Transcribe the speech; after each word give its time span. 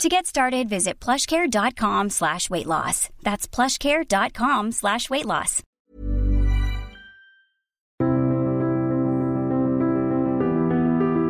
To 0.00 0.08
get 0.08 0.26
started, 0.26 0.68
visit 0.68 0.98
plushcare.com 0.98 2.10
slash 2.10 2.50
weight 2.50 2.66
loss. 2.66 3.08
That's 3.22 3.46
plushcare.com 3.46 4.72
slash 4.72 5.08
weight 5.10 5.26
loss. 5.26 5.62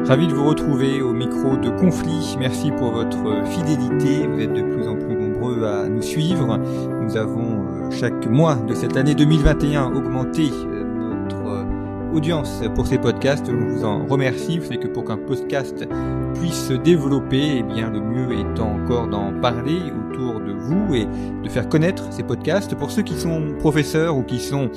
Ravi 0.04 0.26
de 0.26 0.34
vous 0.34 0.44
retrouver 0.48 1.00
au 1.00 1.12
micro 1.12 1.56
de 1.56 1.70
Conflit. 1.70 2.36
Merci 2.38 2.70
pour 2.72 2.90
votre 2.90 3.46
fidélité. 3.46 4.26
Vous 4.26 4.40
êtes 4.40 4.52
de 4.52 4.62
plus 4.62 4.88
en 4.88 4.96
plus 4.96 5.14
nombreux 5.14 5.64
à 5.64 5.88
nous 5.88 6.02
suivre. 6.02 6.58
Nous 6.58 7.16
avons 7.16 7.64
euh, 7.66 7.90
chaque 7.90 8.26
mois 8.26 8.56
de 8.56 8.74
cette 8.74 8.96
année 8.96 9.14
2021 9.14 9.92
augmenté 9.94 10.50
euh, 10.50 10.84
notre 10.84 11.46
euh, 11.46 11.64
audience 12.12 12.62
pour 12.74 12.86
ces 12.86 12.98
podcasts. 12.98 13.48
On 13.48 13.68
vous 13.68 13.84
en 13.84 14.06
remercie. 14.06 14.58
Vous 14.58 14.64
savez 14.64 14.78
que 14.78 14.88
pour 14.88 15.04
qu'un 15.04 15.16
podcast 15.16 15.86
puisse 16.34 16.68
se 16.68 16.74
développer, 16.74 17.58
eh 17.58 17.62
bien, 17.62 17.90
le 17.90 18.00
mieux 18.00 18.38
étant 18.38 18.74
encore 18.74 19.08
d'en 19.08 19.32
parler 19.40 19.78
autour 19.90 20.40
de 20.40 20.52
vous 20.52 20.94
et 20.94 21.06
de 21.06 21.48
faire 21.48 21.68
connaître 21.68 22.12
ces 22.12 22.22
podcasts. 22.22 22.74
Pour 22.74 22.90
ceux 22.90 23.02
qui 23.02 23.18
sont 23.18 23.54
professeurs 23.58 24.16
ou 24.16 24.22
qui 24.22 24.38
sont 24.38 24.70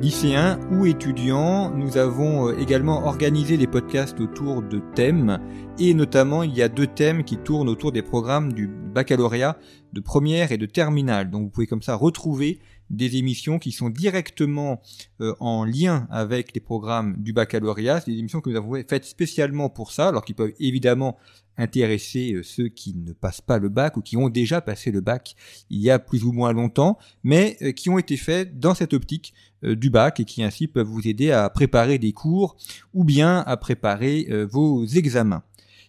lycéens 0.00 0.58
ou 0.70 0.86
étudiants, 0.86 1.70
nous 1.70 1.96
avons 1.96 2.48
euh, 2.48 2.58
également 2.58 3.06
organisé 3.06 3.56
des 3.56 3.66
podcasts 3.66 4.20
autour 4.20 4.62
de 4.62 4.80
thèmes 4.94 5.38
et 5.78 5.94
notamment 5.94 6.42
il 6.42 6.54
y 6.54 6.62
a 6.62 6.68
deux 6.68 6.86
thèmes 6.86 7.24
qui 7.24 7.36
tournent 7.36 7.68
autour 7.68 7.92
des 7.92 8.02
programmes 8.02 8.52
du 8.52 8.66
baccalauréat 8.66 9.56
de 9.92 10.00
première 10.00 10.50
et 10.50 10.58
de 10.58 10.66
terminale. 10.66 11.30
Donc 11.30 11.44
vous 11.44 11.50
pouvez 11.50 11.66
comme 11.66 11.82
ça 11.82 11.94
retrouver 11.94 12.58
des 12.96 13.16
émissions 13.16 13.58
qui 13.58 13.72
sont 13.72 13.90
directement 13.90 14.80
euh, 15.20 15.34
en 15.40 15.64
lien 15.64 16.06
avec 16.10 16.54
les 16.54 16.60
programmes 16.60 17.16
du 17.18 17.32
baccalauréat. 17.32 18.00
Des 18.00 18.18
émissions 18.18 18.40
que 18.40 18.50
nous 18.50 18.56
avons 18.56 18.74
faites 18.88 19.04
spécialement 19.04 19.68
pour 19.68 19.92
ça, 19.92 20.08
alors 20.08 20.24
qu'ils 20.24 20.34
peuvent 20.34 20.54
évidemment 20.60 21.16
intéresser 21.56 22.32
euh, 22.32 22.42
ceux 22.42 22.68
qui 22.68 22.94
ne 22.94 23.12
passent 23.12 23.40
pas 23.40 23.58
le 23.58 23.68
bac 23.68 23.96
ou 23.96 24.00
qui 24.00 24.16
ont 24.16 24.28
déjà 24.28 24.60
passé 24.60 24.90
le 24.90 25.00
bac 25.00 25.36
il 25.70 25.80
y 25.80 25.90
a 25.90 25.98
plus 25.98 26.24
ou 26.24 26.32
moins 26.32 26.52
longtemps, 26.52 26.98
mais 27.22 27.56
euh, 27.62 27.72
qui 27.72 27.90
ont 27.90 27.98
été 27.98 28.16
faits 28.16 28.58
dans 28.58 28.74
cette 28.74 28.94
optique 28.94 29.34
du 29.62 29.88
bac 29.88 30.20
et 30.20 30.26
qui 30.26 30.42
ainsi 30.42 30.68
peuvent 30.68 30.86
vous 30.86 31.08
aider 31.08 31.30
à 31.30 31.48
préparer 31.48 31.96
des 31.96 32.12
cours 32.12 32.58
ou 32.92 33.02
bien 33.02 33.38
à 33.46 33.56
préparer 33.56 34.28
vos 34.44 34.84
examens. 34.84 35.42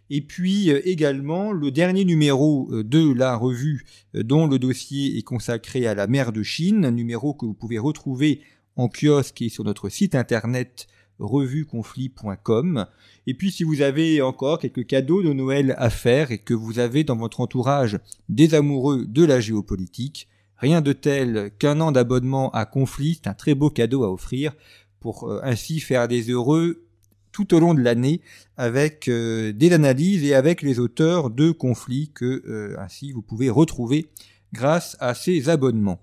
Et 0.10 0.22
puis 0.22 0.70
euh, 0.70 0.82
également 0.88 1.52
le 1.52 1.72
dernier 1.72 2.06
numéro 2.06 2.70
euh, 2.72 2.84
de 2.84 3.12
la 3.14 3.36
revue 3.36 3.86
euh, 4.16 4.24
dont 4.24 4.48
le 4.48 4.60
dossier 4.60 5.18
est 5.18 5.24
consacré 5.24 5.88
à 5.88 5.96
la 5.96 6.08
mer 6.08 6.32
de 6.32 6.44
Chine, 6.44 6.90
numéro 6.90 7.34
que 7.34 7.46
vous 7.46 7.54
pouvez 7.54 7.80
retrouver 7.80 8.42
en 8.76 8.88
kiosque 8.88 9.42
et 9.42 9.50
sur 9.50 9.64
notre 9.64 9.90
site 9.90 10.16
internet 10.16 10.88
revueconflit.com. 11.18 12.86
Et 13.26 13.34
puis 13.34 13.52
si 13.52 13.64
vous 13.64 13.82
avez 13.82 14.22
encore 14.22 14.60
quelques 14.60 14.86
cadeaux 14.86 15.24
de 15.24 15.34
Noël 15.34 15.74
à 15.78 15.90
faire 15.90 16.32
et 16.32 16.38
que 16.38 16.54
vous 16.54 16.78
avez 16.78 17.04
dans 17.04 17.16
votre 17.16 17.40
entourage 17.40 17.98
des 18.28 18.54
amoureux 18.54 19.06
de 19.06 19.24
la 19.24 19.40
géopolitique, 19.40 20.28
rien 20.58 20.82
de 20.82 20.92
tel 20.92 21.52
qu'un 21.58 21.80
an 21.80 21.94
d'abonnement 21.94 22.52
à 22.52 22.66
Conflit, 22.66 23.16
c'est 23.16 23.30
un 23.30 23.34
très 23.34 23.56
beau 23.56 23.70
cadeau 23.70 24.04
à 24.04 24.12
offrir 24.12 24.54
pour 25.00 25.32
ainsi 25.44 25.80
faire 25.80 26.10
des 26.10 26.30
heureux 26.30 26.85
tout 27.36 27.54
au 27.54 27.60
long 27.60 27.74
de 27.74 27.82
l'année 27.82 28.22
avec 28.56 29.10
euh, 29.10 29.52
des 29.52 29.74
analyses 29.74 30.24
et 30.24 30.34
avec 30.34 30.62
les 30.62 30.80
auteurs 30.80 31.30
de 31.30 31.52
conflits 31.52 32.10
que 32.14 32.42
euh, 32.48 32.80
ainsi 32.80 33.12
vous 33.12 33.22
pouvez 33.22 33.50
retrouver 33.50 34.08
grâce 34.54 34.96
à 35.02 35.14
ces 35.14 35.50
abonnements. 35.50 36.00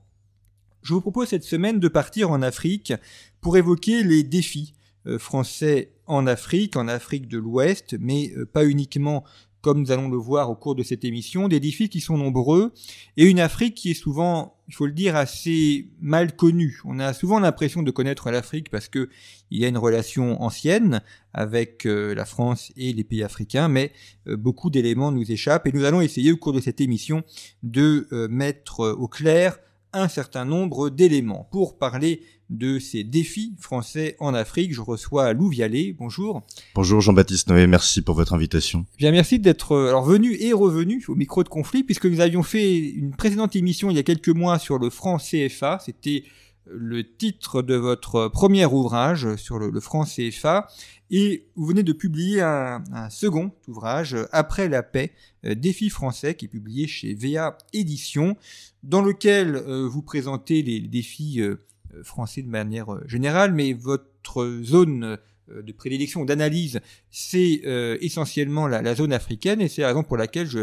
Je 0.82 0.92
vous 0.92 1.00
propose 1.00 1.28
cette 1.28 1.44
semaine 1.44 1.80
de 1.80 1.88
partir 1.88 2.30
en 2.30 2.42
Afrique 2.42 2.92
pour 3.40 3.56
évoquer 3.56 4.02
les 4.02 4.24
défis 4.24 4.74
euh, 5.06 5.18
français 5.18 5.92
en 6.04 6.26
Afrique, 6.26 6.76
en 6.76 6.86
Afrique 6.86 7.28
de 7.28 7.38
l'Ouest, 7.38 7.96
mais 7.98 8.34
pas 8.52 8.66
uniquement 8.66 9.24
comme 9.62 9.80
nous 9.80 9.92
allons 9.92 10.08
le 10.08 10.16
voir 10.16 10.50
au 10.50 10.56
cours 10.56 10.74
de 10.74 10.82
cette 10.82 11.04
émission, 11.04 11.48
des 11.48 11.60
défis 11.60 11.88
qui 11.88 12.00
sont 12.00 12.18
nombreux 12.18 12.74
et 13.16 13.24
une 13.24 13.40
Afrique 13.40 13.76
qui 13.76 13.92
est 13.92 13.94
souvent, 13.94 14.56
il 14.68 14.74
faut 14.74 14.86
le 14.86 14.92
dire, 14.92 15.16
assez 15.16 15.88
mal 16.00 16.34
connue. 16.34 16.80
On 16.84 16.98
a 16.98 17.14
souvent 17.14 17.38
l'impression 17.38 17.82
de 17.82 17.90
connaître 17.90 18.30
l'Afrique 18.30 18.70
parce 18.70 18.88
que 18.88 19.08
il 19.50 19.60
y 19.60 19.64
a 19.64 19.68
une 19.68 19.78
relation 19.78 20.42
ancienne 20.42 21.00
avec 21.32 21.86
euh, 21.86 22.14
la 22.14 22.24
France 22.24 22.72
et 22.76 22.92
les 22.92 23.04
pays 23.04 23.22
africains, 23.22 23.68
mais 23.68 23.92
euh, 24.26 24.36
beaucoup 24.36 24.68
d'éléments 24.68 25.12
nous 25.12 25.30
échappent 25.30 25.66
et 25.66 25.72
nous 25.72 25.84
allons 25.84 26.00
essayer 26.00 26.32
au 26.32 26.36
cours 26.36 26.52
de 26.52 26.60
cette 26.60 26.80
émission 26.80 27.22
de 27.62 28.08
euh, 28.12 28.28
mettre 28.28 28.96
au 28.98 29.08
clair 29.08 29.58
un 29.92 30.08
certain 30.08 30.44
nombre 30.44 30.90
d'éléments. 30.90 31.48
Pour 31.50 31.78
parler 31.78 32.22
de 32.50 32.78
ces 32.78 33.04
défis 33.04 33.54
français 33.58 34.16
en 34.20 34.34
Afrique, 34.34 34.74
je 34.74 34.80
reçois 34.80 35.32
Lou 35.32 35.48
Vialet. 35.48 35.94
Bonjour. 35.98 36.42
Bonjour 36.74 37.00
Jean-Baptiste 37.00 37.48
Noé, 37.48 37.66
merci 37.66 38.02
pour 38.02 38.14
votre 38.14 38.34
invitation. 38.34 38.84
Bien, 38.98 39.10
merci 39.10 39.38
d'être 39.38 39.72
euh, 39.72 39.88
alors 39.88 40.04
venu 40.04 40.36
et 40.38 40.52
revenu 40.52 41.04
au 41.08 41.14
micro 41.14 41.42
de 41.42 41.48
conflit 41.48 41.82
puisque 41.82 42.06
nous 42.06 42.20
avions 42.20 42.42
fait 42.42 42.78
une 42.78 43.14
précédente 43.14 43.56
émission 43.56 43.90
il 43.90 43.96
y 43.96 44.00
a 44.00 44.02
quelques 44.02 44.28
mois 44.28 44.58
sur 44.58 44.78
le 44.78 44.90
franc 44.90 45.18
CFA. 45.18 45.78
C'était 45.84 46.24
le 46.66 47.04
titre 47.16 47.62
de 47.62 47.74
votre 47.74 48.28
premier 48.28 48.66
ouvrage 48.66 49.36
sur 49.36 49.58
le, 49.58 49.80
franc 49.80 50.04
CFA 50.04 50.68
et 51.10 51.46
vous 51.56 51.66
venez 51.66 51.82
de 51.82 51.92
publier 51.92 52.40
un, 52.40 52.82
second 53.10 53.52
ouvrage, 53.68 54.16
Après 54.32 54.68
la 54.68 54.82
paix, 54.82 55.12
euh, 55.44 55.54
défi 55.54 55.90
français, 55.90 56.34
qui 56.34 56.46
est 56.46 56.48
publié 56.48 56.86
chez 56.86 57.14
VA 57.14 57.58
Éditions, 57.72 58.36
dans 58.82 59.02
lequel 59.02 59.56
euh, 59.56 59.86
vous 59.86 60.02
présentez 60.02 60.62
les, 60.62 60.80
défis 60.80 61.40
euh, 61.40 61.56
français 62.02 62.42
de 62.42 62.48
manière 62.48 62.86
générale, 63.06 63.52
mais 63.52 63.74
votre 63.74 64.60
zone 64.62 65.18
de 65.48 65.72
prédilection, 65.72 66.24
d'analyse, 66.24 66.80
c'est 67.10 67.60
essentiellement 68.00 68.66
la, 68.66 68.80
la, 68.80 68.94
zone 68.94 69.12
africaine, 69.12 69.60
et 69.60 69.68
c'est 69.68 69.82
la 69.82 69.88
raison 69.88 70.02
pour 70.02 70.16
laquelle 70.16 70.46
je 70.46 70.60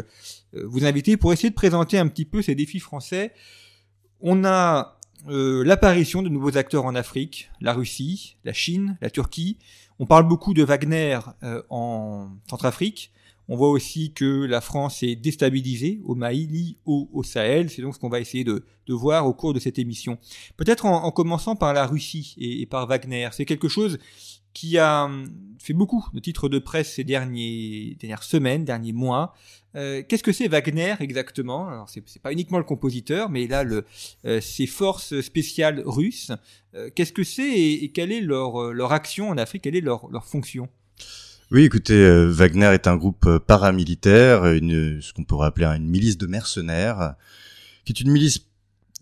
vous 0.54 0.86
invite 0.86 1.18
pour 1.18 1.32
essayer 1.32 1.52
de 1.52 1.56
présenter 1.56 2.00
un 2.00 2.08
petit 2.08 2.26
peu 2.26 2.42
ces 2.42 2.56
défis 2.56 2.80
français. 2.80 3.32
On 4.22 4.44
a 4.46 4.99
euh, 5.28 5.64
l'apparition 5.64 6.22
de 6.22 6.30
nouveaux 6.30 6.58
acteurs 6.58 6.86
en 6.86 6.96
Afrique, 6.96 7.50
la 7.60 7.74
Russie, 7.74 8.38
la 8.46 8.54
Chine, 8.54 8.98
la 9.02 9.10
Turquie. 9.10 9.58
On 10.00 10.06
parle 10.06 10.28
beaucoup 10.28 10.54
de 10.54 10.64
Wagner 10.64 11.20
euh, 11.44 11.62
en 11.70 12.30
Centrafrique. 12.50 13.12
On 13.50 13.58
voit 13.58 13.70
aussi 13.70 14.14
que 14.14 14.46
la 14.46 14.62
France 14.62 15.02
est 15.02 15.16
déstabilisée 15.16 16.02
au 16.06 16.14
Mali, 16.14 16.78
au, 16.86 17.10
au 17.12 17.24
Sahel. 17.24 17.70
C'est 17.70 17.82
donc 17.82 17.96
ce 17.96 18.00
qu'on 18.00 18.10
va 18.10 18.20
essayer 18.20 18.44
de, 18.44 18.64
de, 18.88 18.94
voir 18.94 19.26
au 19.26 19.34
cours 19.34 19.54
de 19.54 19.60
cette 19.60 19.80
émission. 19.80 20.20
Peut-être 20.56 20.86
en, 20.86 21.04
en, 21.04 21.12
commençant 21.12 21.56
par 21.56 21.74
la 21.74 21.88
Russie 21.88 22.36
et, 22.38 22.62
et 22.62 22.66
par 22.68 22.86
Wagner. 22.86 23.28
C'est 23.32 23.46
quelque 23.46 23.68
chose 23.68 23.98
qui 24.54 24.78
a 24.78 25.06
hum, 25.06 25.28
fait 25.58 25.74
beaucoup 25.74 26.08
de 26.14 26.20
titres 26.20 26.50
de 26.50 26.60
presse 26.60 26.94
ces 26.94 27.04
derniers, 27.04 27.98
dernières 28.00 28.24
semaines, 28.24 28.66
derniers 28.66 28.94
mois. 28.94 29.34
Euh, 29.76 30.02
Qu'est-ce 30.08 30.24
que 30.24 30.32
c'est 30.32 30.48
Wagner 30.48 30.96
exactement? 31.00 31.68
Alors 31.68 31.90
c'est 31.90 32.22
pas 32.22 32.32
uniquement 32.32 32.58
le 32.58 32.64
compositeur, 32.64 33.30
mais 33.30 33.48
là 33.48 33.64
le, 33.64 33.86
euh, 34.26 34.42
ces 34.42 34.66
forces 34.66 35.22
spéciales 35.22 35.84
russes. 35.86 36.32
Euh, 36.76 36.90
Qu'est-ce 36.94 37.14
que 37.14 37.24
c'est 37.24 37.48
et, 37.48 37.84
et, 37.84 37.92
quelle 37.92 38.12
est 38.12 38.22
leur, 38.22 38.62
euh, 38.62 38.72
leur 38.72 38.92
action 38.92 39.30
en 39.30 39.38
Afrique? 39.38 39.64
Quelle 39.64 39.76
est 39.76 39.82
leur, 39.82 40.10
leur 40.10 40.26
fonction? 40.26 40.70
Oui, 41.52 41.64
écoutez, 41.64 42.28
Wagner 42.28 42.68
est 42.74 42.86
un 42.86 42.96
groupe 42.96 43.40
paramilitaire, 43.40 44.44
ce 44.44 45.14
qu'on 45.14 45.24
pourrait 45.24 45.48
appeler 45.48 45.66
une 45.66 45.90
milice 45.90 46.16
de 46.16 46.28
mercenaires, 46.28 47.16
qui 47.86 47.92
est 47.92 48.02
une 48.02 48.12
milice 48.12 48.46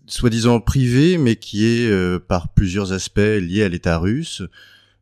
soi-disant 0.06 0.58
privée, 0.60 1.18
mais 1.18 1.36
qui 1.36 1.66
est 1.66 2.18
par 2.20 2.48
plusieurs 2.54 2.94
aspects 2.94 3.18
liée 3.18 3.64
à 3.64 3.68
l'État 3.68 3.98
russe. 3.98 4.42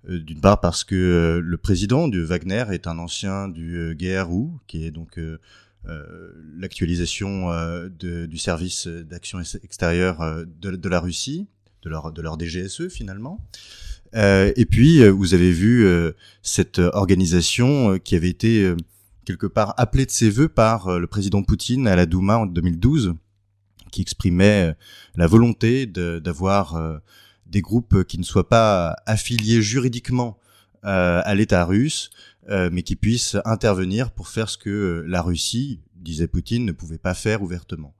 Euh, 0.08 0.20
d'une 0.20 0.40
part 0.40 0.60
parce 0.60 0.84
que 0.84 0.94
euh, 0.94 1.40
le 1.40 1.56
président 1.56 2.08
de 2.08 2.20
Wagner 2.20 2.64
est 2.70 2.86
un 2.86 2.98
ancien 2.98 3.48
du 3.48 3.76
euh, 3.76 3.94
GRU, 3.94 4.50
qui 4.66 4.84
est 4.84 4.90
donc 4.90 5.18
l'actualisation 6.58 7.48
du 8.00 8.38
service 8.38 8.88
d'action 8.88 9.38
extérieure 9.62 10.44
de, 10.60 10.88
la 10.88 10.98
Russie, 10.98 11.46
de 11.82 11.90
leur, 11.90 12.10
de 12.10 12.20
leur 12.20 12.36
DGSE 12.36 12.88
finalement. 12.88 13.38
et 14.12 14.66
puis, 14.68 15.08
vous 15.08 15.34
avez 15.34 15.52
vu 15.52 15.86
cette 16.42 16.80
organisation 16.80 18.00
qui 18.00 18.16
avait 18.16 18.30
été 18.30 18.74
quelque 19.24 19.46
part 19.46 19.74
appelée 19.76 20.06
de 20.06 20.10
ses 20.10 20.28
voeux 20.28 20.48
par 20.48 20.98
le 20.98 21.06
président 21.06 21.44
Poutine 21.44 21.86
à 21.86 21.94
la 21.94 22.06
Douma 22.06 22.38
en 22.38 22.46
2012, 22.46 23.14
qui 23.92 24.00
exprimait 24.00 24.74
la 25.14 25.28
volonté 25.28 25.86
d'avoir 25.86 27.00
des 27.50 27.60
groupes 27.60 28.04
qui 28.04 28.18
ne 28.18 28.24
soient 28.24 28.48
pas 28.48 28.96
affiliés 29.06 29.62
juridiquement 29.62 30.38
euh, 30.84 31.20
à 31.24 31.34
l'État 31.34 31.64
russe, 31.64 32.10
euh, 32.48 32.70
mais 32.72 32.82
qui 32.82 32.94
puissent 32.94 33.36
intervenir 33.44 34.10
pour 34.12 34.28
faire 34.28 34.48
ce 34.48 34.56
que 34.56 35.04
la 35.08 35.20
Russie, 35.20 35.80
disait 35.96 36.28
Poutine, 36.28 36.64
ne 36.64 36.72
pouvait 36.72 36.98
pas 36.98 37.14
faire 37.14 37.42
ouvertement. 37.42 37.92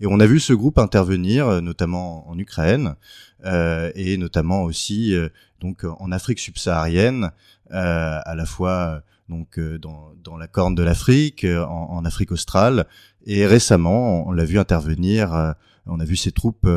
Et 0.00 0.06
on 0.06 0.20
a 0.20 0.26
vu 0.26 0.40
ce 0.40 0.52
groupe 0.52 0.78
intervenir, 0.78 1.62
notamment 1.62 2.28
en 2.28 2.38
Ukraine, 2.38 2.96
et 3.44 4.16
notamment 4.18 4.64
aussi 4.64 5.14
donc 5.60 5.84
en 5.84 6.10
Afrique 6.10 6.40
subsaharienne, 6.40 7.30
à 7.70 8.34
la 8.36 8.44
fois 8.44 9.02
donc 9.30 9.58
dans, 9.58 10.12
dans 10.22 10.36
la 10.36 10.48
Corne 10.48 10.74
de 10.74 10.82
l'Afrique, 10.82 11.46
en, 11.46 11.86
en, 11.90 12.04
Afrique 12.04 12.32
australe, 12.32 12.86
et 13.24 13.46
récemment 13.46 14.28
on 14.28 14.32
l'a 14.32 14.44
vu 14.44 14.58
intervenir. 14.58 15.54
on 15.86 16.00
a 16.00 16.04
vu 16.04 16.16
ces 16.16 16.32
troupes 16.32 16.68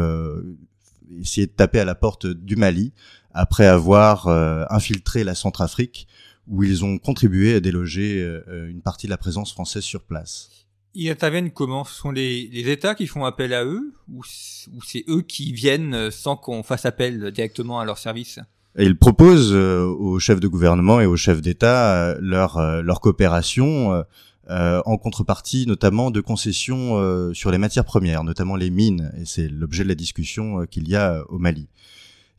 essayer 1.19 1.47
de 1.47 1.51
taper 1.51 1.79
à 1.79 1.85
la 1.85 1.95
porte 1.95 2.27
du 2.27 2.55
Mali 2.55 2.93
après 3.33 3.65
avoir 3.67 4.27
infiltré 4.69 5.23
la 5.23 5.35
Centrafrique 5.35 6.07
où 6.47 6.63
ils 6.63 6.83
ont 6.85 6.97
contribué 6.97 7.55
à 7.55 7.59
déloger 7.59 8.21
euh, 8.21 8.69
une 8.69 8.81
partie 8.81 9.07
de 9.07 9.11
la 9.11 9.17
présence 9.17 9.51
française 9.51 9.83
sur 9.83 10.03
place. 10.03 10.49
Ils 10.93 11.09
interviennent 11.09 11.51
comment? 11.51 11.83
Ce 11.83 11.93
sont 11.93 12.11
les, 12.11 12.47
les, 12.47 12.71
États 12.71 12.95
qui 12.95 13.05
font 13.05 13.25
appel 13.25 13.53
à 13.53 13.63
eux 13.65 13.93
ou, 14.11 14.23
c'est 14.23 15.03
eux 15.09 15.21
qui 15.21 15.53
viennent 15.53 16.09
sans 16.09 16.35
qu'on 16.35 16.63
fasse 16.63 16.85
appel 16.85 17.31
directement 17.31 17.79
à 17.79 17.85
leur 17.85 17.97
service? 17.97 18.39
Et 18.77 18.85
ils 18.85 18.97
proposent 18.97 19.53
euh, 19.53 19.83
aux 19.83 20.19
chefs 20.19 20.39
de 20.39 20.47
gouvernement 20.47 20.99
et 20.99 21.05
aux 21.05 21.17
chefs 21.17 21.41
d'État 21.41 21.93
euh, 21.93 22.17
leur, 22.21 22.81
leur 22.81 23.01
coopération 23.01 24.03
en 24.49 24.97
contrepartie 24.97 25.65
notamment 25.67 26.09
de 26.09 26.21
concessions 26.21 27.33
sur 27.33 27.51
les 27.51 27.57
matières 27.57 27.85
premières, 27.85 28.23
notamment 28.23 28.55
les 28.55 28.69
mines, 28.69 29.11
et 29.19 29.25
c'est 29.25 29.49
l'objet 29.49 29.83
de 29.83 29.89
la 29.89 29.95
discussion 29.95 30.65
qu'il 30.65 30.87
y 30.87 30.95
a 30.95 31.23
au 31.29 31.37
Mali. 31.37 31.67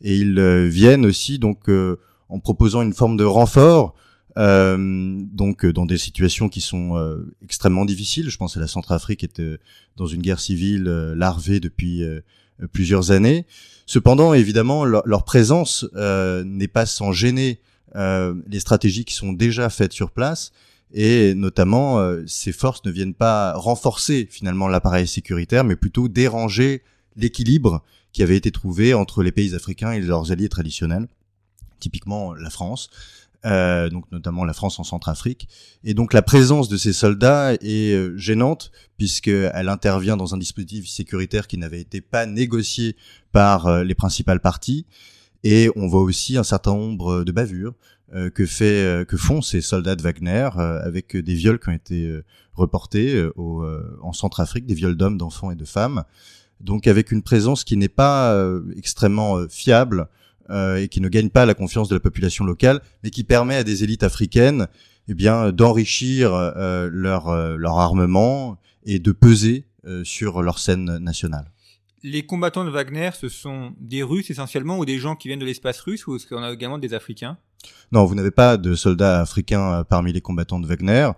Et 0.01 0.17
ils 0.17 0.41
viennent 0.69 1.05
aussi 1.05 1.39
donc 1.39 1.69
en 2.29 2.41
proposant 2.41 2.83
une 2.83 2.93
forme 2.93 3.17
de 3.17 3.25
renfort, 3.25 3.95
euh, 4.37 5.17
donc 5.33 5.67
dans 5.67 5.87
des 5.87 5.99
situations 5.99 6.49
qui 6.49 6.61
sont 6.61 6.97
euh, 6.97 7.35
extrêmement 7.43 7.85
difficiles. 7.85 8.31
Je 8.31 8.37
pense 8.37 8.57
à 8.57 8.61
la 8.61 8.69
Centrafrique 8.69 9.25
était 9.25 9.59
dans 9.97 10.07
une 10.07 10.23
guerre 10.23 10.39
civile 10.39 10.87
euh, 10.87 11.15
larvée 11.15 11.61
depuis 11.61 12.03
plusieurs 12.73 13.11
années. 13.11 13.47
Cependant, 13.87 14.35
évidemment, 14.35 14.85
leur, 14.85 15.25
présence 15.25 15.87
n'est 16.45 16.69
pas 16.69 16.87
sans 16.87 17.13
gêner 17.13 17.61
les 17.95 18.61
stratégies 18.61 19.05
qui 19.05 19.15
sont 19.15 19.33
déjà 19.33 19.71
faites 19.71 19.93
sur 19.93 20.11
place 20.11 20.53
et 20.93 21.35
notamment 21.35 22.01
ces 22.27 22.53
forces 22.53 22.85
ne 22.85 22.91
viennent 22.91 23.15
pas 23.15 23.53
renforcer 23.55 24.27
finalement 24.31 24.69
l'appareil 24.69 25.07
sécuritaire, 25.07 25.65
mais 25.65 25.77
plutôt 25.77 26.09
déranger 26.09 26.83
l'équilibre 27.17 27.83
qui 28.13 28.23
avait 28.23 28.37
été 28.37 28.51
trouvé 28.51 28.95
entre 28.95 29.23
les 29.23 29.33
pays 29.33 29.55
africains 29.55 29.93
et 29.93 30.01
leurs 30.01 30.33
alliés 30.33 30.49
traditionnels 30.49 31.09
typiquement 31.79 32.35
la 32.35 32.51
France, 32.51 32.91
euh, 33.47 33.89
donc 33.89 34.11
notamment 34.11 34.45
la 34.45 34.53
France 34.53 34.79
en 34.79 34.85
Centrafrique. 34.85 35.49
Et 35.85 35.95
donc 35.95 36.13
la 36.13 36.23
présence 36.23 36.69
de 36.69 36.77
ces 36.77 36.93
soldats 36.93 37.55
est 37.55 37.95
euh, 37.95 38.17
gênante 38.17 38.73
puisqu'elle 38.97 39.69
intervient 39.69 40.17
dans 40.17 40.35
un 40.35 40.39
dispositif 40.39 40.89
sécuritaire 40.89 41.47
qui 41.47 41.59
n'avait 41.59 41.81
été 41.81 42.01
pas 42.01 42.27
négocié 42.27 42.97
par 43.33 43.67
euh, 43.67 43.85
les 43.85 43.95
principales 43.95 44.41
parties. 44.41 44.87
Et 45.45 45.71
on 45.77 45.87
voit 45.87 46.03
aussi 46.03 46.37
un 46.37 46.43
certain 46.43 46.75
nombre 46.75 47.23
de 47.23 47.31
bavures 47.31 47.75
euh, 47.75 47.98
que 48.35 48.47
fait 48.47 49.05
que 49.07 49.17
font 49.17 49.43
ces 49.43 49.61
soldats 49.61 49.95
de 49.95 50.03
Wagner 50.03 50.49
avec 50.57 51.17
des 51.17 51.35
viols 51.35 51.59
qui 51.59 51.69
ont 51.69 51.73
été 51.73 52.21
reportés 52.55 53.23
au, 53.37 53.65
en 54.03 54.13
Centrafrique, 54.13 54.67
des 54.67 54.75
viols 54.75 54.97
d'hommes, 54.97 55.19
d'enfants 55.19 55.51
et 55.51 55.57
de 55.57 55.65
femmes. 55.65 56.05
Donc 56.61 56.87
avec 56.87 57.13
une 57.13 57.23
présence 57.23 57.65
qui 57.65 57.77
n'est 57.77 57.89
pas 57.89 58.35
extrêmement 58.77 59.47
fiable 59.49 60.09
euh, 60.51 60.77
et 60.77 60.89
qui 60.89 61.03
ne 61.03 61.09
gagne 61.09 61.29
pas 61.29 61.45
la 61.45 61.53
confiance 61.53 61.91
de 61.91 61.95
la 61.95 62.01
population 62.01 62.43
locale, 62.43 62.81
mais 63.05 63.11
qui 63.11 63.23
permet 63.23 63.57
à 63.57 63.65
des 63.65 63.85
élites 63.85 64.03
africaines 64.03 64.67
eh 65.07 65.13
bien 65.13 65.53
d'enrichir 65.53 66.33
euh, 66.33 66.89
leur 66.91 67.29
euh, 67.29 67.57
leur 67.57 67.79
armement 67.79 68.59
et 68.85 68.99
de 68.99 69.13
peser 69.13 69.67
sur 70.03 70.43
leur 70.43 70.59
scène 70.59 70.99
nationale. 70.99 71.51
Les 72.03 72.27
combattants 72.27 72.65
de 72.65 72.71
Wagner, 72.71 73.11
ce 73.19 73.31
sont 73.31 73.73
des 73.81 74.03
Russes 74.03 74.29
essentiellement 74.29 74.79
ou 74.79 74.85
des 74.85 74.99
gens 74.99 75.17
qui 75.17 75.29
viennent 75.29 75.39
de 75.39 75.47
l'espace 75.47 75.81
russe 75.81 76.07
ou 76.07 76.17
est-ce 76.17 76.27
qu'on 76.27 76.43
a 76.43 76.53
également 76.53 76.77
des 76.77 76.93
Africains? 76.93 77.39
Non, 77.93 78.05
vous 78.05 78.15
n'avez 78.15 78.31
pas 78.31 78.57
de 78.57 78.75
soldats 78.75 79.21
africains 79.21 79.85
parmi 79.85 80.13
les 80.13 80.21
combattants 80.21 80.61
de 80.61 80.67
Wagner. 80.67 81.11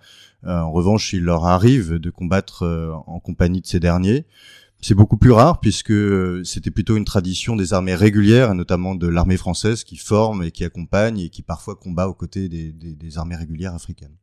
en 0.47 0.71
revanche, 0.71 1.13
il 1.13 1.23
leur 1.23 1.47
arrive 1.47 1.95
de 1.95 2.11
combattre 2.11 3.03
en 3.07 3.19
compagnie 3.21 3.61
de 3.61 3.67
ces 3.67 3.81
derniers. 3.81 4.27
C'est 4.83 4.95
beaucoup 4.95 5.19
plus 5.19 5.33
rare 5.33 5.61
puisque 5.61 5.91
euh, 5.91 6.43
c'était 6.43 6.71
plutôt 6.71 6.97
une 6.97 7.05
tradition 7.05 7.55
des 7.55 7.75
armées 7.75 7.95
régulières, 7.95 8.53
et 8.53 8.55
notamment 8.55 8.95
de 8.95 9.07
l'armée 9.07 9.37
française 9.37 9.85
qui 9.85 9.97
forme 9.97 10.43
et 10.43 10.51
qui 10.51 10.65
accompagne 10.65 11.21
et 11.21 11.29
qui 11.29 11.43
parfois 11.43 11.77
combat 11.77 12.09
aux 12.09 12.15
côtés 12.15 12.49
des, 12.49 13.19
armées 13.19 13.37
régulières 13.37 13.75
africaines. 13.75 14.17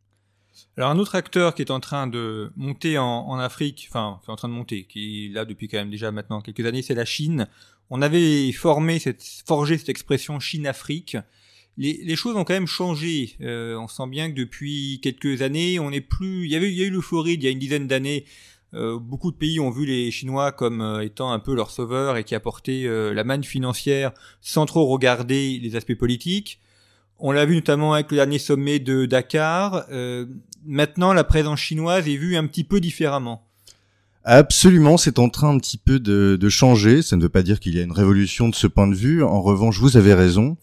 Alors 0.75 0.89
un 0.89 0.97
autre 0.97 1.15
acteur 1.15 1.53
qui 1.53 1.61
est 1.61 1.71
en 1.71 1.79
train 1.79 2.07
de 2.07 2.51
monter 2.55 2.97
en, 2.97 3.05
en 3.05 3.37
Afrique, 3.37 3.87
enfin 3.89 4.19
qui 4.23 4.29
est 4.29 4.33
en 4.33 4.35
train 4.35 4.47
de 4.47 4.53
monter, 4.53 4.85
qui 4.85 5.27
est 5.27 5.29
là 5.29 5.45
depuis 5.45 5.67
quand 5.67 5.77
même 5.77 5.91
déjà 5.91 6.11
maintenant 6.11 6.41
quelques 6.41 6.65
années, 6.65 6.81
c'est 6.81 6.95
la 6.95 7.05
Chine. 7.05 7.47
On 7.91 8.01
avait 8.01 8.51
formé 8.51 8.97
cette, 8.97 9.23
forgé 9.45 9.77
cette 9.77 9.89
expression 9.89 10.39
Chine-Afrique. 10.39 11.17
Les, 11.77 12.15
choses 12.15 12.35
ont 12.35 12.43
quand 12.43 12.55
même 12.55 12.67
changé. 12.67 13.35
Euh, 13.41 13.77
on 13.77 13.87
sent 13.87 14.07
bien 14.07 14.31
que 14.31 14.35
depuis 14.35 14.99
quelques 15.03 15.43
années, 15.43 15.79
on 15.79 15.91
n'est 15.91 16.01
plus. 16.01 16.45
Il 16.45 16.51
y 16.51 16.55
avait, 16.55 16.67
a 16.67 16.69
eu 16.69 16.89
le 16.89 17.01
Floride 17.01 17.43
il 17.43 17.45
y 17.45 17.47
a 17.47 17.51
une 17.51 17.59
dizaine 17.59 17.87
d'années 17.87 18.25
euh, 18.73 18.99
beaucoup 18.99 19.31
de 19.31 19.37
pays 19.37 19.61
ont 19.61 19.69
vu 19.69 19.85
les 19.85 20.11
Chinois 20.11 20.51
comme 20.51 20.81
euh, 20.81 20.99
étant 20.99 21.31
un 21.31 21.39
peu 21.39 21.55
leurs 21.55 21.71
sauveurs 21.71 22.17
et 22.17 22.25
qui 22.25 22.35
apportaient 22.35 22.85
la 23.13 23.23
manne 23.23 23.45
financière 23.45 24.11
sans 24.41 24.65
trop 24.65 24.87
regarder 24.87 25.57
les 25.61 25.75
aspects 25.77 25.95
politiques. 25.95 26.59
On 27.17 27.31
l'a 27.31 27.45
vu 27.45 27.55
notamment 27.55 27.93
avec 27.93 28.11
le 28.11 28.17
dernier 28.17 28.39
sommet 28.39 28.79
de 28.79 29.05
Dakar. 29.05 29.85
maintenant, 30.65 31.13
la 31.13 31.23
présence 31.23 31.59
chinoise 31.59 32.07
est 32.07 32.17
vue 32.17 32.35
un 32.35 32.45
petit 32.45 32.65
peu 32.65 32.81
différemment. 32.81 33.47
Absolument, 34.25 34.97
c'est 34.97 35.19
en 35.19 35.29
train 35.29 35.55
un 35.55 35.57
petit 35.57 35.77
peu 35.77 35.99
de, 35.99 36.37
de 36.39 36.49
changer. 36.49 37.01
Ça 37.01 37.15
ne 37.15 37.21
veut 37.21 37.29
pas 37.29 37.43
dire 37.43 37.61
qu'il 37.61 37.73
y 37.75 37.79
a 37.79 37.83
une 37.83 37.93
révolution 37.93 38.49
de 38.49 38.55
ce 38.55 38.67
point 38.67 38.87
de 38.87 38.95
vue. 38.95 39.23
En 39.23 39.41
revanche, 39.41 39.79
vous 39.79 39.95
avez 39.95 40.13
raison. 40.13 40.57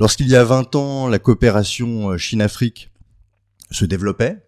Lorsqu'il 0.00 0.28
y 0.28 0.36
a 0.36 0.44
20 0.44 0.76
ans, 0.76 1.08
la 1.08 1.18
coopération 1.18 2.16
Chine-Afrique 2.16 2.92
se 3.72 3.84
développait, 3.84 4.38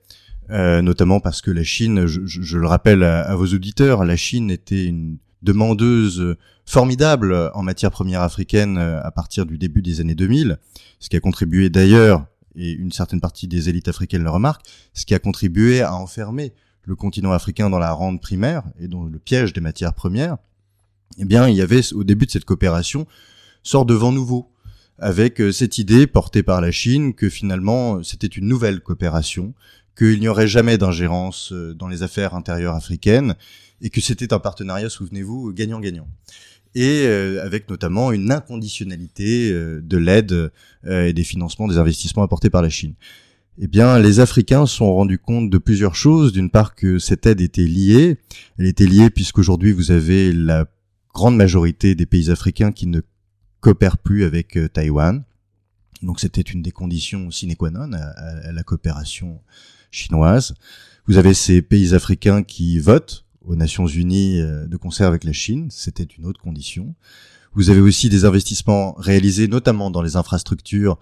euh, 0.50 0.80
notamment 0.80 1.18
parce 1.18 1.42
que 1.42 1.50
la 1.50 1.64
Chine, 1.64 2.06
je, 2.06 2.56
le 2.56 2.66
rappelle 2.68 3.02
à, 3.02 3.34
vos 3.34 3.46
auditeurs, 3.46 4.04
la 4.04 4.16
Chine 4.16 4.52
était 4.52 4.84
une 4.84 5.18
demandeuse 5.42 6.36
formidable 6.66 7.50
en 7.54 7.64
matière 7.64 7.90
première 7.90 8.22
africaine 8.22 8.78
euh, 8.78 9.02
à 9.02 9.10
partir 9.10 9.44
du 9.44 9.58
début 9.58 9.82
des 9.82 10.00
années 10.00 10.14
2000, 10.14 10.58
ce 11.00 11.08
qui 11.08 11.16
a 11.16 11.20
contribué 11.20 11.68
d'ailleurs, 11.68 12.26
et 12.54 12.70
une 12.70 12.92
certaine 12.92 13.20
partie 13.20 13.48
des 13.48 13.68
élites 13.68 13.88
africaines 13.88 14.22
le 14.22 14.30
remarquent, 14.30 14.64
ce 14.94 15.04
qui 15.04 15.14
a 15.14 15.18
contribué 15.18 15.80
à 15.80 15.96
enfermer 15.96 16.52
le 16.84 16.94
continent 16.94 17.32
africain 17.32 17.70
dans 17.70 17.78
la 17.80 17.92
rente 17.92 18.20
primaire 18.20 18.62
et 18.78 18.86
dans 18.86 19.02
le 19.02 19.18
piège 19.18 19.52
des 19.52 19.60
matières 19.60 19.94
premières. 19.94 20.36
Eh 21.18 21.24
bien, 21.24 21.48
il 21.48 21.56
y 21.56 21.60
avait 21.60 21.92
au 21.92 22.04
début 22.04 22.26
de 22.26 22.30
cette 22.30 22.44
coopération 22.44 23.06
sort 23.64 23.84
de 23.84 23.94
vent 23.94 24.12
nouveau 24.12 24.50
avec 25.00 25.40
euh, 25.40 25.50
cette 25.50 25.78
idée 25.78 26.06
portée 26.06 26.42
par 26.42 26.60
la 26.60 26.70
Chine 26.70 27.14
que 27.14 27.28
finalement 27.28 28.02
c'était 28.02 28.26
une 28.26 28.46
nouvelle 28.46 28.80
coopération 28.80 29.54
qu'il 30.00 30.20
n'y 30.20 30.28
aurait 30.28 30.48
jamais 30.48 30.78
d'ingérence 30.78 31.52
euh, 31.52 31.74
dans 31.74 31.86
les 31.86 32.02
affaires 32.02 32.34
intérieures 32.34 32.74
africaines 32.74 33.34
et 33.82 33.90
que 33.90 34.00
c'était 34.00 34.32
un 34.32 34.38
partenariat, 34.38 34.88
souvenez-vous, 34.88 35.52
gagnant-gagnant. 35.52 36.08
Et 36.74 37.02
euh, 37.04 37.44
avec 37.44 37.68
notamment 37.68 38.10
une 38.10 38.32
inconditionnalité 38.32 39.50
euh, 39.52 39.82
de 39.82 39.96
l'aide 39.98 40.52
et 40.88 41.12
des 41.12 41.24
financements 41.24 41.68
des 41.68 41.76
investissements 41.76 42.22
apportés 42.22 42.48
par 42.48 42.62
la 42.62 42.70
Chine. 42.70 42.94
Eh 43.58 43.66
bien, 43.66 43.98
les 43.98 44.20
Africains 44.20 44.64
se 44.64 44.76
sont 44.76 44.94
rendus 44.94 45.18
compte 45.18 45.50
de 45.50 45.58
plusieurs 45.58 45.94
choses. 45.94 46.32
D'une 46.32 46.50
part, 46.50 46.74
que 46.74 46.98
cette 46.98 47.26
aide 47.26 47.42
était 47.42 47.66
liée. 47.66 48.16
Elle 48.58 48.66
était 48.66 48.86
liée 48.86 49.10
puisqu'aujourd'hui, 49.10 49.72
vous 49.72 49.90
avez 49.90 50.32
la 50.32 50.64
grande 51.12 51.36
majorité 51.36 51.94
des 51.94 52.06
pays 52.06 52.30
africains 52.30 52.72
qui 52.72 52.86
ne 52.86 53.00
coopèrent 53.60 53.98
plus 53.98 54.24
avec 54.24 54.58
Taïwan. 54.72 55.22
Donc, 56.02 56.20
c'était 56.20 56.40
une 56.40 56.62
des 56.62 56.72
conditions 56.72 57.30
sine 57.30 57.54
qua 57.56 57.70
non 57.70 57.92
à 57.92 58.52
la 58.52 58.62
coopération 58.62 59.40
chinoise. 59.90 60.54
Vous 61.06 61.18
avez 61.18 61.34
ces 61.34 61.62
pays 61.62 61.94
africains 61.94 62.42
qui 62.42 62.78
votent 62.78 63.24
aux 63.44 63.56
Nations 63.56 63.86
Unies 63.86 64.40
euh, 64.40 64.66
de 64.66 64.76
concert 64.76 65.06
avec 65.08 65.24
la 65.24 65.32
Chine, 65.32 65.68
c'était 65.70 66.04
une 66.04 66.26
autre 66.26 66.40
condition. 66.40 66.94
Vous 67.54 67.70
avez 67.70 67.80
aussi 67.80 68.08
des 68.08 68.24
investissements 68.24 68.94
réalisés 68.98 69.48
notamment 69.48 69.90
dans 69.90 70.02
les 70.02 70.16
infrastructures, 70.16 70.98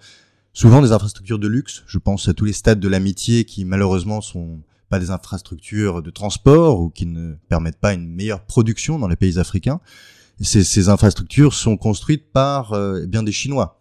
souvent 0.53 0.81
des 0.81 0.91
infrastructures 0.91 1.37
de 1.37 1.47
luxe. 1.47 1.83
Je 1.85 1.99
pense 1.99 2.27
à 2.27 2.33
tous 2.33 2.45
les 2.45 2.53
stades 2.53 2.79
de 2.79 2.87
l'amitié 2.87 3.45
qui 3.45 3.65
malheureusement 3.65 4.21
sont 4.21 4.61
pas 4.89 4.99
des 4.99 5.11
infrastructures 5.11 6.01
de 6.01 6.09
transport 6.09 6.81
ou 6.81 6.89
qui 6.89 7.05
ne 7.05 7.35
permettent 7.49 7.79
pas 7.79 7.93
une 7.93 8.07
meilleure 8.07 8.43
production 8.43 8.97
dans 8.97 9.07
les 9.07 9.15
pays 9.15 9.37
africains. 9.37 9.79
Ces, 10.41 10.89
infrastructures 10.89 11.53
sont 11.53 11.75
construites 11.75 12.31
par 12.31 12.73
euh, 12.73 13.01
eh 13.03 13.07
bien 13.07 13.23
des 13.23 13.31
Chinois 13.31 13.79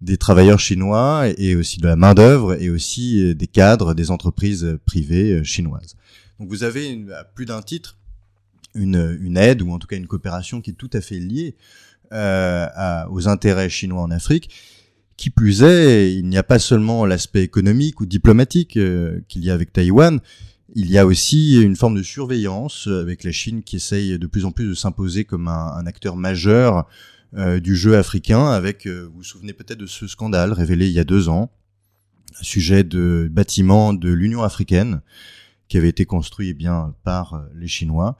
des 0.00 0.16
travailleurs 0.16 0.60
chinois 0.60 1.26
et 1.36 1.54
aussi 1.56 1.78
de 1.78 1.86
la 1.86 1.96
main 1.96 2.14
d'œuvre 2.14 2.60
et 2.60 2.70
aussi 2.70 3.22
euh, 3.22 3.34
des 3.34 3.46
cadres 3.46 3.94
des 3.94 4.10
entreprises 4.10 4.78
privées 4.86 5.32
euh, 5.32 5.44
chinoises. 5.44 5.96
Donc 6.38 6.48
vous 6.48 6.64
avez 6.64 7.04
à 7.14 7.24
plus 7.24 7.44
d'un 7.44 7.60
titre 7.60 7.98
une, 8.74 9.18
une, 9.20 9.36
aide 9.36 9.62
ou 9.62 9.72
en 9.72 9.78
tout 9.78 9.86
cas 9.86 9.96
une 9.96 10.06
coopération 10.06 10.60
qui 10.60 10.70
est 10.70 10.74
tout 10.74 10.90
à 10.92 11.00
fait 11.00 11.18
liée 11.18 11.54
euh, 12.12 12.66
aux 13.10 13.28
intérêts 13.28 13.68
chinois 13.68 14.02
en 14.02 14.10
Afrique. 14.10 14.50
Qui 15.16 15.28
plus 15.28 15.62
est, 15.62 16.14
il 16.14 16.26
n'y 16.28 16.38
a 16.38 16.42
pas 16.42 16.58
seulement 16.58 17.04
l'aspect 17.04 17.42
économique 17.42 18.00
ou 18.00 18.06
diplomatique 18.06 18.70
qu'il 18.70 19.44
y 19.44 19.50
a 19.50 19.54
avec 19.54 19.70
Taïwan, 19.70 20.18
il 20.74 20.90
y 20.90 20.98
a 20.98 21.06
aussi 21.06 21.60
une 21.60 21.76
forme 21.76 21.96
de 21.96 22.02
surveillance 22.02 22.86
avec 22.86 23.24
la 23.24 23.32
Chine 23.32 23.62
qui 23.62 23.76
essaye 23.76 24.18
de 24.18 24.26
plus 24.26 24.44
en 24.44 24.52
plus 24.52 24.68
de 24.68 24.74
s'imposer 24.74 25.24
comme 25.24 25.48
un, 25.48 25.84
acteur 25.86 26.16
majeur 26.16 26.86
euh, 27.36 27.60
du 27.60 27.76
jeu 27.76 27.96
africain 27.96 28.46
avec, 28.50 28.86
euh, 28.86 29.06
vous 29.06 29.18
vous 29.18 29.22
souvenez 29.22 29.52
peut-être 29.52 29.78
de 29.78 29.86
ce 29.86 30.06
scandale 30.06 30.52
révélé 30.52 30.86
il 30.86 30.92
y 30.92 30.98
a 30.98 31.04
deux 31.04 31.28
ans, 31.28 31.50
sujet 32.40 32.84
de 32.84 33.28
bâtiment 33.30 33.92
de 33.92 34.10
l'Union 34.10 34.42
africaine 34.42 35.00
qui 35.68 35.76
avait 35.76 35.88
été 35.88 36.04
construit 36.04 36.50
eh 36.50 36.54
bien 36.54 36.94
par 37.04 37.34
euh, 37.34 37.40
les 37.54 37.68
Chinois. 37.68 38.16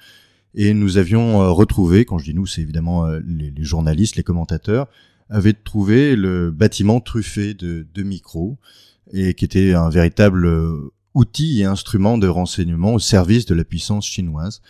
Et 0.54 0.74
nous 0.74 0.98
avions 0.98 1.54
retrouvé, 1.54 2.04
quand 2.04 2.18
je 2.18 2.24
dis 2.24 2.34
nous, 2.34 2.46
c'est 2.46 2.60
évidemment 2.60 3.06
les, 3.24 3.52
les, 3.52 3.64
journalistes, 3.64 4.16
les 4.16 4.24
commentateurs, 4.24 4.88
avaient 5.28 5.52
trouvé 5.52 6.16
le 6.16 6.50
bâtiment 6.50 7.00
truffé 7.00 7.54
de, 7.54 7.86
de 7.94 8.02
micros 8.02 8.58
et 9.12 9.34
qui 9.34 9.44
était 9.44 9.74
un 9.74 9.90
véritable 9.90 10.48
outil 11.14 11.60
et 11.60 11.64
instrument 11.64 12.18
de 12.18 12.28
renseignement 12.28 12.94
au 12.94 12.98
service 12.98 13.46
de 13.46 13.54
la 13.54 13.64
puissance 13.64 14.06
chinoise. 14.06 14.60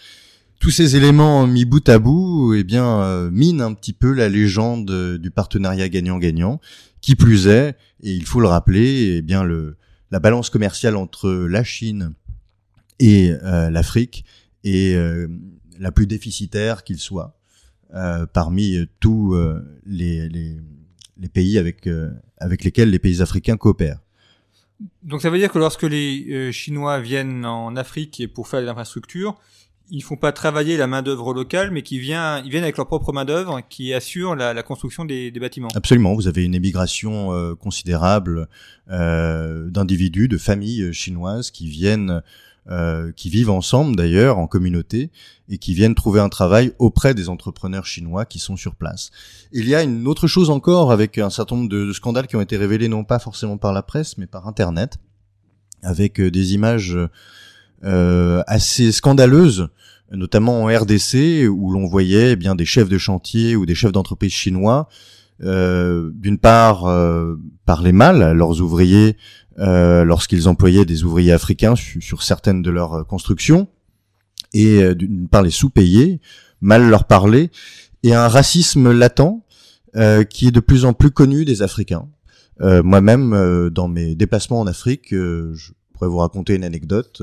Tous 0.60 0.70
ces 0.70 0.94
éléments 0.94 1.46
mis 1.46 1.64
bout 1.64 1.88
à 1.88 1.98
bout, 1.98 2.52
eh 2.54 2.64
bien, 2.64 3.00
euh, 3.00 3.30
minent 3.30 3.62
un 3.62 3.72
petit 3.72 3.94
peu 3.94 4.12
la 4.12 4.28
légende 4.28 5.18
du 5.18 5.30
partenariat 5.30 5.88
gagnant-gagnant. 5.88 6.60
Qui 7.00 7.14
plus 7.14 7.46
est, 7.46 7.76
et 8.02 8.12
il 8.12 8.26
faut 8.26 8.40
le 8.40 8.46
rappeler, 8.46 9.16
eh 9.16 9.22
bien, 9.22 9.42
le, 9.42 9.78
la 10.10 10.20
balance 10.20 10.50
commerciale 10.50 10.96
entre 10.96 11.30
la 11.30 11.64
Chine 11.64 12.12
et 12.98 13.30
euh, 13.30 13.70
l'Afrique 13.70 14.26
est 14.64 14.94
euh, 14.94 15.28
la 15.78 15.92
plus 15.92 16.06
déficitaire 16.06 16.84
qu'il 16.84 16.98
soit 16.98 17.36
parmi 18.32 18.78
tous 19.00 19.34
les, 19.84 20.28
les, 20.28 20.60
les, 21.16 21.28
pays 21.28 21.58
avec, 21.58 21.88
avec 22.38 22.62
lesquels 22.62 22.88
les 22.88 23.00
pays 23.00 23.20
africains 23.20 23.56
coopèrent. 23.56 23.98
Donc 25.02 25.22
ça 25.22 25.30
veut 25.30 25.38
dire 25.38 25.52
que 25.52 25.58
lorsque 25.58 25.82
les 25.82 26.26
euh, 26.30 26.52
Chinois 26.52 27.00
viennent 27.00 27.44
en 27.44 27.76
Afrique 27.76 28.22
pour 28.34 28.48
faire 28.48 28.60
de 28.60 28.66
l'infrastructure, 28.66 29.38
ils 29.90 30.02
font 30.02 30.16
pas 30.16 30.30
travailler 30.32 30.76
la 30.76 30.86
main 30.86 31.02
d'œuvre 31.02 31.34
locale, 31.34 31.70
mais 31.72 31.82
qui 31.82 31.98
vient, 31.98 32.40
ils 32.44 32.50
viennent 32.50 32.62
avec 32.62 32.76
leur 32.76 32.86
propre 32.86 33.12
main 33.12 33.24
d'œuvre 33.24 33.60
qui 33.68 33.92
assure 33.92 34.36
la, 34.36 34.62
construction 34.62 35.04
des, 35.04 35.32
bâtiments. 35.32 35.68
Absolument, 35.74 36.14
vous 36.14 36.28
avez 36.28 36.44
une 36.44 36.54
émigration 36.54 37.32
euh, 37.32 37.54
considérable 37.56 38.48
euh, 38.90 39.68
d'individus, 39.68 40.28
de 40.28 40.38
familles 40.38 40.92
chinoises 40.92 41.50
qui 41.50 41.68
viennent 41.68 42.22
euh, 42.68 43.10
qui 43.12 43.30
vivent 43.30 43.50
ensemble 43.50 43.96
d'ailleurs 43.96 44.38
en 44.38 44.46
communauté 44.46 45.10
et 45.48 45.58
qui 45.58 45.74
viennent 45.74 45.94
trouver 45.94 46.20
un 46.20 46.28
travail 46.28 46.72
auprès 46.78 47.14
des 47.14 47.28
entrepreneurs 47.28 47.86
chinois 47.86 48.26
qui 48.26 48.38
sont 48.38 48.56
sur 48.56 48.74
place. 48.74 49.10
Il 49.52 49.68
y 49.68 49.74
a 49.74 49.82
une 49.82 50.06
autre 50.06 50.26
chose 50.26 50.50
encore 50.50 50.92
avec 50.92 51.18
un 51.18 51.30
certain 51.30 51.56
nombre 51.56 51.68
de, 51.68 51.92
scandales 51.92 52.26
qui 52.26 52.36
ont 52.36 52.40
été 52.40 52.56
révélés 52.56 52.88
non 52.88 53.02
pas 53.02 53.18
forcément 53.18 53.56
par 53.56 53.72
la 53.72 53.82
presse 53.82 54.18
mais 54.18 54.26
par 54.26 54.46
Internet, 54.46 54.98
avec 55.82 56.20
euh, 56.20 56.30
des 56.30 56.54
images 56.54 56.98
euh, 57.84 58.42
assez 58.46 58.92
scandaleuses 58.92 59.68
notamment 60.12 60.64
en 60.64 60.66
RDC 60.66 61.48
où 61.48 61.70
l'on 61.70 61.86
voyait 61.86 62.32
eh 62.32 62.36
bien 62.36 62.54
des 62.54 62.64
chefs 62.64 62.88
de 62.88 62.98
chantier 62.98 63.56
ou 63.56 63.64
des 63.64 63.74
chefs 63.74 63.92
d'entreprise 63.92 64.32
chinois 64.32 64.88
euh, 65.42 66.10
d'une 66.12 66.36
part 66.36 66.84
euh, 66.84 67.36
parler 67.64 67.92
mal 67.92 68.22
à 68.22 68.34
leurs 68.34 68.60
ouvriers 68.60 69.16
euh, 69.60 70.04
lorsqu'ils 70.04 70.48
employaient 70.48 70.84
des 70.84 71.04
ouvriers 71.04 71.32
africains 71.32 71.74
sur 71.76 72.22
certaines 72.22 72.62
de 72.62 72.70
leurs 72.70 73.06
constructions, 73.06 73.68
et 74.52 74.94
d'une 74.94 75.28
part 75.28 75.42
les 75.42 75.50
sous-payer, 75.50 76.20
mal 76.60 76.88
leur 76.88 77.04
parler, 77.04 77.50
et 78.02 78.14
un 78.14 78.28
racisme 78.28 78.90
latent 78.90 79.42
qui 80.28 80.48
est 80.48 80.52
de 80.52 80.60
plus 80.60 80.84
en 80.84 80.92
plus 80.92 81.10
connu 81.10 81.44
des 81.44 81.62
Africains. 81.62 82.08
Moi-même, 82.60 83.70
dans 83.70 83.86
mes 83.86 84.16
déplacements 84.16 84.60
en 84.60 84.66
Afrique, 84.66 85.10
je 85.10 85.72
pourrais 85.94 86.08
vous 86.08 86.18
raconter 86.18 86.56
une 86.56 86.64
anecdote 86.64 87.22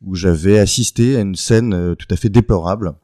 où 0.00 0.14
j'avais 0.14 0.58
assisté 0.58 1.16
à 1.16 1.20
une 1.20 1.36
scène 1.36 1.94
tout 1.96 2.06
à 2.10 2.16
fait 2.16 2.30
déplorable 2.30 2.94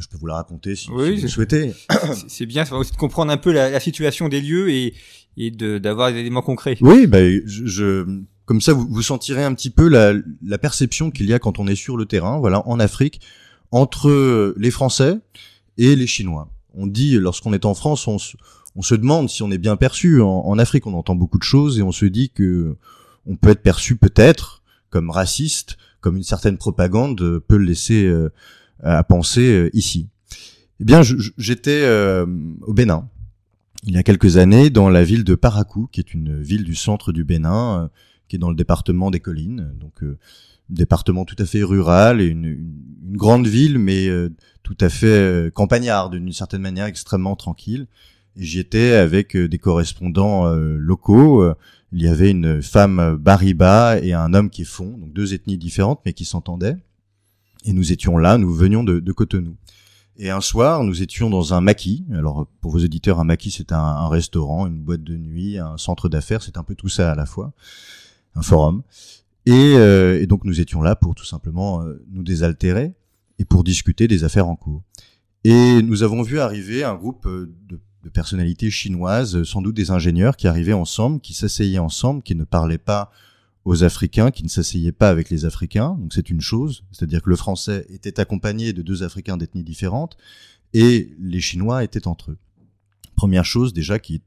je 0.00 0.08
peux 0.08 0.16
vous 0.18 0.26
la 0.26 0.34
raconter 0.34 0.76
si, 0.76 0.88
vous 0.88 0.98
le 0.98 1.28
souhaitez. 1.28 1.72
C'est 2.28 2.46
bien, 2.46 2.64
ça 2.64 2.74
va 2.74 2.80
aussi 2.80 2.92
de 2.92 2.96
comprendre 2.96 3.32
un 3.32 3.36
peu 3.36 3.52
la, 3.52 3.78
situation 3.80 4.28
des 4.28 4.40
lieux 4.40 4.70
et, 4.70 4.94
et 5.36 5.50
d'avoir 5.50 6.12
des 6.12 6.18
éléments 6.18 6.42
concrets. 6.42 6.76
Oui, 6.80 7.06
bah, 7.06 7.18
je, 7.44 8.06
comme 8.44 8.60
ça, 8.60 8.72
vous, 8.72 8.86
vous 8.88 9.02
sentirez 9.02 9.44
un 9.44 9.54
petit 9.54 9.70
peu 9.70 9.88
la, 9.88 10.14
la 10.44 10.58
perception 10.58 11.10
qu'il 11.10 11.26
y 11.26 11.34
a 11.34 11.38
quand 11.38 11.58
on 11.58 11.66
est 11.66 11.74
sur 11.74 11.96
le 11.96 12.06
terrain, 12.06 12.38
voilà, 12.38 12.66
en 12.68 12.80
Afrique, 12.80 13.20
entre 13.70 14.54
les 14.56 14.70
Français 14.70 15.18
et 15.78 15.96
les 15.96 16.06
Chinois. 16.06 16.50
On 16.74 16.86
dit, 16.86 17.18
lorsqu'on 17.18 17.52
est 17.52 17.64
en 17.64 17.74
France, 17.74 18.06
on, 18.06 18.16
on, 18.76 18.82
se 18.82 18.94
demande 18.94 19.28
si 19.28 19.42
on 19.42 19.50
est 19.50 19.58
bien 19.58 19.76
perçu. 19.76 20.20
En, 20.20 20.28
en, 20.46 20.58
Afrique, 20.58 20.86
on 20.86 20.94
entend 20.94 21.14
beaucoup 21.14 21.38
de 21.38 21.44
choses 21.44 21.78
et 21.78 21.82
on 21.82 21.92
se 21.92 22.06
dit 22.06 22.30
que 22.30 22.76
on 23.26 23.36
peut 23.36 23.50
être 23.50 23.62
perçu 23.62 23.96
peut-être 23.96 24.62
comme 24.90 25.10
raciste, 25.10 25.76
comme 26.00 26.16
une 26.16 26.22
certaine 26.22 26.58
propagande 26.58 27.40
peut 27.46 27.56
le 27.56 27.64
laisser 27.64 28.04
euh, 28.04 28.30
à 28.82 29.02
penser 29.04 29.52
euh, 29.52 29.70
ici. 29.72 30.08
Eh 30.80 30.84
bien, 30.84 31.02
j'étais 31.38 31.82
euh, 31.84 32.26
au 32.62 32.72
Bénin 32.72 33.08
il 33.84 33.94
y 33.94 33.98
a 33.98 34.04
quelques 34.04 34.36
années 34.36 34.70
dans 34.70 34.88
la 34.88 35.02
ville 35.02 35.24
de 35.24 35.34
Parakou, 35.34 35.88
qui 35.90 35.98
est 35.98 36.14
une 36.14 36.40
ville 36.40 36.62
du 36.62 36.76
centre 36.76 37.10
du 37.10 37.24
Bénin, 37.24 37.82
euh, 37.82 37.88
qui 38.28 38.36
est 38.36 38.38
dans 38.38 38.50
le 38.50 38.54
département 38.54 39.10
des 39.10 39.18
collines, 39.18 39.72
donc 39.80 40.04
département 40.70 41.24
tout 41.24 41.34
à 41.40 41.46
fait 41.46 41.64
rural 41.64 42.20
et 42.20 42.26
une, 42.26 42.44
une, 42.44 43.16
grande 43.16 43.48
ville, 43.48 43.78
mais 43.78 44.08
tout 44.62 44.76
à 44.80 44.88
fait 44.88 45.52
campagnarde 45.52 46.14
d'une 46.14 46.32
certaine 46.32 46.62
manière, 46.62 46.86
extrêmement 46.86 47.34
tranquille. 47.34 47.88
J'y 48.36 48.60
étais 48.60 48.92
avec 48.92 49.36
des 49.36 49.58
correspondants 49.58 50.48
locaux. 50.54 51.44
Il 51.92 52.00
y 52.00 52.08
avait 52.08 52.30
une 52.30 52.62
femme 52.62 53.16
Bariba 53.16 53.98
et 53.98 54.14
un 54.14 54.32
homme 54.32 54.48
qui 54.48 54.62
est 54.62 54.64
fond, 54.64 54.96
donc 54.96 55.12
deux 55.12 55.34
ethnies 55.34 55.58
différentes, 55.58 56.00
mais 56.06 56.14
qui 56.14 56.24
s'entendaient. 56.24 56.76
Et 57.64 57.72
nous 57.72 57.92
étions 57.92 58.18
là, 58.18 58.38
nous 58.38 58.52
venions 58.52 58.84
de, 58.84 59.00
de, 59.00 59.12
Cotonou. 59.12 59.56
Et 60.16 60.30
un 60.30 60.40
soir, 60.40 60.84
nous 60.84 61.02
étions 61.02 61.30
dans 61.30 61.54
un 61.54 61.60
maquis. 61.60 62.04
Alors, 62.12 62.46
pour 62.60 62.72
vos 62.72 62.78
éditeurs, 62.78 63.20
un 63.20 63.24
maquis, 63.24 63.50
c'est 63.50 63.72
un, 63.72 63.78
un, 63.78 64.08
restaurant, 64.08 64.66
une 64.66 64.82
boîte 64.82 65.02
de 65.02 65.16
nuit, 65.16 65.58
un 65.58 65.76
centre 65.78 66.08
d'affaires, 66.08 66.42
c'est 66.42 66.56
un 66.56 66.64
peu 66.64 66.74
tout 66.74 66.88
ça 66.88 67.12
à 67.12 67.14
la 67.14 67.26
fois, 67.26 67.52
un 68.34 68.42
forum. 68.42 68.82
Et, 69.46 69.74
euh, 69.76 70.20
et 70.20 70.26
donc, 70.26 70.44
nous 70.44 70.60
étions 70.60 70.82
là 70.82 70.96
pour 70.96 71.14
tout 71.14 71.24
simplement 71.24 71.82
euh, 71.82 72.04
nous 72.10 72.22
désaltérer 72.22 72.92
et 73.38 73.44
pour 73.44 73.64
discuter 73.64 74.06
des 74.06 74.24
affaires 74.24 74.48
en 74.48 74.56
cours. 74.56 74.82
Et 75.44 75.82
nous 75.82 76.02
avons 76.02 76.22
vu 76.22 76.38
arriver 76.38 76.84
un 76.84 76.94
groupe 76.94 77.26
euh, 77.26 77.52
de, 77.68 77.80
de 78.04 78.08
personnalités 78.08 78.70
chinoises, 78.70 79.42
sans 79.44 79.62
doute 79.62 79.74
des 79.74 79.90
ingénieurs, 79.90 80.36
qui 80.36 80.46
arrivaient 80.46 80.72
ensemble, 80.72 81.20
qui 81.20 81.34
s'asseyaient 81.34 81.78
ensemble, 81.78 82.22
qui 82.22 82.34
ne 82.34 82.44
parlaient 82.44 82.78
pas 82.78 83.10
aux 83.64 83.84
Africains 83.84 84.30
qui 84.30 84.42
ne 84.42 84.48
s'asseyaient 84.48 84.92
pas 84.92 85.08
avec 85.08 85.30
les 85.30 85.44
Africains. 85.44 85.96
Donc 86.00 86.12
c'est 86.12 86.30
une 86.30 86.40
chose, 86.40 86.84
c'est-à-dire 86.92 87.22
que 87.22 87.30
le 87.30 87.36
Français 87.36 87.86
était 87.90 88.20
accompagné 88.20 88.72
de 88.72 88.82
deux 88.82 89.02
Africains 89.02 89.36
d'ethnies 89.36 89.62
différentes 89.62 90.16
et 90.74 91.14
les 91.20 91.40
Chinois 91.40 91.84
étaient 91.84 92.06
entre 92.06 92.32
eux. 92.32 92.38
Première 93.14 93.44
chose 93.44 93.72
déjà 93.72 93.98
qui 93.98 94.16
est 94.16 94.22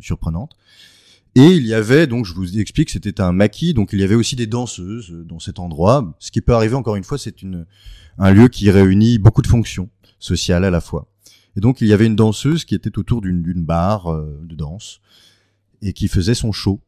surprenante. 0.00 0.56
Et 1.36 1.46
il 1.46 1.64
y 1.64 1.74
avait, 1.74 2.08
donc 2.08 2.26
je 2.26 2.34
vous 2.34 2.58
explique, 2.58 2.90
c'était 2.90 3.20
un 3.20 3.30
maquis, 3.30 3.72
donc 3.72 3.90
il 3.92 4.00
y 4.00 4.02
avait 4.02 4.16
aussi 4.16 4.34
des 4.34 4.48
danseuses 4.48 5.12
dans 5.12 5.38
cet 5.38 5.60
endroit. 5.60 6.16
Ce 6.18 6.32
qui 6.32 6.40
peut 6.40 6.54
arriver 6.54 6.74
encore 6.74 6.96
une 6.96 7.04
fois, 7.04 7.18
c'est 7.18 7.36
un 8.18 8.30
lieu 8.32 8.48
qui 8.48 8.68
réunit 8.70 9.18
beaucoup 9.18 9.42
de 9.42 9.46
fonctions 9.46 9.88
sociales 10.18 10.64
à 10.64 10.70
la 10.70 10.80
fois. 10.80 11.06
Et 11.56 11.60
donc 11.60 11.80
il 11.80 11.86
y 11.86 11.92
avait 11.92 12.06
une 12.06 12.16
danseuse 12.16 12.64
qui 12.64 12.74
était 12.74 12.98
autour 12.98 13.20
d'une 13.20 13.64
barre 13.64 14.12
euh, 14.12 14.40
de 14.44 14.54
danse 14.54 15.00
et 15.82 15.92
qui 15.92 16.08
faisait 16.08 16.34
son 16.34 16.52
show. 16.52 16.80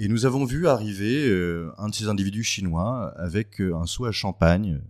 Et 0.00 0.06
nous 0.06 0.26
avons 0.26 0.44
vu 0.44 0.68
arriver 0.68 1.26
euh, 1.28 1.72
un 1.76 1.88
de 1.88 1.94
ces 1.94 2.06
individus 2.06 2.44
chinois 2.44 3.12
avec 3.16 3.60
euh, 3.60 3.74
un 3.74 3.84
seau 3.84 4.04
à 4.04 4.12
champagne. 4.12 4.80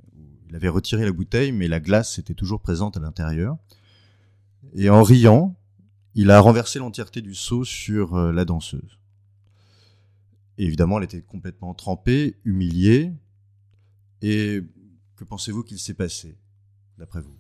Il 0.51 0.55
avait 0.55 0.69
retiré 0.69 1.07
la 1.07 1.13
bouteille, 1.13 1.51
mais 1.51 1.67
la 1.67 1.81
glace 1.81 2.19
était 2.19 2.35
toujours 2.35 2.61
présente 2.61 2.99
à 2.99 3.01
l'intérieur. 3.01 3.57
Et 4.75 4.91
en 4.91 5.03
riant, 5.03 5.57
il 6.15 6.31
a 6.31 6.41
renversé 6.41 6.79
l'entièreté 6.79 7.23
du 7.23 7.35
seau 7.35 7.65
sur 7.65 8.17
euh, 8.17 8.33
la 8.33 8.45
danseuse. 8.45 8.99
Et 10.59 10.67
évidemment, 10.67 10.99
elle 10.99 11.05
était 11.05 11.23
complètement 11.23 11.73
trempée, 11.73 12.37
humiliée. 12.45 13.11
Et 14.21 14.61
que 15.17 15.25
pensez-vous 15.25 15.63
qu'il 15.63 15.79
s'est 15.79 15.95
passé, 15.95 16.37
d'après 16.99 17.23
vous? 17.23 17.39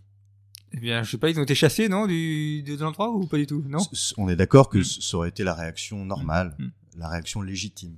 Eh 0.72 0.80
bien, 0.80 1.02
je 1.02 1.10
sais 1.10 1.18
pas, 1.18 1.28
ils 1.28 1.38
ont 1.38 1.42
été 1.42 1.54
chassés, 1.54 1.90
non, 1.90 2.06
du, 2.06 2.62
de 2.62 2.76
l'endroit 2.76 3.10
ou 3.10 3.26
pas 3.26 3.37
du 3.37 3.46
tout, 3.46 3.62
non? 3.68 3.80
On 4.16 4.26
est 4.30 4.37
d'accord 4.37 4.70
que 4.70 4.78
mm. 4.78 4.84
ça 4.84 5.16
aurait 5.18 5.28
été 5.28 5.44
la 5.44 5.52
réaction 5.52 6.06
normale. 6.06 6.56
La 6.99 7.09
réaction 7.09 7.40
légitime. 7.40 7.97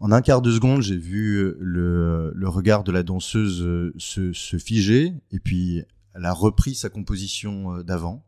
En 0.00 0.12
un 0.12 0.20
quart 0.20 0.42
de 0.42 0.52
seconde, 0.52 0.82
j'ai 0.82 0.96
vu 0.96 1.36
euh, 1.36 1.56
le, 1.58 2.32
le, 2.34 2.48
regard 2.48 2.84
de 2.84 2.92
la 2.92 3.02
danseuse 3.02 3.62
euh, 3.62 3.94
se, 3.96 4.32
se, 4.34 4.58
figer, 4.58 5.14
et 5.30 5.38
puis 5.38 5.82
elle 6.12 6.24
a 6.26 6.32
repris 6.32 6.74
sa 6.74 6.90
composition 6.90 7.76
euh, 7.76 7.82
d'avant, 7.82 8.26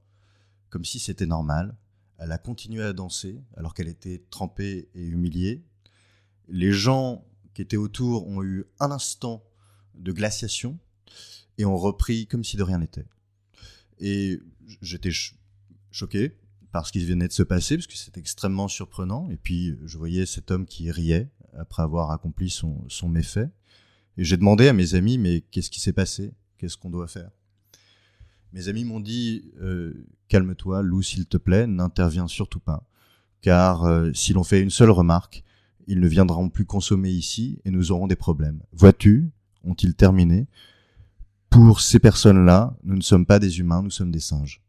comme 0.70 0.84
si 0.84 0.98
c'était 0.98 1.26
normal. 1.26 1.76
Elle 2.16 2.32
a 2.32 2.38
continué 2.38 2.82
à 2.82 2.92
danser, 2.94 3.42
alors 3.56 3.74
qu'elle 3.74 3.88
était 3.88 4.22
trempée 4.30 4.88
et 4.94 5.04
humiliée. 5.04 5.62
Les 6.48 6.72
gens 6.72 7.26
qui 7.52 7.60
étaient 7.60 7.76
autour 7.76 8.26
ont 8.28 8.42
eu 8.42 8.64
un 8.80 8.90
instant 8.90 9.44
de 9.94 10.12
glaciation, 10.12 10.78
et 11.58 11.64
ont 11.64 11.76
repris 11.76 12.26
comme 12.26 12.44
si 12.44 12.56
de 12.56 12.62
rien 12.62 12.78
n'était. 12.78 13.06
Et 13.98 14.40
j'étais 14.80 15.10
choqué, 15.90 16.38
parce 16.72 16.90
qu'il 16.90 17.06
venait 17.06 17.28
de 17.28 17.32
se 17.32 17.42
passer, 17.42 17.76
parce 17.76 17.86
que 17.86 17.96
c'était 17.96 18.20
extrêmement 18.20 18.68
surprenant. 18.68 19.28
Et 19.30 19.36
puis, 19.36 19.76
je 19.84 19.98
voyais 19.98 20.26
cet 20.26 20.50
homme 20.50 20.66
qui 20.66 20.90
riait 20.90 21.30
après 21.58 21.82
avoir 21.82 22.10
accompli 22.10 22.50
son, 22.50 22.84
son 22.88 23.08
méfait. 23.08 23.50
Et 24.16 24.24
j'ai 24.24 24.36
demandé 24.36 24.68
à 24.68 24.72
mes 24.72 24.94
amis, 24.94 25.18
mais 25.18 25.40
qu'est-ce 25.40 25.70
qui 25.70 25.80
s'est 25.80 25.92
passé? 25.92 26.32
Qu'est-ce 26.58 26.76
qu'on 26.76 26.90
doit 26.90 27.08
faire? 27.08 27.30
Mes 28.52 28.68
amis 28.68 28.84
m'ont 28.84 29.00
dit, 29.00 29.52
euh, 29.60 30.06
calme-toi, 30.28 30.82
Lou, 30.82 31.02
s'il 31.02 31.26
te 31.26 31.36
plaît, 31.36 31.66
n'interviens 31.66 32.28
surtout 32.28 32.60
pas. 32.60 32.88
Car 33.40 33.84
euh, 33.84 34.10
si 34.14 34.32
l'on 34.32 34.42
fait 34.44 34.60
une 34.60 34.70
seule 34.70 34.90
remarque, 34.90 35.44
ils 35.86 36.00
ne 36.00 36.08
viendront 36.08 36.48
plus 36.48 36.64
consommer 36.64 37.10
ici 37.10 37.60
et 37.64 37.70
nous 37.70 37.92
aurons 37.92 38.06
des 38.06 38.16
problèmes. 38.16 38.62
Vois-tu, 38.72 39.30
ont-ils 39.64 39.94
terminé, 39.94 40.46
pour 41.50 41.80
ces 41.80 41.98
personnes-là, 41.98 42.76
nous 42.84 42.96
ne 42.96 43.02
sommes 43.02 43.26
pas 43.26 43.38
des 43.38 43.58
humains, 43.58 43.82
nous 43.82 43.90
sommes 43.90 44.10
des 44.10 44.20
singes. 44.20 44.62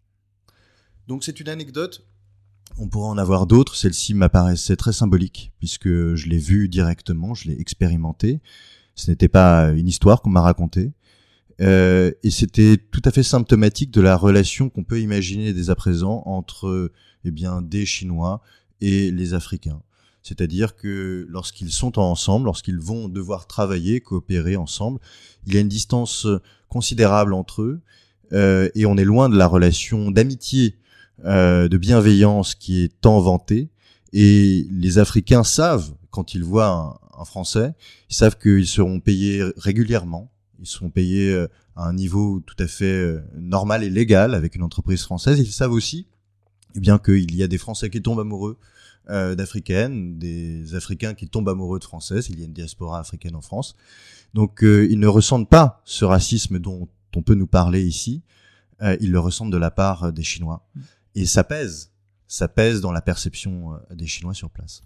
Donc 1.10 1.24
c'est 1.24 1.40
une 1.40 1.50
anecdote 1.50 2.06
on 2.78 2.88
pourrait 2.88 3.10
en 3.10 3.18
avoir 3.18 3.46
d'autres. 3.48 3.76
Celle-ci 3.76 4.14
m'apparaissait 4.14 4.78
très 4.78 4.94
symbolique 4.94 5.52
puisque 5.60 5.90
je 5.90 6.30
l'ai 6.30 6.38
vue 6.38 6.70
directement, 6.70 7.34
je 7.34 7.50
l'ai 7.50 7.60
expérimenté. 7.60 8.40
Ce 8.96 9.10
n'était 9.10 9.28
pas 9.28 9.72
une 9.72 9.88
histoire 9.88 10.22
qu'on 10.22 10.30
m'a 10.30 10.40
racontée. 10.40 10.94
Euh, 11.60 12.12
et 12.24 12.30
c'était 12.30 12.78
tout 12.78 13.02
à 13.04 13.12
fait 13.12 13.24
symptomatique 13.24 13.92
de 13.92 14.00
la 14.00 14.16
relation 14.16 14.70
qu'on 14.70 14.86
peut 14.86 15.02
imaginer 15.02 15.52
dès 15.52 15.72
à 15.72 15.76
présent 15.76 16.22
entre 16.26 16.92
eh 17.26 17.32
bien 17.32 17.62
des 17.62 17.86
Chinois 17.86 18.42
et 18.80 19.12
les 19.12 19.34
Africains. 19.34 19.82
C'est-à-dire 20.22 20.76
que 20.76 21.26
lorsqu'ils 21.28 21.72
sont 21.72 22.00
ensemble, 22.00 22.46
lorsqu'ils 22.46 22.80
vont 22.80 23.10
devoir 23.10 23.48
travailler, 23.48 24.00
coopérer 24.00 24.56
ensemble, 24.56 25.00
il 25.48 25.56
y 25.56 25.58
a 25.58 25.60
une 25.60 25.70
distance 25.70 26.28
considérable 26.70 27.34
entre 27.34 27.64
eux 27.64 27.82
euh, 28.32 28.70
et 28.76 28.86
on 28.86 28.96
est 28.96 29.06
loin 29.06 29.28
de 29.28 29.38
la 29.38 29.48
relation 29.48 30.12
d'amitié 30.12 30.76
euh, 31.26 31.68
de 31.68 31.78
bienveillance 31.78 32.56
qui 32.56 32.84
est 32.84 33.02
tant 33.02 33.20
vantée. 33.20 33.70
Et 34.14 34.68
les 34.72 34.98
Africains 34.98 35.44
savent, 35.44 35.94
quand 36.10 36.34
ils 36.34 36.44
voient 36.44 36.68
un, 36.68 37.26
Français, 37.26 37.74
ils 38.10 38.16
savent 38.16 38.38
qu'ils 38.38 38.66
seront 38.66 39.02
payés 39.02 39.44
régulièrement. 39.58 40.32
Ils 40.62 40.68
seront 40.68 40.90
payés 40.90 41.32
euh, 41.32 41.48
à 41.76 41.86
un 41.86 41.94
niveau 41.94 42.42
tout 42.46 42.56
à 42.60 42.68
fait 42.68 42.86
euh, 42.86 43.22
normal 43.38 43.84
et 43.84 43.90
légal 43.90 44.34
avec 44.34 44.56
une 44.56 44.64
entreprise 44.64 45.04
française. 45.04 45.40
Ils 45.40 45.52
savent 45.52 45.74
aussi, 45.74 46.08
eh 46.76 46.80
bien, 46.80 46.98
qu'il 46.98 47.36
y 47.36 47.44
a 47.44 47.48
des 47.48 47.58
Français 47.58 47.90
qui 47.90 48.02
tombent 48.02 48.22
amoureux 48.22 48.58
euh, 49.10 49.36
d'Africaines, 49.36 50.18
des 50.18 50.76
Africains 50.76 51.14
qui 51.14 51.28
tombent 51.28 51.50
amoureux 51.50 51.80
de 51.80 51.84
Françaises. 51.84 52.30
Il 52.30 52.40
y 52.40 52.44
a 52.44 52.46
une 52.46 52.54
diaspora 52.54 53.00
africaine 53.00 53.36
en 53.36 53.42
France. 53.42 53.76
Donc, 54.34 54.60
ils 54.62 55.00
ne 55.00 55.08
ressentent 55.08 55.50
pas 55.50 55.82
ce 55.86 56.06
racisme 56.06 56.60
dont 56.60 56.88
on 57.16 57.22
peut 57.24 57.34
nous 57.34 57.48
parler 57.48 57.84
ici. 57.84 58.22
ils 59.02 59.12
le 59.12 59.20
ressentent 59.20 59.50
de 59.50 59.58
la 59.58 59.72
part 59.72 60.14
des 60.14 60.22
Chinois 60.22 60.64
et 61.20 61.26
ça 61.26 61.44
pèse, 61.44 61.92
ça 62.28 62.48
pèse 62.48 62.80
dans 62.80 62.94
la 62.94 63.02
perception 63.02 63.74
euh, 63.74 63.96
des 63.96 64.08
Chinois 64.08 64.34
sur 64.34 64.50
place. 64.50 64.82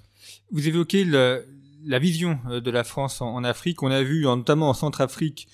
Vous 0.51 0.67
évoquez 0.67 1.05
la 1.05 1.99
vision 1.99 2.39
euh, 2.49 2.59
de 2.59 2.71
la 2.71 2.83
France 2.83 3.21
en, 3.21 3.43
Afrique. 3.43 3.83
On 3.83 3.91
a 3.91 4.01
vu, 4.01 4.23
notamment 4.23 4.69
en 4.69 4.73
Centrafrique, 4.73 5.47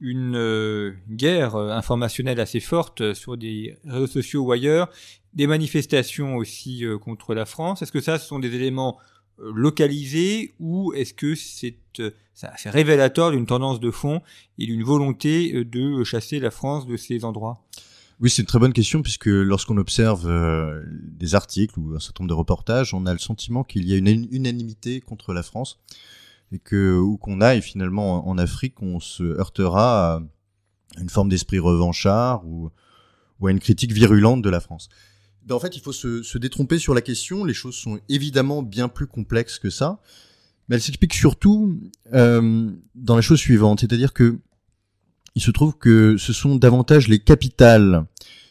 une 0.00 0.34
euh, 0.36 0.92
guerre 1.08 1.54
informationnelle 1.54 2.40
assez 2.40 2.58
forte 2.58 3.14
sur 3.14 3.36
des 3.36 3.76
réseaux 3.84 4.08
sociaux 4.08 4.42
ou 4.42 4.52
ailleurs, 4.52 4.90
des 5.34 5.46
manifestations 5.46 6.36
aussi 6.36 6.84
contre 7.00 7.34
la 7.34 7.46
France. 7.46 7.82
Est-ce 7.82 7.92
que 7.92 8.00
ça, 8.00 8.18
ce 8.18 8.26
sont 8.26 8.40
des 8.40 8.54
éléments 8.54 8.98
localisés 9.38 10.54
ou 10.60 10.92
est-ce 10.94 11.14
que 11.14 11.34
c'est 11.34 11.76
révélateur 12.66 13.32
d'une 13.32 13.46
tendance 13.46 13.80
de 13.80 13.90
fond 13.90 14.20
et 14.58 14.66
d'une 14.66 14.84
volonté 14.84 15.64
de 15.64 16.04
chasser 16.04 16.38
la 16.38 16.52
France 16.52 16.86
de 16.86 16.96
ces 16.96 17.24
endroits? 17.24 17.64
Oui, 18.20 18.30
c'est 18.30 18.42
une 18.42 18.46
très 18.46 18.58
bonne 18.58 18.72
question 18.72 19.02
puisque 19.02 19.26
lorsqu'on 19.26 19.76
observe 19.76 20.26
euh, 20.26 20.82
des 20.88 21.34
articles 21.34 21.78
ou 21.78 21.94
un 21.94 22.00
certain 22.00 22.24
nombre 22.24 22.30
de 22.30 22.38
reportages, 22.38 22.94
on 22.94 23.06
a 23.06 23.12
le 23.12 23.18
sentiment 23.18 23.64
qu'il 23.64 23.88
y 23.88 23.92
a 23.92 23.96
une 23.96 24.28
unanimité 24.30 25.00
contre 25.00 25.32
la 25.32 25.42
France 25.42 25.78
et 26.52 26.58
que 26.58 26.96
où 26.96 27.16
qu'on 27.16 27.40
aille 27.40 27.62
finalement 27.62 28.28
en 28.28 28.38
Afrique, 28.38 28.80
on 28.82 29.00
se 29.00 29.24
heurtera 29.24 30.14
à 30.14 30.22
une 31.00 31.10
forme 31.10 31.28
d'esprit 31.28 31.58
revanchard 31.58 32.46
ou, 32.46 32.70
à 33.46 33.50
une 33.50 33.60
critique 33.60 33.92
virulente 33.92 34.40
de 34.40 34.48
la 34.48 34.60
France. 34.60 34.88
Ben, 35.44 35.54
en 35.54 35.60
fait, 35.60 35.76
il 35.76 35.80
faut 35.80 35.92
se, 35.92 36.22
se 36.22 36.38
détromper 36.38 36.78
sur 36.78 36.94
la 36.94 37.02
question. 37.02 37.44
Les 37.44 37.52
choses 37.52 37.74
sont 37.74 38.00
évidemment 38.08 38.62
bien 38.62 38.88
plus 38.88 39.06
complexes 39.06 39.58
que 39.58 39.68
ça, 39.68 40.00
mais 40.68 40.76
elles 40.76 40.82
s'expliquent 40.82 41.12
surtout 41.12 41.78
euh, 42.14 42.70
dans 42.94 43.16
la 43.16 43.20
chose 43.20 43.38
suivante, 43.38 43.80
c'est-à-dire 43.80 44.14
que 44.14 44.38
il 45.34 45.42
se 45.42 45.50
trouve 45.50 45.76
que 45.76 46.16
ce 46.16 46.32
sont 46.32 46.56
davantage 46.56 47.08
les 47.08 47.18
capitales 47.18 48.06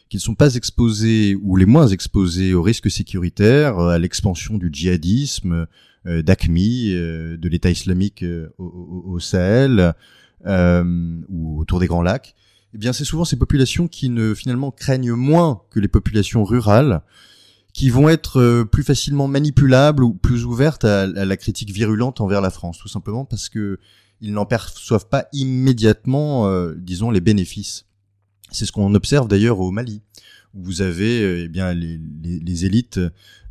qui 0.08 0.18
ne 0.18 0.22
sont 0.22 0.34
pas 0.34 0.54
exposées 0.54 1.36
ou 1.42 1.56
les 1.56 1.66
moins 1.66 1.88
exposées 1.88 2.54
aux 2.54 2.62
risques 2.62 2.90
sécuritaires, 2.90 3.78
à 3.78 3.98
l'expansion 3.98 4.58
du 4.58 4.68
djihadisme, 4.72 5.66
euh, 6.06 6.22
d'ACMI, 6.22 6.92
euh, 6.92 7.38
de 7.38 7.48
l'État 7.48 7.70
islamique 7.70 8.22
euh, 8.22 8.50
au, 8.58 9.18
Sahel 9.18 9.94
ou 10.46 11.60
autour 11.60 11.80
des 11.80 11.86
Grands 11.86 12.02
Lacs. 12.02 12.34
Eh 12.74 12.78
bien, 12.78 12.92
c'est 12.92 13.04
souvent 13.04 13.24
ces 13.24 13.38
populations 13.38 13.88
qui 13.88 14.10
ne 14.10 14.34
finalement 14.34 14.70
craignent 14.70 15.14
moins 15.14 15.62
que 15.70 15.80
les 15.80 15.88
populations 15.88 16.44
rurales, 16.44 17.00
qui 17.72 17.88
vont 17.88 18.10
être 18.10 18.64
plus 18.70 18.82
facilement 18.82 19.28
manipulables 19.28 20.04
ou 20.04 20.12
plus 20.12 20.44
ouvertes 20.44 20.84
à 20.84 21.06
la 21.06 21.36
critique 21.38 21.70
virulente 21.70 22.20
envers 22.20 22.42
la 22.42 22.50
France, 22.50 22.78
tout 22.78 22.88
simplement 22.88 23.24
parce 23.24 23.48
que 23.48 23.78
ils 24.24 24.32
n'en 24.32 24.46
perçoivent 24.46 25.08
pas 25.08 25.26
immédiatement, 25.34 26.48
euh, 26.48 26.74
disons, 26.78 27.10
les 27.10 27.20
bénéfices. 27.20 27.84
C'est 28.50 28.64
ce 28.64 28.72
qu'on 28.72 28.94
observe 28.94 29.28
d'ailleurs 29.28 29.60
au 29.60 29.70
Mali, 29.70 30.00
où 30.54 30.62
vous 30.62 30.80
avez 30.80 31.22
euh, 31.22 31.44
eh 31.44 31.48
bien 31.48 31.74
les, 31.74 32.64
élites 32.64 32.98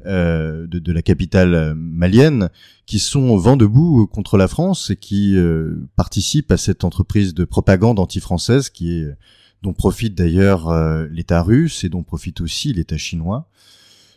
euh, 0.07 0.65
de, 0.65 0.91
la 0.91 1.03
capitale 1.03 1.75
malienne 1.75 2.49
qui 2.87 2.97
sont 2.97 3.37
vent 3.37 3.55
debout 3.55 4.07
contre 4.07 4.35
la 4.35 4.47
France 4.47 4.89
et 4.89 4.95
qui 4.95 5.37
participent 5.95 6.51
à 6.51 6.57
cette 6.57 6.83
entreprise 6.83 7.35
de 7.35 7.45
propagande 7.45 7.99
anti-française 7.99 8.69
qui 8.69 8.97
est 8.97 9.07
dont 9.61 9.73
profite 9.73 10.15
d'ailleurs 10.15 10.73
l'État 11.09 11.41
russe 11.41 11.85
et 11.85 11.89
dont 11.89 12.03
profite 12.03 12.41
aussi 12.41 12.73
l'État 12.73 12.97
chinois. 12.97 13.47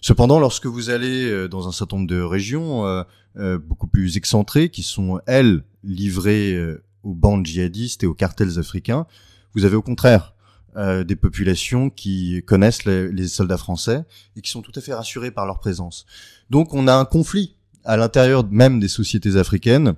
Cependant, 0.00 0.38
lorsque 0.38 0.66
vous 0.66 0.90
allez 0.90 1.48
dans 1.48 1.68
un 1.68 1.72
certain 1.72 1.96
nombre 1.96 2.08
de 2.08 2.20
régions 2.20 3.04
beaucoup 3.34 3.86
plus 3.86 4.16
excentrées, 4.16 4.68
qui 4.68 4.82
sont 4.82 5.20
elles 5.26 5.62
livrés 5.86 6.54
euh, 6.54 6.82
aux 7.02 7.14
bandes 7.14 7.46
djihadistes 7.46 8.02
et 8.02 8.06
aux 8.06 8.14
cartels 8.14 8.58
africains. 8.58 9.06
Vous 9.54 9.64
avez 9.64 9.76
au 9.76 9.82
contraire 9.82 10.34
euh, 10.76 11.04
des 11.04 11.16
populations 11.16 11.88
qui 11.88 12.42
connaissent 12.44 12.84
les, 12.84 13.28
soldats 13.28 13.56
français 13.56 14.04
et 14.34 14.42
qui 14.42 14.50
sont 14.50 14.60
tout 14.60 14.72
à 14.74 14.80
fait 14.80 14.92
rassurées 14.92 15.30
par 15.30 15.46
leur 15.46 15.60
présence. 15.60 16.04
Donc 16.50 16.74
on 16.74 16.88
a 16.88 16.94
un 16.94 17.04
conflit 17.04 17.56
à 17.84 17.96
l'intérieur 17.96 18.44
même 18.50 18.80
des 18.80 18.88
sociétés 18.88 19.36
africaines 19.36 19.94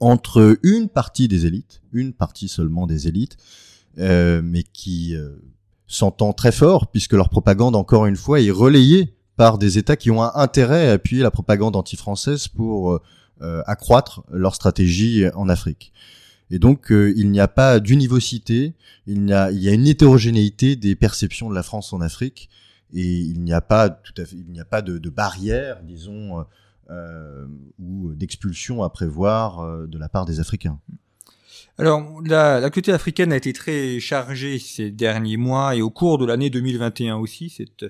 entre 0.00 0.56
une 0.62 0.88
partie 0.88 1.26
des 1.26 1.44
élites, 1.44 1.82
une 1.92 2.12
partie 2.12 2.46
seulement 2.46 2.86
des 2.86 3.08
élites, 3.08 3.36
euh, 3.98 4.40
mais 4.44 4.62
qui 4.62 5.16
s'entend 5.88 6.32
très 6.32 6.52
fort 6.52 6.90
puisque 6.92 7.14
leur 7.14 7.28
propagande, 7.28 7.74
encore 7.74 8.06
une 8.06 8.16
fois, 8.16 8.40
est 8.40 8.52
relayée 8.52 9.17
par 9.38 9.56
des 9.56 9.78
États 9.78 9.96
qui 9.96 10.10
ont 10.10 10.22
un 10.22 10.32
intérêt 10.34 10.90
à 10.90 10.92
appuyer 10.94 11.22
la 11.22 11.30
propagande 11.30 11.76
anti-française 11.76 12.48
pour 12.48 13.00
euh, 13.40 13.62
accroître 13.66 14.24
leur 14.30 14.54
stratégie 14.54 15.24
en 15.34 15.48
Afrique. 15.48 15.92
Et 16.50 16.58
donc, 16.58 16.90
euh, 16.90 17.12
il 17.16 17.30
n'y 17.30 17.40
a 17.40 17.48
pas 17.48 17.78
d'univocité, 17.78 18.74
il 19.06 19.28
y 19.28 19.32
a, 19.32 19.50
une 19.50 19.86
hétérogénéité 19.86 20.76
des 20.76 20.96
perceptions 20.96 21.48
de 21.48 21.54
la 21.54 21.62
France 21.62 21.92
en 21.92 22.00
Afrique, 22.00 22.48
et 22.92 23.06
il 23.06 23.42
n'y 23.42 23.52
a 23.52 23.60
pas 23.60 23.90
tout 23.90 24.14
à 24.16 24.24
fait, 24.24 24.36
il 24.36 24.60
a 24.60 24.64
pas 24.64 24.82
de, 24.82 25.10
barrière, 25.10 25.82
disons, 25.82 26.44
euh, 26.90 27.46
ou 27.78 28.14
d'expulsion 28.14 28.82
à 28.82 28.90
prévoir 28.90 29.60
euh, 29.60 29.86
de 29.86 29.98
la 29.98 30.08
part 30.08 30.24
des 30.24 30.40
Africains. 30.40 30.80
Alors, 31.76 32.20
la, 32.24 32.60
l'actualité 32.60 32.92
africaine 32.92 33.32
a 33.32 33.36
été 33.36 33.52
très 33.52 34.00
chargée 34.00 34.58
ces 34.58 34.90
derniers 34.90 35.36
mois 35.36 35.76
et 35.76 35.82
au 35.82 35.90
cours 35.90 36.18
de 36.18 36.24
l'année 36.24 36.50
2021 36.50 37.16
aussi. 37.16 37.50
Cette, 37.50 37.84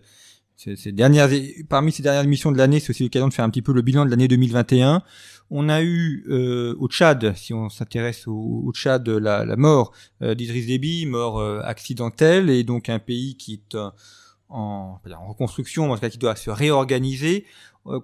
ces, 0.59 0.91
dernières, 0.91 1.31
parmi 1.69 1.93
ces 1.93 2.03
dernières 2.03 2.25
missions 2.25 2.51
de 2.51 2.59
l'année, 2.59 2.81
c'est 2.81 2.91
aussi 2.91 3.05
l'occasion 3.05 3.29
de 3.29 3.33
faire 3.33 3.45
un 3.45 3.51
petit 3.51 3.63
peu 3.63 3.73
le 3.73 3.81
bilan 3.81 4.05
de 4.05 4.11
l'année 4.11 4.27
2021. 4.27 5.03
On 5.51 5.69
a 5.69 5.83
eu 5.83 6.25
euh, 6.29 6.75
au 6.81 6.89
Tchad, 6.89 7.35
si 7.37 7.55
on 7.55 7.69
s'intéresse 7.69 8.27
au, 8.27 8.71
Tchad, 8.75 9.09
la, 9.09 9.45
la 9.45 9.57
mort 9.57 9.93
euh, 10.21 10.35
d'Idriss 10.35 10.67
Déby, 10.67 11.07
mort 11.07 11.39
euh, 11.39 11.61
accidentelle, 11.63 12.51
et 12.51 12.65
donc 12.65 12.89
un 12.89 12.99
pays 12.99 13.37
qui 13.37 13.55
est 13.55 13.77
en, 13.77 15.01
en, 15.09 15.29
reconstruction, 15.29 15.93
en 15.93 15.95
tout 15.95 16.01
cas 16.01 16.11
qui 16.11 16.19
doit 16.19 16.35
se 16.35 16.51
réorganiser. 16.51 17.47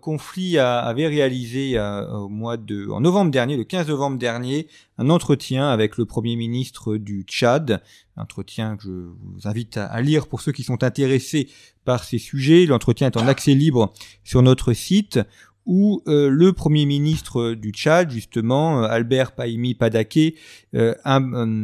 Conflit 0.00 0.58
avait 0.58 1.06
réalisé 1.06 1.78
au 1.78 2.28
mois 2.28 2.56
de, 2.56 2.88
en 2.90 3.00
novembre 3.00 3.30
dernier, 3.30 3.56
le 3.56 3.64
15 3.64 3.88
novembre 3.88 4.18
dernier, 4.18 4.66
un 4.98 5.10
entretien 5.10 5.68
avec 5.68 5.96
le 5.96 6.04
premier 6.04 6.36
ministre 6.36 6.96
du 6.96 7.22
Tchad, 7.22 7.82
entretien 8.16 8.76
que 8.76 8.84
je 8.84 8.90
vous 8.90 9.46
invite 9.48 9.76
à, 9.76 10.00
lire 10.00 10.26
pour 10.26 10.40
ceux 10.40 10.52
qui 10.52 10.62
sont 10.62 10.82
intéressés 10.82 11.48
par 11.84 12.04
ces 12.04 12.18
sujets. 12.18 12.66
L'entretien 12.66 13.08
est 13.08 13.16
en 13.16 13.26
accès 13.26 13.54
libre 13.54 13.92
sur 14.22 14.42
notre 14.42 14.72
site 14.72 15.20
où 15.66 16.02
euh, 16.06 16.28
le 16.28 16.52
Premier 16.52 16.84
ministre 16.84 17.54
du 17.54 17.70
Tchad, 17.70 18.10
justement, 18.10 18.82
euh, 18.82 18.86
Albert 18.86 19.32
Paimi 19.32 19.74
Padaké, 19.74 20.36
euh, 20.74 20.94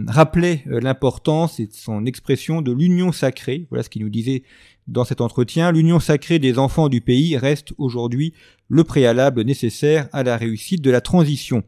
rappelait 0.08 0.64
l'importance 0.66 1.60
et 1.60 1.68
son 1.70 2.06
expression 2.06 2.62
de 2.62 2.72
l'union 2.72 3.12
sacrée. 3.12 3.66
Voilà 3.70 3.82
ce 3.82 3.90
qu'il 3.90 4.02
nous 4.02 4.08
disait 4.08 4.42
dans 4.86 5.04
cet 5.04 5.20
entretien. 5.20 5.72
L'union 5.72 6.00
sacrée 6.00 6.38
des 6.38 6.58
enfants 6.58 6.88
du 6.88 7.00
pays 7.00 7.36
reste 7.36 7.72
aujourd'hui 7.78 8.34
le 8.68 8.84
préalable 8.84 9.42
nécessaire 9.42 10.08
à 10.12 10.22
la 10.22 10.36
réussite 10.36 10.82
de 10.82 10.90
la 10.90 11.00
transition. 11.00 11.64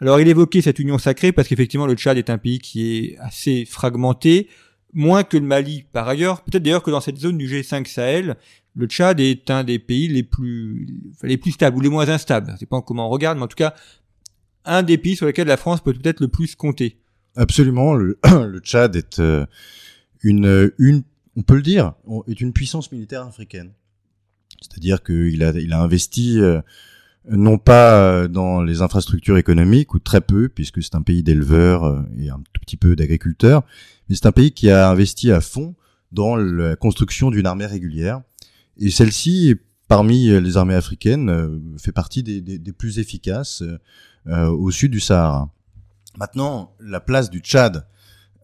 Alors 0.00 0.20
il 0.20 0.28
évoquait 0.28 0.62
cette 0.62 0.78
union 0.78 0.98
sacrée 0.98 1.32
parce 1.32 1.48
qu'effectivement 1.48 1.86
le 1.86 1.94
Tchad 1.94 2.18
est 2.18 2.30
un 2.30 2.38
pays 2.38 2.58
qui 2.58 2.96
est 2.96 3.18
assez 3.18 3.64
fragmenté, 3.64 4.48
moins 4.92 5.24
que 5.24 5.36
le 5.36 5.46
Mali 5.46 5.84
par 5.92 6.08
ailleurs. 6.08 6.42
Peut-être 6.42 6.62
d'ailleurs 6.62 6.82
que 6.82 6.90
dans 6.90 7.00
cette 7.00 7.18
zone 7.18 7.38
du 7.38 7.46
G5 7.46 7.86
Sahel, 7.86 8.36
le 8.74 8.86
Tchad 8.86 9.20
est 9.20 9.50
un 9.50 9.64
des 9.64 9.78
pays 9.78 10.08
les 10.08 10.22
plus 10.22 10.88
les 11.22 11.36
plus 11.36 11.52
stables 11.52 11.76
ou 11.76 11.80
les 11.80 11.88
moins 11.88 12.08
instables. 12.08 12.54
C'est 12.58 12.68
pas 12.68 12.82
comment 12.82 13.06
on 13.06 13.10
regarde, 13.10 13.38
mais 13.38 13.44
en 13.44 13.48
tout 13.48 13.56
cas 13.56 13.74
un 14.64 14.82
des 14.82 14.98
pays 14.98 15.16
sur 15.16 15.26
lesquels 15.26 15.46
la 15.46 15.56
France 15.56 15.80
peut 15.80 15.92
peut-être 15.92 16.20
le 16.20 16.28
plus 16.28 16.54
compter. 16.54 16.98
Absolument, 17.36 17.94
le, 17.94 18.18
le 18.24 18.58
Tchad 18.60 18.96
est 18.96 19.20
euh, 19.20 19.46
une 20.22 20.72
une 20.78 21.02
on 21.36 21.42
peut 21.42 21.56
le 21.56 21.62
dire, 21.62 21.94
est 22.28 22.40
une 22.40 22.52
puissance 22.52 22.92
militaire 22.92 23.22
africaine. 23.22 23.72
C'est-à-dire 24.60 25.02
qu'il 25.02 25.42
a 25.42 25.50
il 25.50 25.72
a 25.72 25.80
investi 25.80 26.40
euh, 26.40 26.60
non 27.28 27.58
pas 27.58 27.98
euh, 27.98 28.28
dans 28.28 28.62
les 28.62 28.82
infrastructures 28.82 29.36
économiques 29.36 29.94
ou 29.94 29.98
très 29.98 30.20
peu 30.20 30.48
puisque 30.48 30.82
c'est 30.82 30.94
un 30.94 31.02
pays 31.02 31.22
d'éleveurs 31.22 32.04
et 32.18 32.30
un 32.30 32.40
tout 32.52 32.60
petit 32.60 32.76
peu 32.76 32.96
d'agriculteurs, 32.96 33.62
mais 34.08 34.14
c'est 34.14 34.26
un 34.26 34.32
pays 34.32 34.52
qui 34.52 34.70
a 34.70 34.88
investi 34.88 35.32
à 35.32 35.40
fond 35.40 35.74
dans 36.12 36.36
la 36.36 36.76
construction 36.76 37.30
d'une 37.30 37.46
armée 37.46 37.66
régulière 37.66 38.22
et 38.78 38.90
celle-ci, 38.90 39.54
parmi 39.88 40.28
les 40.28 40.56
armées 40.56 40.74
africaines, 40.74 41.30
euh, 41.30 41.58
fait 41.78 41.92
partie 41.92 42.22
des, 42.22 42.72
plus 42.72 42.98
efficaces 42.98 43.62
euh, 44.26 44.48
au 44.48 44.70
sud 44.70 44.92
du 44.92 45.00
Sahara. 45.00 45.50
Maintenant, 46.16 46.74
la 46.80 47.00
place 47.00 47.30
du 47.30 47.40
Tchad 47.40 47.86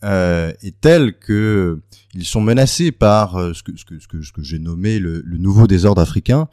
euh, 0.05 0.53
est 0.63 0.81
telle 0.81 1.15
que 1.19 1.81
ils 2.15 2.25
sont 2.25 2.41
menacés 2.41 2.93
par 2.93 3.37
euh, 3.37 3.53
ce 3.53 3.63
que, 3.63 3.77
ce 3.77 3.85
que, 3.85 3.99
ce 3.99 4.09
que, 4.09 4.23
ce 4.23 4.33
que 4.33 4.43
j'ai 4.43 4.59
nommé 4.59 4.99
le, 4.99 5.23
le, 5.25 5.39
nouveau 5.39 5.67
désordre 5.67 6.01
africain, 6.01 6.49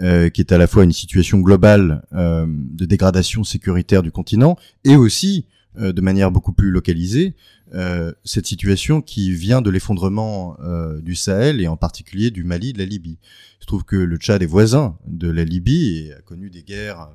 euh, 0.00 0.28
qui 0.30 0.40
est 0.40 0.52
à 0.52 0.58
la 0.58 0.66
fois 0.66 0.84
une 0.84 0.92
situation 0.92 1.38
globale 1.38 2.02
euh, 2.12 2.46
de 2.48 2.84
dégradation 2.84 3.44
sécuritaire 3.44 4.02
du 4.02 4.12
continent 4.12 4.56
et 4.84 4.96
aussi 4.96 5.46
de 5.78 6.00
manière 6.00 6.30
beaucoup 6.30 6.54
plus 6.54 6.70
localisée 6.70 7.34
euh, 7.74 8.12
cette 8.24 8.46
situation 8.46 9.02
qui 9.02 9.32
vient 9.32 9.60
de 9.60 9.70
l'effondrement 9.70 10.56
euh, 10.60 11.00
du 11.00 11.16
Sahel 11.16 11.60
et 11.60 11.66
en 11.66 11.76
particulier 11.76 12.30
du 12.30 12.44
Mali, 12.44 12.72
de 12.72 12.78
la 12.78 12.84
Libye. 12.84 13.18
Je 13.60 13.66
trouve 13.66 13.84
que 13.84 13.96
le 13.96 14.16
Tchad 14.18 14.40
est 14.40 14.46
voisin 14.46 14.96
de 15.08 15.28
la 15.28 15.42
Libye 15.42 16.06
et 16.06 16.12
a 16.14 16.20
connu 16.20 16.48
des 16.48 16.62
guerres 16.62 17.08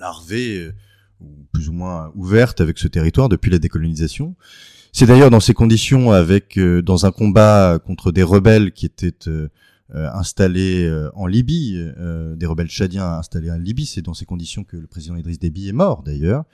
larvées 0.00 0.58
euh, 0.58 0.74
ou 1.20 1.46
plus 1.52 1.68
ou 1.68 1.72
moins 1.72 2.10
ouvertes 2.14 2.62
avec 2.62 2.78
ce 2.78 2.88
territoire 2.88 3.28
depuis 3.28 3.50
la 3.50 3.58
décolonisation. 3.58 4.36
C'est 4.92 5.06
d'ailleurs 5.06 5.30
dans 5.30 5.40
ces 5.40 5.54
conditions, 5.54 6.10
avec 6.10 6.58
dans 6.58 7.06
un 7.06 7.10
combat 7.12 7.78
contre 7.78 8.10
des 8.10 8.22
rebelles 8.22 8.72
qui 8.72 8.86
étaient 8.86 9.12
installés 9.92 10.90
en 11.14 11.26
Libye, 11.26 11.84
des 12.36 12.46
rebelles 12.46 12.68
tchadiens 12.68 13.12
installés 13.12 13.50
en 13.50 13.58
Libye, 13.58 13.86
c'est 13.86 14.02
dans 14.02 14.14
ces 14.14 14.24
conditions 14.24 14.64
que 14.64 14.76
le 14.76 14.86
président 14.86 15.16
Idriss 15.16 15.38
Déby 15.38 15.68
est 15.68 15.72
mort 15.72 16.02
d'ailleurs. 16.02 16.44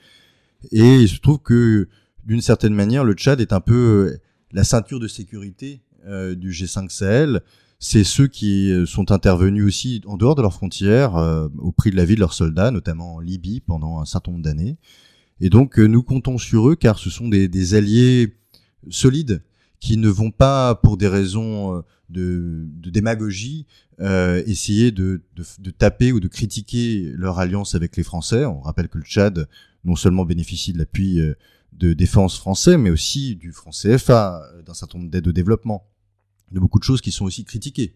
Et 0.71 1.01
il 1.01 1.09
se 1.09 1.19
trouve 1.19 1.39
que 1.39 1.87
d'une 2.25 2.41
certaine 2.41 2.73
manière, 2.73 3.03
le 3.03 3.13
Tchad 3.13 3.39
est 3.39 3.53
un 3.53 3.61
peu 3.61 4.11
euh, 4.13 4.21
la 4.51 4.63
ceinture 4.63 4.99
de 4.99 5.07
sécurité 5.07 5.81
euh, 6.07 6.35
du 6.35 6.51
G5 6.51 6.89
Sahel. 6.89 7.41
C'est 7.79 8.03
ceux 8.03 8.27
qui 8.27 8.71
euh, 8.71 8.85
sont 8.85 9.11
intervenus 9.11 9.65
aussi 9.65 10.01
en 10.07 10.17
dehors 10.17 10.35
de 10.35 10.41
leurs 10.41 10.53
frontières, 10.53 11.15
au 11.59 11.71
prix 11.71 11.91
de 11.91 11.95
la 11.95 12.05
vie 12.05 12.15
de 12.15 12.19
leurs 12.19 12.33
soldats, 12.33 12.71
notamment 12.71 13.15
en 13.15 13.19
Libye 13.19 13.61
pendant 13.61 13.99
un 13.99 14.05
certain 14.05 14.31
nombre 14.31 14.43
d'années. 14.43 14.77
Et 15.41 15.49
donc 15.49 15.77
nous 15.77 16.03
comptons 16.03 16.37
sur 16.37 16.69
eux 16.69 16.75
car 16.75 16.97
ce 16.97 17.09
sont 17.09 17.27
des, 17.27 17.47
des 17.47 17.73
alliés 17.73 18.37
solides 18.89 19.43
qui 19.79 19.97
ne 19.97 20.09
vont 20.09 20.31
pas, 20.31 20.75
pour 20.75 20.97
des 20.97 21.07
raisons 21.07 21.83
de, 22.09 22.65
de 22.67 22.89
démagogie, 22.89 23.67
euh, 23.99 24.41
essayer 24.47 24.91
de, 24.91 25.23
de, 25.35 25.43
de, 25.59 25.71
taper 25.71 26.11
ou 26.11 26.19
de 26.19 26.27
critiquer 26.27 27.11
leur 27.13 27.39
alliance 27.39 27.75
avec 27.75 27.97
les 27.97 28.03
Français. 28.03 28.45
On 28.45 28.61
rappelle 28.61 28.87
que 28.87 28.97
le 28.97 29.03
Tchad 29.03 29.47
non 29.83 29.95
seulement 29.95 30.25
bénéficie 30.25 30.73
de 30.73 30.77
l'appui 30.77 31.19
de 31.77 31.93
défense 31.93 32.37
français, 32.37 32.77
mais 32.77 32.89
aussi 32.89 33.35
du 33.35 33.51
franc 33.51 33.71
CFA, 33.71 34.41
euh, 34.43 34.61
d'un 34.61 34.73
certain 34.73 34.97
nombre 34.97 35.11
d'aides 35.11 35.27
au 35.27 35.31
développement, 35.31 35.87
de 36.51 36.59
beaucoup 36.59 36.79
de 36.79 36.83
choses 36.83 37.01
qui 37.01 37.11
sont 37.11 37.25
aussi 37.25 37.43
critiquées 37.43 37.95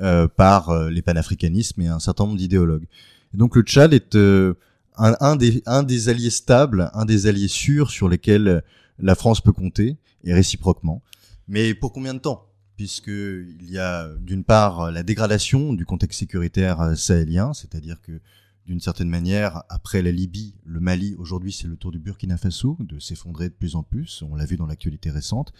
euh, 0.00 0.28
par 0.28 0.70
euh, 0.70 0.90
les 0.90 1.02
panafricanismes 1.02 1.82
et 1.82 1.88
un 1.88 1.98
certain 1.98 2.24
nombre 2.24 2.38
d'idéologues. 2.38 2.86
donc 3.34 3.56
le 3.56 3.62
Tchad 3.62 3.92
est 3.92 4.14
euh, 4.14 4.54
un, 4.96 5.14
un, 5.20 5.36
des, 5.36 5.62
un 5.66 5.82
des 5.82 6.08
alliés 6.08 6.30
stables, 6.30 6.90
un 6.94 7.04
des 7.04 7.26
alliés 7.26 7.48
sûrs 7.48 7.90
sur 7.90 8.08
lesquels 8.08 8.62
la 8.98 9.14
France 9.14 9.40
peut 9.40 9.52
compter, 9.52 9.96
et 10.24 10.34
réciproquement. 10.34 11.02
Mais 11.48 11.74
pour 11.74 11.92
combien 11.92 12.14
de 12.14 12.20
temps? 12.20 12.48
Puisque 12.76 13.08
il 13.08 13.70
y 13.70 13.78
a 13.78 14.08
d'une 14.20 14.44
part 14.44 14.90
la 14.90 15.02
dégradation 15.02 15.72
du 15.72 15.84
contexte 15.84 16.20
sécuritaire 16.20 16.96
sahélien, 16.96 17.52
c'est-à-dire 17.52 18.00
que 18.00 18.20
d'une 18.66 18.80
certaine 18.80 19.08
manière, 19.08 19.64
après 19.68 20.02
la 20.02 20.12
Libye, 20.12 20.54
le 20.64 20.80
Mali, 20.80 21.14
aujourd'hui 21.18 21.52
c'est 21.52 21.66
le 21.66 21.76
tour 21.76 21.90
du 21.90 21.98
Burkina 21.98 22.36
Faso, 22.36 22.76
de 22.80 22.98
s'effondrer 23.00 23.48
de 23.48 23.54
plus 23.54 23.74
en 23.74 23.82
plus, 23.82 24.22
on 24.22 24.36
l'a 24.36 24.44
vu 24.44 24.56
dans 24.56 24.66
l'actualité 24.66 25.10
récente. 25.10 25.52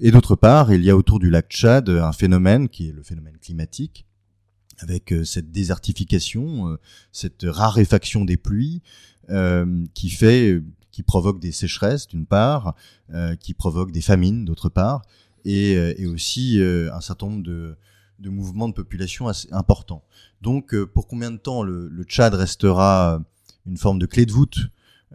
Et 0.00 0.10
d'autre 0.10 0.34
part, 0.34 0.72
il 0.72 0.82
y 0.82 0.90
a 0.90 0.96
autour 0.96 1.20
du 1.20 1.30
lac 1.30 1.48
Tchad 1.48 1.88
un 1.88 2.12
phénomène 2.12 2.68
qui 2.68 2.88
est 2.88 2.92
le 2.92 3.02
phénomène 3.04 3.38
climatique, 3.38 4.06
avec 4.78 5.12
euh, 5.12 5.24
cette 5.24 5.50
désertification, 5.50 6.68
euh, 6.68 6.78
cette 7.12 7.44
raréfaction 7.44 8.24
des 8.24 8.36
pluies, 8.36 8.82
euh, 9.30 9.84
qui 9.94 10.10
fait, 10.10 10.62
qui 10.90 11.02
provoque 11.02 11.40
des 11.40 11.52
sécheresses 11.52 12.06
d'une 12.06 12.26
part, 12.26 12.74
qui 13.40 13.54
provoque 13.54 13.92
des 13.92 14.00
famines 14.00 14.44
d'autre 14.44 14.68
part, 14.68 15.02
et, 15.44 15.72
et 15.72 16.06
aussi 16.06 16.60
un 16.60 17.00
certain 17.00 17.26
nombre 17.26 17.42
de, 17.42 17.76
de 18.18 18.30
mouvements 18.30 18.68
de 18.68 18.74
population 18.74 19.28
assez 19.28 19.48
importants. 19.52 20.04
Donc, 20.42 20.74
pour 20.86 21.06
combien 21.06 21.30
de 21.30 21.36
temps 21.36 21.62
le, 21.62 21.88
le, 21.88 22.04
Tchad 22.04 22.34
restera 22.34 23.22
une 23.64 23.76
forme 23.76 23.98
de 23.98 24.06
clé 24.06 24.26
de 24.26 24.32
voûte, 24.32 24.58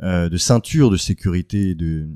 de 0.02 0.38
ceinture 0.38 0.90
de 0.90 0.98
sécurité 0.98 1.76
de, 1.76 2.08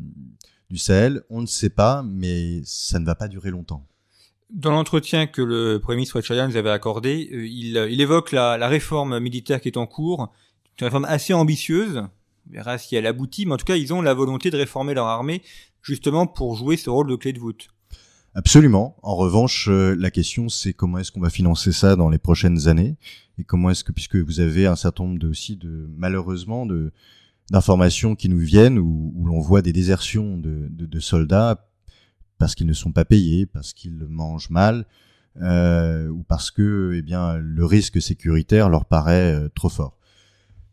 du 0.69 0.77
Sahel? 0.77 1.21
On 1.30 1.41
ne 1.41 1.47
sait 1.47 1.69
pas, 1.69 2.04
mais 2.04 2.62
ça 2.63 2.99
ne 2.99 3.06
va 3.06 3.15
pas 3.15 3.27
durer 3.27 3.51
longtemps. 3.51 3.86
Dans 4.53 4.71
l'entretien 4.71 5.27
que 5.27 5.41
le 5.41 5.79
Premier 5.79 5.97
ministre 5.97 6.19
tchadien 6.21 6.47
nous 6.47 6.57
avait 6.57 6.71
accordé, 6.71 7.29
euh, 7.31 7.47
il, 7.47 7.77
il, 7.89 8.01
évoque 8.01 8.33
la, 8.33 8.67
réforme 8.67 9.19
militaire 9.19 9.61
qui 9.61 9.69
est 9.69 9.77
en 9.77 9.87
cours, 9.87 10.31
une 10.79 10.85
réforme 10.85 11.05
assez 11.05 11.33
ambitieuse. 11.33 12.03
On 12.49 12.53
verra 12.53 12.77
si 12.77 12.95
elle 12.95 13.05
aboutit, 13.05 13.45
mais 13.45 13.53
en 13.53 13.57
tout 13.57 13.65
cas, 13.65 13.77
ils 13.77 13.93
ont 13.93 14.01
la 14.01 14.13
volonté 14.13 14.49
de 14.49 14.57
réformer 14.57 14.93
leur 14.93 15.05
armée 15.05 15.41
justement 15.81 16.27
pour 16.27 16.55
jouer 16.55 16.75
ce 16.75 16.89
rôle 16.89 17.07
de 17.07 17.15
clé 17.15 17.31
de 17.31 17.39
voûte. 17.39 17.69
Absolument. 18.33 18.97
En 19.03 19.15
revanche, 19.15 19.67
euh, 19.69 19.95
la 19.97 20.11
question 20.11 20.49
c'est 20.49 20.73
comment 20.73 20.97
est-ce 20.97 21.11
qu'on 21.11 21.21
va 21.21 21.29
financer 21.29 21.71
ça 21.71 21.95
dans 21.95 22.09
les 22.09 22.17
prochaines 22.17 22.67
années? 22.67 22.97
Et 23.37 23.43
comment 23.43 23.69
est-ce 23.69 23.83
que 23.83 23.91
puisque 23.91 24.15
vous 24.15 24.39
avez 24.39 24.67
un 24.67 24.75
certain 24.75 25.03
nombre 25.03 25.19
de 25.19 25.27
aussi 25.27 25.55
de 25.55 25.89
malheureusement 25.97 26.65
de 26.65 26.91
d'informations 27.49 28.15
qui 28.15 28.29
nous 28.29 28.39
viennent 28.39 28.79
où, 28.79 29.25
l'on 29.25 29.41
voit 29.41 29.61
des 29.61 29.73
désertions 29.73 30.37
de 30.37 30.99
soldats 30.99 31.70
parce 32.41 32.56
qu'ils 32.56 32.65
ne 32.65 32.73
sont 32.73 32.91
pas 32.91 33.06
payés, 33.06 33.45
parce 33.45 33.71
qu'ils 33.71 34.08
mangent 34.10 34.49
mal 34.49 34.88
euh, 35.43 36.08
ou 36.08 36.23
parce 36.23 36.49
que 36.49 36.91
eh 36.95 37.39
le 37.39 37.65
risque 37.65 38.01
sécuritaire 38.01 38.67
leur 38.67 38.86
paraît 38.86 39.36
euh, 39.36 39.49
trop 39.54 39.69
fort. 39.69 39.95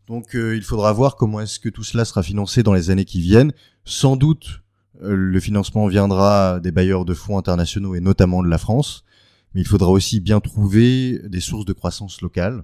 Donc 0.07 0.35
euh, 0.35 0.55
il 0.55 0.63
faudra 0.63 0.91
voir 0.93 1.15
comment 1.15 1.39
est-ce 1.39 1.59
que 1.59 1.69
tout 1.69 1.83
cela 1.83 2.05
sera 2.05 2.23
financé 2.23 2.63
dans 2.63 2.73
les 2.73 2.89
années 2.89 3.05
qui 3.05 3.21
viennent. 3.21 3.53
Sans 3.85 4.15
doute 4.15 4.63
le 4.99 5.39
financement 5.39 5.85
viendra 5.85 6.59
des 6.59 6.71
bailleurs 6.71 7.05
de 7.05 7.13
fonds 7.13 7.37
internationaux 7.37 7.93
et 7.93 8.01
notamment 8.01 8.41
de 8.41 8.49
la 8.49 8.57
France, 8.57 9.05
mais 9.53 9.61
il 9.61 9.67
faudra 9.67 9.91
aussi 9.91 10.19
bien 10.19 10.39
trouver 10.39 11.21
des 11.29 11.39
sources 11.39 11.65
de 11.65 11.73
croissance 11.73 12.21
locales. 12.21 12.63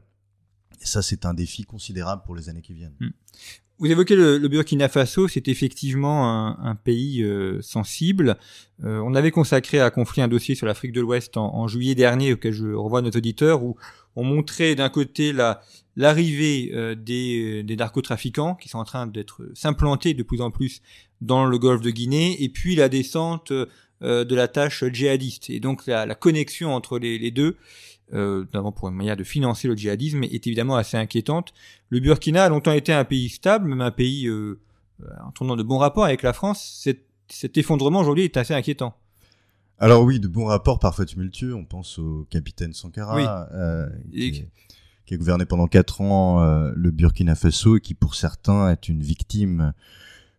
Et 0.82 0.86
ça, 0.86 1.02
c'est 1.02 1.26
un 1.26 1.34
défi 1.34 1.63
considérable 1.63 2.24
pour 2.26 2.36
les 2.36 2.50
années 2.50 2.62
qui 2.62 2.74
viennent. 2.74 2.96
Hmm. 3.00 3.12
Vous 3.78 3.92
évoquez 3.92 4.16
le, 4.16 4.48
Burkina 4.48 4.88
Faso, 4.88 5.28
c'est 5.28 5.50
effectivement 5.50 6.58
un, 6.58 6.76
pays 6.76 7.22
euh, 7.24 7.62
sensible. 7.62 8.38
Euh, 8.86 9.02
on 9.04 9.14
avait 9.16 9.32
consacré 9.32 9.82
à 9.82 9.92
conflit 9.92 10.22
un 10.22 10.30
dossier 10.30 10.56
sur 10.56 10.66
l'Afrique 10.66 10.94
de 10.94 11.02
l'Ouest 11.02 11.36
en, 11.36 11.68
juillet 11.68 11.94
dernier, 11.94 12.32
auquel 12.34 12.54
je 12.54 12.68
revois 12.68 13.02
nos 13.02 13.10
auditeurs, 13.10 13.64
où 13.64 13.76
on 14.16 14.24
montrait 14.24 14.76
d'un 14.76 14.88
côté 14.88 15.34
la, 15.34 15.62
l'arrivée 15.98 16.72
euh, 16.74 16.96
des, 16.96 17.66
narcotrafiquants 17.78 18.56
qui 18.56 18.70
sont 18.70 18.78
en 18.80 18.86
train 18.86 19.08
d'être 19.08 19.42
s'implanter 19.54 20.14
de 20.14 20.24
plus 20.24 20.40
en 20.40 20.52
plus 20.52 20.82
dans 21.20 21.46
le 21.46 21.58
golfe 21.60 21.82
de 21.82 21.92
Guinée, 21.92 22.42
et 22.42 22.48
puis 22.48 22.76
la 22.76 22.88
descente 22.88 23.52
de 24.02 24.36
la 24.36 24.48
tâche 24.48 24.86
djihadiste. 24.86 25.50
Et 25.50 25.60
donc 25.60 25.86
la, 25.86 26.16
connexion 26.16 26.74
entre 26.74 26.98
les 26.98 27.32
deux, 27.32 27.58
euh, 28.13 28.41
notamment 28.41 28.72
pour 28.72 28.88
une 28.88 28.96
manière 28.96 29.18
de 29.18 29.24
financer 29.24 29.68
le 29.68 29.76
djihadisme, 29.76 30.24
est 30.24 30.48
évidemment 30.48 30.76
assez 30.76 30.98
inquiétante. 30.98 31.54
Le 31.89 32.00
Burkina 32.00 32.46
a 32.46 32.50
longtemps 32.50 32.72
été 32.72 32.94
un 32.94 33.04
pays 33.04 33.30
stable, 33.30 33.68
même 33.68 33.82
un 33.82 33.91
pays 33.91 34.28
euh, 34.28 34.60
en 35.24 35.32
tournant 35.32 35.56
de 35.56 35.63
bons 35.63 35.78
rapports 35.78 36.06
avec 36.06 36.22
la 36.22 36.34
France. 36.34 36.80
Cet, 36.84 37.06
cet 37.28 37.58
effondrement 37.58 38.00
aujourd'hui 38.00 38.24
est 38.24 38.38
assez 38.38 38.54
inquiétant. 38.54 38.96
Alors 39.78 40.04
oui, 40.04 40.20
de 40.20 40.28
bons 40.28 40.46
rapports 40.46 40.80
parfois 40.80 41.06
tumultueux. 41.06 41.54
On 41.54 41.65
pense 41.65 42.00
au 42.00 42.26
capitaine 42.30 42.74
Sankara, 42.74 43.15
oui. 43.15 43.26
euh, 43.54 43.89
qui, 44.12 44.46
qui, 45.06 45.13
a 45.13 45.18
gouverné 45.18 45.46
pendant 45.46 45.68
quatre 45.68 46.02
ans 46.02 46.41
euh, 46.41 46.72
le 46.76 46.91
Burkina 46.91 47.36
Faso 47.36 47.78
et 47.78 47.82
qui, 47.82 47.94
pour 47.94 48.15
certains, 48.15 48.72
est 48.72 48.88
une 48.88 49.02
victime 49.02 49.74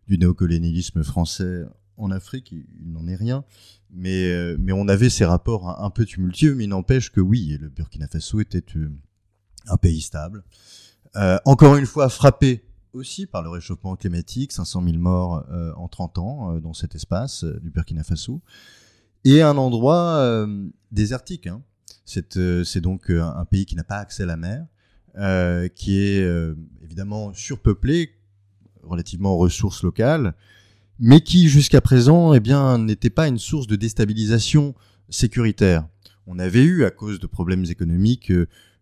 du 0.08 0.18
néocolonialisme 0.18 1.02
français 1.02 1.64
en 1.98 2.10
Afrique. 2.10 2.52
Il, 2.52 2.92
n'en 2.92 3.06
est 3.06 3.16
rien. 3.16 3.44
Mais, 3.90 4.30
euh, 4.30 4.56
mais 4.58 4.72
on 4.72 4.88
avait 4.88 5.10
ces 5.10 5.24
rapports 5.24 5.68
un, 5.68 5.84
un 5.84 5.90
peu 5.90 6.04
tumultueux, 6.04 6.54
mais 6.54 6.64
il 6.64 6.68
n'empêche 6.68 7.10
que 7.10 7.20
oui, 7.20 7.56
le 7.60 7.68
Burkina 7.68 8.08
Faso 8.08 8.40
était 8.40 8.64
euh, 8.76 8.90
un 9.66 9.76
pays 9.76 10.00
stable. 10.00 10.44
Euh, 11.16 11.38
encore 11.44 11.76
une 11.76 11.86
fois, 11.86 12.08
frappé 12.08 12.64
aussi 12.92 13.26
par 13.26 13.42
le 13.42 13.50
réchauffement 13.50 13.96
climatique, 13.96 14.52
500 14.52 14.82
000 14.84 14.98
morts 14.98 15.44
en 15.76 15.86
30 15.86 16.18
ans 16.18 16.58
dans 16.60 16.72
cet 16.72 16.94
espace 16.94 17.44
du 17.44 17.70
Burkina 17.70 18.02
Faso, 18.02 18.40
et 19.24 19.42
un 19.42 19.58
endroit 19.58 20.46
désertique. 20.92 21.46
Hein. 21.46 21.62
C'est 22.06 22.80
donc 22.80 23.10
un 23.10 23.44
pays 23.44 23.66
qui 23.66 23.76
n'a 23.76 23.84
pas 23.84 23.98
accès 23.98 24.22
à 24.22 24.26
la 24.26 24.38
mer, 24.38 24.66
qui 25.74 25.98
est 25.98 26.26
évidemment 26.82 27.34
surpeuplé 27.34 28.16
relativement 28.82 29.34
aux 29.34 29.38
ressources 29.38 29.82
locales, 29.82 30.34
mais 30.98 31.20
qui 31.20 31.48
jusqu'à 31.48 31.80
présent 31.80 32.34
eh 32.34 32.40
bien 32.40 32.78
n'était 32.78 33.10
pas 33.10 33.28
une 33.28 33.38
source 33.38 33.66
de 33.66 33.76
déstabilisation 33.76 34.74
sécuritaire. 35.08 35.86
On 36.26 36.38
avait 36.38 36.64
eu 36.64 36.84
à 36.84 36.90
cause 36.90 37.20
de 37.20 37.26
problèmes 37.26 37.64
économiques 37.66 38.32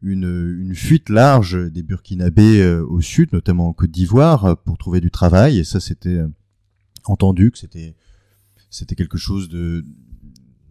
une, 0.05 0.59
une 0.61 0.75
fuite 0.75 1.09
large 1.09 1.57
des 1.73 1.83
Burkinabés 1.83 2.63
euh, 2.63 2.85
au 2.87 3.01
sud, 3.01 3.33
notamment 3.33 3.69
en 3.69 3.73
Côte 3.73 3.91
d'Ivoire, 3.91 4.57
pour 4.63 4.77
trouver 4.77 5.01
du 5.01 5.11
travail, 5.11 5.59
et 5.59 5.65
ça 5.65 5.81
c'était 5.81 6.11
euh, 6.11 6.29
entendu 7.05 7.51
que 7.51 7.59
c'était 7.59 7.97
c'était 8.69 8.97
quelque 8.97 9.19
chose 9.19 9.49
de 9.49 9.85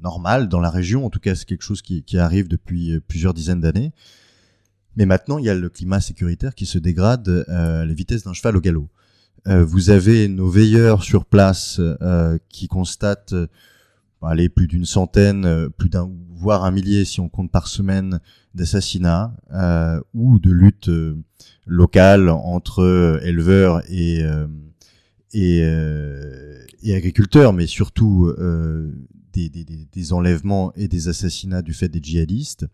normal 0.01 0.49
dans 0.49 0.59
la 0.59 0.69
région. 0.69 1.05
En 1.05 1.09
tout 1.09 1.21
cas, 1.21 1.35
c'est 1.35 1.45
quelque 1.45 1.63
chose 1.63 1.81
qui, 1.81 2.03
qui 2.03 2.17
arrive 2.17 2.49
depuis 2.49 2.91
euh, 2.91 2.99
plusieurs 2.99 3.33
dizaines 3.33 3.61
d'années. 3.61 3.93
Mais 4.97 5.05
maintenant, 5.05 5.37
il 5.37 5.45
y 5.45 5.49
a 5.49 5.55
le 5.55 5.69
climat 5.69 6.01
sécuritaire 6.01 6.53
qui 6.53 6.65
se 6.65 6.77
dégrade 6.77 7.45
à 7.47 7.85
la 7.85 7.93
vitesse 7.93 8.23
d'un 8.23 8.33
cheval 8.33 8.57
au 8.57 8.61
galop. 8.61 8.89
Euh, 9.47 9.65
vous 9.65 9.89
avez 9.89 10.29
nos 10.29 10.49
veilleurs 10.49 11.03
sur 11.03 11.25
place 11.25 11.79
euh, 11.79 12.37
qui 12.47 12.67
constatent 12.67 13.33
euh, 13.33 13.47
allez, 14.21 14.47
plus 14.47 14.67
d'une 14.67 14.85
centaine, 14.85 15.69
plus 15.77 15.89
d'un, 15.89 16.09
voire 16.31 16.63
un 16.63 16.71
millier 16.71 17.03
si 17.03 17.19
on 17.19 17.27
compte 17.27 17.51
par 17.51 17.67
semaine 17.67 18.21
d'assassinats 18.55 19.35
ou 20.13 20.39
de 20.39 20.49
luttes 20.49 20.89
locales 21.65 22.29
entre 22.29 23.19
éleveurs 23.23 23.83
et 23.91 24.23
et, 25.33 25.57
et, 26.83 26.95
agriculteurs, 26.95 27.51
mais 27.51 27.67
surtout 27.67 28.33
des, 29.33 29.49
des, 29.49 29.65
des, 29.65 30.13
enlèvements 30.13 30.71
et 30.77 30.87
des 30.87 31.09
assassinats 31.09 31.61
du 31.61 31.73
fait 31.73 31.89
des 31.89 31.99
djihadistes. 32.01 32.65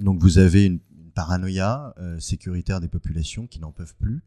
Donc 0.00 0.20
vous 0.20 0.36
avez 0.36 0.66
une, 0.66 0.80
une 0.98 1.12
paranoïa 1.14 1.94
sécuritaire 2.18 2.82
des 2.82 2.88
populations 2.88 3.46
qui 3.46 3.58
n'en 3.58 3.72
peuvent 3.72 3.94
plus 3.98 4.22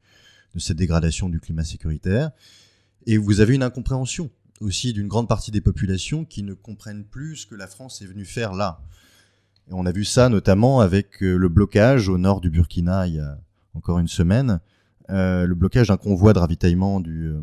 de 0.55 0.59
cette 0.59 0.77
dégradation 0.77 1.29
du 1.29 1.39
climat 1.39 1.63
sécuritaire. 1.63 2.31
Et 3.05 3.17
vous 3.17 3.39
avez 3.39 3.55
une 3.55 3.63
incompréhension 3.63 4.29
aussi 4.61 4.93
d'une 4.93 5.07
grande 5.07 5.27
partie 5.27 5.51
des 5.51 5.61
populations 5.61 6.25
qui 6.25 6.43
ne 6.43 6.53
comprennent 6.53 7.05
plus 7.05 7.37
ce 7.37 7.45
que 7.45 7.55
la 7.55 7.67
France 7.67 8.01
est 8.01 8.05
venue 8.05 8.25
faire 8.25 8.53
là. 8.53 8.81
On 9.69 9.85
a 9.85 9.91
vu 9.91 10.05
ça 10.05 10.29
notamment 10.29 10.79
avec 10.79 11.21
euh, 11.21 11.37
le 11.37 11.49
blocage 11.49 12.09
au 12.09 12.17
nord 12.17 12.41
du 12.41 12.49
Burkina 12.49 13.07
il 13.07 13.15
y 13.15 13.19
a 13.19 13.37
encore 13.73 13.99
une 13.99 14.07
semaine, 14.07 14.59
euh, 15.09 15.45
le 15.45 15.55
blocage 15.55 15.89
d'un 15.89 15.97
convoi 15.97 16.33
de 16.33 16.39
ravitaillement 16.39 17.01
euh, 17.05 17.41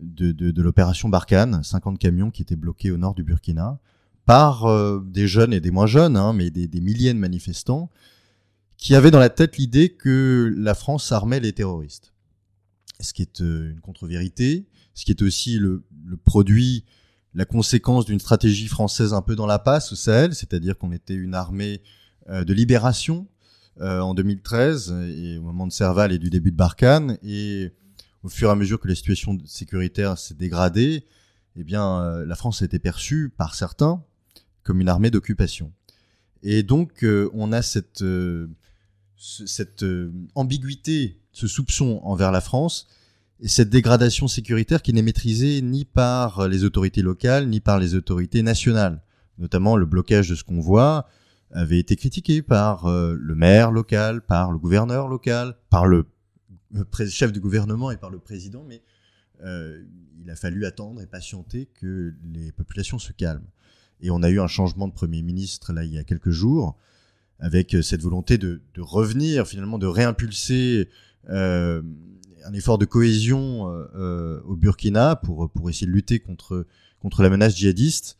de, 0.00 0.62
l'opération 0.62 1.08
Barkhane, 1.08 1.62
50 1.62 1.98
camions 1.98 2.30
qui 2.30 2.42
étaient 2.42 2.56
bloqués 2.56 2.90
au 2.90 2.96
nord 2.96 3.14
du 3.14 3.22
Burkina, 3.22 3.78
par 4.24 4.66
des 5.02 5.26
jeunes 5.26 5.52
et 5.52 5.60
des 5.60 5.70
moins 5.70 5.86
jeunes, 5.86 6.16
hein, 6.16 6.32
mais 6.32 6.50
des 6.50 6.80
milliers 6.80 7.12
de 7.12 7.18
manifestants, 7.18 7.90
qui 8.76 8.94
avaient 8.94 9.10
dans 9.10 9.18
la 9.18 9.28
tête 9.28 9.56
l'idée 9.56 9.90
que 9.90 10.54
la 10.56 10.74
France 10.74 11.10
armait 11.10 11.40
les 11.40 11.52
terroristes 11.52 12.12
ce 13.02 13.12
qui 13.12 13.22
est 13.22 13.40
euh, 13.40 13.70
une 13.70 13.80
contre-vérité, 13.80 14.66
ce 14.94 15.04
qui 15.04 15.10
est 15.10 15.22
aussi 15.22 15.58
le, 15.58 15.82
produit, 16.24 16.84
la 17.34 17.44
conséquence 17.44 18.04
d'une 18.04 18.20
stratégie 18.20 18.66
française 18.66 19.14
un 19.14 19.22
peu 19.22 19.36
dans 19.36 19.46
la 19.46 19.58
passe 19.58 19.92
au 19.92 19.96
Sahel, 19.96 20.34
c'est-à-dire 20.34 20.76
qu'on 20.76 20.92
était 20.92 21.14
une 21.14 21.34
armée 21.34 21.82
euh, 22.28 22.44
de 22.44 22.52
libération 22.52 23.26
euh, 23.80 24.00
en 24.00 24.14
2013 24.14 24.94
et 25.08 25.38
au 25.38 25.42
moment 25.42 25.66
de 25.66 25.72
Serval 25.72 26.12
et 26.12 26.18
du 26.18 26.30
début 26.30 26.50
de 26.50 26.56
Barkhane, 26.56 27.18
et 27.22 27.72
au 28.22 28.28
fur 28.28 28.48
et 28.48 28.52
à 28.52 28.56
mesure 28.56 28.80
que 28.80 28.88
la 28.88 28.94
situation 28.94 29.38
sécuritaire 29.46 30.18
s'est 30.18 30.34
dégradée, 30.34 31.06
eh 31.56 31.64
bien, 31.64 32.24
la 32.24 32.36
France 32.36 32.62
a 32.62 32.66
été 32.66 32.78
perçue 32.78 33.28
par 33.28 33.54
certains 33.54 34.04
comme 34.62 34.80
une 34.80 34.88
armée 34.88 35.10
d'occupation. 35.10 35.72
Et 36.42 36.62
donc, 36.62 37.04
on 37.32 37.50
a 37.50 37.62
cette, 37.62 38.04
cette 39.16 39.84
ambiguïté 40.34 41.19
ce 41.32 41.46
soupçon 41.46 42.00
envers 42.02 42.32
la 42.32 42.40
France 42.40 42.88
et 43.40 43.48
cette 43.48 43.70
dégradation 43.70 44.28
sécuritaire 44.28 44.82
qui 44.82 44.92
n'est 44.92 45.02
maîtrisée 45.02 45.62
ni 45.62 45.84
par 45.84 46.48
les 46.48 46.64
autorités 46.64 47.02
locales 47.02 47.48
ni 47.48 47.60
par 47.60 47.78
les 47.78 47.94
autorités 47.94 48.42
nationales. 48.42 49.02
Notamment 49.38 49.76
le 49.76 49.86
blocage 49.86 50.28
de 50.28 50.34
ce 50.34 50.44
qu'on 50.44 50.60
voit 50.60 51.06
avait 51.50 51.78
été 51.78 51.96
critiqué 51.96 52.42
par 52.42 52.86
euh, 52.86 53.16
le 53.18 53.34
maire 53.34 53.70
local, 53.70 54.20
par 54.20 54.52
le 54.52 54.58
gouverneur 54.58 55.08
local, 55.08 55.56
par 55.68 55.86
le 55.86 56.06
chef 57.08 57.32
du 57.32 57.40
gouvernement 57.40 57.90
et 57.90 57.96
par 57.96 58.10
le 58.10 58.18
président, 58.18 58.64
mais 58.68 58.82
euh, 59.42 59.82
il 60.22 60.30
a 60.30 60.36
fallu 60.36 60.66
attendre 60.66 61.00
et 61.00 61.06
patienter 61.06 61.66
que 61.74 62.14
les 62.32 62.52
populations 62.52 62.98
se 62.98 63.12
calment. 63.12 63.48
Et 64.00 64.10
on 64.10 64.22
a 64.22 64.30
eu 64.30 64.40
un 64.40 64.46
changement 64.46 64.86
de 64.86 64.92
Premier 64.92 65.22
ministre 65.22 65.72
là 65.72 65.84
il 65.84 65.92
y 65.92 65.98
a 65.98 66.04
quelques 66.04 66.30
jours, 66.30 66.76
avec 67.38 67.74
cette 67.82 68.02
volonté 68.02 68.38
de, 68.38 68.60
revenir 68.78 69.46
finalement, 69.46 69.78
de 69.78 69.86
réimpulser 69.86 70.80
euh, 70.80 70.92
un 71.28 72.52
effort 72.52 72.78
de 72.78 72.84
cohésion 72.84 73.68
euh, 73.68 73.86
euh, 73.94 74.40
au 74.44 74.56
Burkina 74.56 75.16
pour 75.16 75.50
pour 75.50 75.70
essayer 75.70 75.86
de 75.86 75.92
lutter 75.92 76.20
contre 76.20 76.66
contre 76.98 77.22
la 77.22 77.30
menace 77.30 77.56
djihadiste. 77.56 78.16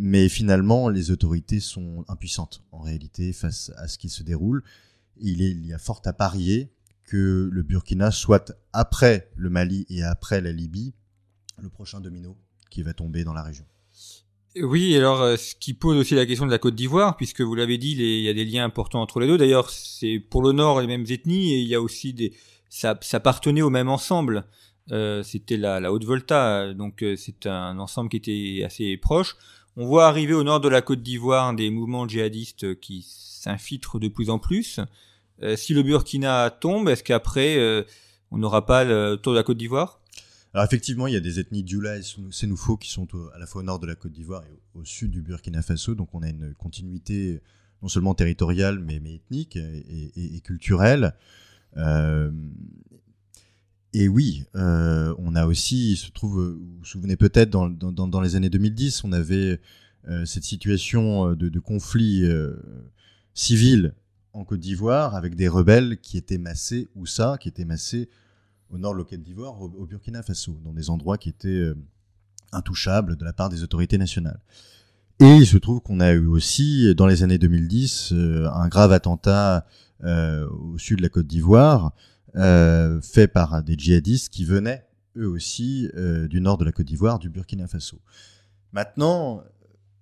Mais 0.00 0.28
finalement, 0.28 0.88
les 0.88 1.10
autorités 1.10 1.58
sont 1.58 2.04
impuissantes 2.06 2.62
en 2.70 2.78
réalité 2.78 3.32
face 3.32 3.72
à 3.76 3.88
ce 3.88 3.98
qui 3.98 4.08
se 4.08 4.22
déroule. 4.22 4.62
Il, 5.20 5.40
il 5.40 5.66
y 5.66 5.72
a 5.72 5.78
fort 5.78 6.02
à 6.04 6.12
parier 6.12 6.70
que 7.02 7.48
le 7.50 7.62
Burkina 7.64 8.12
soit 8.12 8.52
après 8.72 9.28
le 9.34 9.50
Mali 9.50 9.86
et 9.88 10.04
après 10.04 10.40
la 10.40 10.52
Libye 10.52 10.94
le 11.60 11.68
prochain 11.68 12.00
domino 12.00 12.36
qui 12.70 12.82
va 12.82 12.92
tomber 12.92 13.24
dans 13.24 13.32
la 13.32 13.42
région. 13.42 13.64
Oui, 14.56 14.96
alors 14.96 15.38
ce 15.38 15.54
qui 15.54 15.74
pose 15.74 15.96
aussi 15.96 16.14
la 16.14 16.26
question 16.26 16.46
de 16.46 16.50
la 16.50 16.58
Côte 16.58 16.74
d'Ivoire, 16.74 17.16
puisque 17.16 17.42
vous 17.42 17.54
l'avez 17.54 17.78
dit, 17.78 17.92
il 17.92 18.22
y 18.22 18.28
a 18.28 18.34
des 18.34 18.44
liens 18.44 18.64
importants 18.64 19.02
entre 19.02 19.20
les 19.20 19.26
deux. 19.26 19.38
D'ailleurs, 19.38 19.70
c'est 19.70 20.18
pour 20.18 20.42
le 20.42 20.52
nord 20.52 20.80
les 20.80 20.86
mêmes 20.86 21.04
ethnies 21.08 21.54
et 21.54 21.58
il 21.58 21.68
y 21.68 21.74
a 21.74 21.80
aussi 21.80 22.12
des 22.12 22.32
ça, 22.68 22.98
appartenait 23.12 23.62
au 23.62 23.70
même 23.70 23.88
ensemble. 23.88 24.44
Euh, 24.90 25.22
c'était 25.22 25.56
la, 25.56 25.92
Haute-Volta, 25.92 26.72
donc 26.72 27.02
euh, 27.02 27.14
c'est 27.16 27.46
un 27.46 27.78
ensemble 27.78 28.08
qui 28.08 28.16
était 28.16 28.64
assez 28.64 28.96
proche. 28.96 29.36
On 29.76 29.86
voit 29.86 30.06
arriver 30.06 30.34
au 30.34 30.42
nord 30.42 30.60
de 30.60 30.68
la 30.68 30.82
Côte 30.82 31.02
d'Ivoire 31.02 31.54
des 31.54 31.70
mouvements 31.70 32.08
djihadistes 32.08 32.80
qui 32.80 33.04
s'infiltrent 33.06 33.98
de 33.98 34.08
plus 34.08 34.30
en 34.30 34.38
plus. 34.38 34.80
Euh, 35.42 35.56
si 35.56 35.74
le 35.74 35.82
Burkina 35.82 36.50
tombe, 36.50 36.88
est-ce 36.88 37.04
qu'après 37.04 37.58
on 38.30 38.38
n'aura 38.38 38.66
pas 38.66 38.84
le 38.84 39.16
tour 39.16 39.32
de 39.32 39.38
la 39.38 39.44
Côte 39.44 39.58
d'Ivoire? 39.58 40.00
Alors 40.54 40.64
effectivement, 40.64 41.06
il 41.06 41.14
y 41.14 41.16
a 41.16 41.20
des 41.20 41.40
ethnies 41.40 41.62
Dioula 41.62 41.98
et 41.98 42.02
Sénoufo 42.30 42.76
qui 42.76 42.90
sont 42.90 43.06
à 43.34 43.38
la 43.38 43.46
fois 43.46 43.62
au 43.62 43.64
nord 43.64 43.78
de 43.78 43.86
la 43.86 43.94
Côte 43.94 44.12
d'Ivoire 44.12 44.44
et 44.44 44.58
au, 44.74 44.84
sud 44.84 45.10
du 45.10 45.22
Burkina 45.22 45.62
Faso, 45.62 45.94
donc 45.94 46.14
on 46.14 46.22
a 46.22 46.28
une 46.28 46.54
continuité 46.54 47.40
non 47.82 47.88
seulement 47.88 48.14
territoriale 48.14 48.78
mais, 48.78 48.96
ethnique 48.96 49.56
et, 49.56 50.40
culturelle. 50.42 51.14
Euh, 51.76 52.30
et 53.94 54.08
oui, 54.08 54.44
euh, 54.54 55.14
on 55.18 55.34
a 55.34 55.46
aussi, 55.46 55.92
il 55.92 55.96
se 55.96 56.10
trouve, 56.10 56.56
vous 56.58 56.78
vous 56.78 56.84
souvenez 56.84 57.16
peut-être, 57.16 57.50
dans, 57.50 58.20
les 58.20 58.36
années 58.36 58.50
2010, 58.50 59.04
on 59.04 59.12
avait 59.12 59.60
euh, 60.08 60.24
cette 60.26 60.44
situation 60.44 61.34
de, 61.34 61.48
de 61.48 61.58
conflit 61.58 62.24
euh, 62.24 62.54
civil 63.34 63.94
en 64.34 64.44
Côte 64.44 64.60
d'Ivoire 64.60 65.14
avec 65.14 65.36
des 65.36 65.48
rebelles 65.48 65.98
qui 66.00 66.18
étaient 66.18 66.38
massés, 66.38 66.86
où 66.94 67.06
ça, 67.06 67.38
qui 67.40 67.48
étaient 67.48 67.64
massés 67.64 68.08
au 68.70 68.78
nord 68.78 68.96
de 68.96 69.02
Côte 69.02 69.22
d'Ivoire, 69.22 69.60
au, 69.60 69.86
Burkina 69.86 70.22
Faso, 70.22 70.58
dans 70.64 70.72
des 70.72 70.90
endroits 70.90 71.18
qui 71.18 71.28
étaient 71.28 71.48
euh, 71.48 71.74
intouchables 72.52 73.16
de 73.16 73.24
la 73.24 73.32
part 73.32 73.48
des 73.48 73.62
autorités 73.62 73.98
nationales. 73.98 74.40
Et 75.20 75.36
il 75.36 75.46
se 75.46 75.56
trouve 75.56 75.80
qu'on 75.80 76.00
a 76.00 76.12
eu 76.12 76.26
aussi, 76.26 76.94
dans 76.94 77.06
les 77.06 77.22
années 77.22 77.38
2010, 77.38 78.12
euh, 78.12 78.48
un 78.52 78.68
grave 78.68 78.92
attentat 78.92 79.66
euh, 80.04 80.48
au 80.48 80.78
sud 80.78 80.98
de 80.98 81.02
la 81.02 81.08
Côte 81.08 81.26
d'Ivoire, 81.26 81.92
fait 82.34 83.26
par 83.26 83.64
des 83.64 83.74
djihadistes 83.76 84.28
qui 84.28 84.44
venaient 84.44 84.86
eux 85.16 85.26
aussi 85.26 85.88
du 86.30 86.40
nord 86.40 86.56
de 86.56 86.64
la 86.64 86.70
Côte 86.70 86.86
d'Ivoire, 86.86 87.18
du 87.18 87.30
Burkina 87.30 87.66
Faso. 87.66 88.00
Maintenant, 88.72 89.42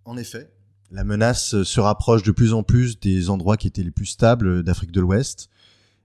en 0.05 0.19
effet, 0.19 0.51
la 0.91 1.05
menace 1.05 1.63
se 1.63 1.81
rapproche 1.81 2.23
de 2.25 2.33
plus 2.33 2.53
en 2.53 2.63
plus 2.63 3.01
des 3.01 3.31
endroits 3.31 3.57
qui 3.57 3.69
étaient 3.69 3.83
les 3.83 3.91
plus 3.91 4.07
stables 4.07 4.63
d'Afrique 4.65 4.93
de 4.93 5.01
l'Ouest, 5.01 5.49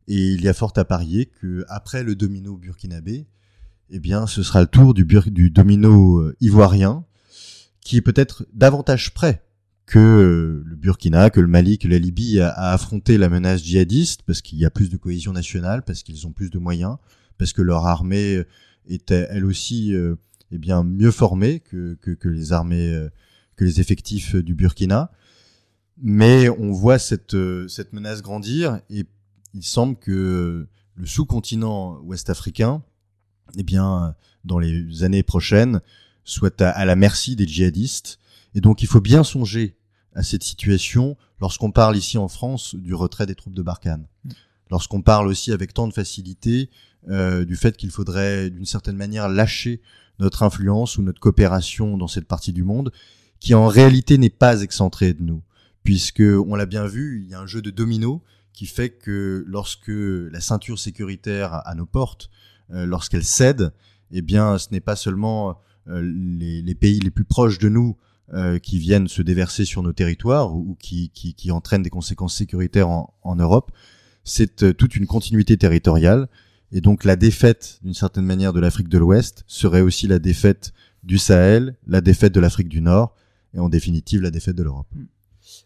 et 0.07 0.31
il 0.31 0.41
y 0.41 0.47
a 0.47 0.53
fort 0.53 0.73
à 0.75 0.85
parier 0.85 1.25
que 1.25 1.65
après 1.67 2.03
le 2.03 2.15
domino 2.15 2.57
burkinabé, 2.57 3.27
eh 3.89 3.99
bien, 3.99 4.27
ce 4.27 4.43
sera 4.43 4.61
le 4.61 4.67
tour 4.67 4.93
du, 4.93 5.05
domino 5.49 6.31
ivoirien, 6.39 7.05
qui 7.81 7.97
est 7.97 8.01
peut-être 8.01 8.45
davantage 8.53 9.13
prêt 9.13 9.43
que 9.91 9.99
euh, 9.99 10.63
le 10.65 10.75
Burkina, 10.77 11.29
que 11.29 11.41
le 11.41 11.47
Mali, 11.47 11.77
que 11.77 11.89
la 11.89 11.99
Libye 11.99 12.39
a, 12.39 12.71
affronté 12.71 13.17
la 13.17 13.27
menace 13.27 13.61
djihadiste 13.61 14.21
parce 14.25 14.41
qu'il 14.41 14.57
y 14.57 14.63
a 14.63 14.69
plus 14.69 14.89
de 14.89 14.95
cohésion 14.95 15.33
nationale, 15.33 15.83
parce 15.83 16.01
qu'ils 16.01 16.25
ont 16.25 16.31
plus 16.31 16.49
de 16.49 16.59
moyens, 16.59 16.95
parce 17.37 17.51
que 17.51 17.61
leur 17.61 17.85
armée 17.85 18.41
était 18.87 19.27
elle 19.29 19.43
aussi 19.43 19.93
euh, 19.93 20.15
eh 20.51 20.57
bien 20.57 20.83
mieux 20.83 21.11
formée 21.11 21.59
que, 21.59 21.95
que, 21.95 22.11
que, 22.11 22.29
les 22.29 22.53
armées, 22.53 22.93
euh, 22.93 23.09
que 23.57 23.65
les 23.65 23.81
effectifs 23.81 24.33
du 24.35 24.55
Burkina. 24.55 25.11
Mais 26.01 26.47
on 26.47 26.71
voit 26.71 26.97
cette, 26.97 27.35
cette 27.67 27.91
menace 27.91 28.21
grandir 28.21 28.79
et 28.89 29.05
il 29.53 29.63
semble 29.63 29.97
que 29.97 30.67
le 30.95 31.05
sous-continent 31.05 31.99
ouest-africain, 32.03 32.83
eh 33.57 33.63
bien, 33.63 34.15
dans 34.43 34.59
les 34.59 35.03
années 35.03 35.23
prochaines, 35.23 35.81
soit 36.23 36.61
à, 36.61 36.85
la 36.85 36.95
merci 36.95 37.35
des 37.35 37.47
djihadistes. 37.47 38.19
Et 38.55 38.61
donc, 38.61 38.81
il 38.81 38.87
faut 38.87 39.01
bien 39.01 39.23
songer 39.23 39.77
à 40.13 40.23
cette 40.23 40.43
situation 40.43 41.17
lorsqu'on 41.39 41.71
parle 41.71 41.97
ici 41.97 42.17
en 42.17 42.27
France 42.27 42.75
du 42.75 42.93
retrait 42.93 43.25
des 43.25 43.35
troupes 43.35 43.55
de 43.55 43.61
Barkhane. 43.61 44.07
Lorsqu'on 44.69 45.01
parle 45.01 45.27
aussi 45.27 45.51
avec 45.51 45.73
tant 45.73 45.87
de 45.87 45.93
facilité 45.93 46.69
euh, 47.09 47.45
du 47.45 47.55
fait 47.55 47.75
qu'il 47.75 47.91
faudrait 47.91 48.49
d'une 48.49 48.65
certaine 48.65 48.95
manière 48.95 49.27
lâcher 49.27 49.81
notre 50.19 50.43
influence 50.43 50.97
ou 50.97 51.01
notre 51.01 51.19
coopération 51.19 51.97
dans 51.97 52.07
cette 52.07 52.27
partie 52.27 52.53
du 52.53 52.63
monde, 52.63 52.91
qui 53.39 53.53
en 53.55 53.67
réalité 53.67 54.17
n'est 54.17 54.29
pas 54.29 54.61
excentrée 54.61 55.13
de 55.13 55.23
nous, 55.23 55.41
puisque 55.83 56.21
on 56.21 56.55
l'a 56.55 56.67
bien 56.67 56.85
vu, 56.85 57.23
il 57.23 57.29
y 57.29 57.33
a 57.33 57.39
un 57.39 57.47
jeu 57.47 57.61
de 57.61 57.71
domino 57.71 58.21
qui 58.53 58.65
fait 58.65 58.89
que 58.89 59.43
lorsque 59.47 59.87
la 59.87 60.41
ceinture 60.41 60.79
sécuritaire 60.79 61.61
à 61.65 61.75
nos 61.75 61.85
portes, 61.85 62.29
euh, 62.73 62.85
lorsqu'elle 62.85 63.23
cède, 63.23 63.73
eh 64.11 64.21
bien, 64.21 64.57
ce 64.57 64.67
n'est 64.71 64.81
pas 64.81 64.95
seulement 64.95 65.59
euh, 65.87 66.01
les, 66.01 66.75
pays 66.75 66.99
les 66.99 67.11
plus 67.11 67.23
proches 67.23 67.59
de 67.59 67.69
nous 67.69 67.97
euh, 68.33 68.59
qui 68.59 68.77
viennent 68.77 69.07
se 69.07 69.21
déverser 69.21 69.65
sur 69.65 69.83
nos 69.83 69.93
territoires 69.93 70.55
ou, 70.55 70.75
qui, 70.79 71.09
qui, 71.09 71.51
entraînent 71.51 71.83
des 71.83 71.89
conséquences 71.89 72.35
sécuritaires 72.35 72.89
en, 72.89 73.13
en 73.23 73.35
Europe, 73.35 73.71
c'est 74.23 74.75
toute 74.77 74.95
une 74.95 75.07
continuité 75.07 75.57
territoriale. 75.57 76.29
Et 76.71 76.79
donc 76.79 77.03
la 77.03 77.15
défaite, 77.15 77.79
d'une 77.83 77.93
certaine 77.93 78.25
manière, 78.25 78.53
de 78.53 78.59
l'Afrique 78.59 78.87
de 78.87 78.97
l'Ouest 78.97 79.43
serait 79.47 79.81
aussi 79.81 80.07
la 80.07 80.19
défaite 80.19 80.71
du 81.03 81.17
Sahel, 81.17 81.75
la 81.87 81.99
défaite 81.99 82.33
de 82.33 82.39
l'Afrique 82.39 82.69
du 82.69 82.81
Nord, 82.81 83.15
et 83.53 83.59
en 83.59 83.67
définitive 83.67 84.21
la 84.21 84.31
défaite 84.31 84.55
de 84.55 84.63
l'Europe. 84.63 84.93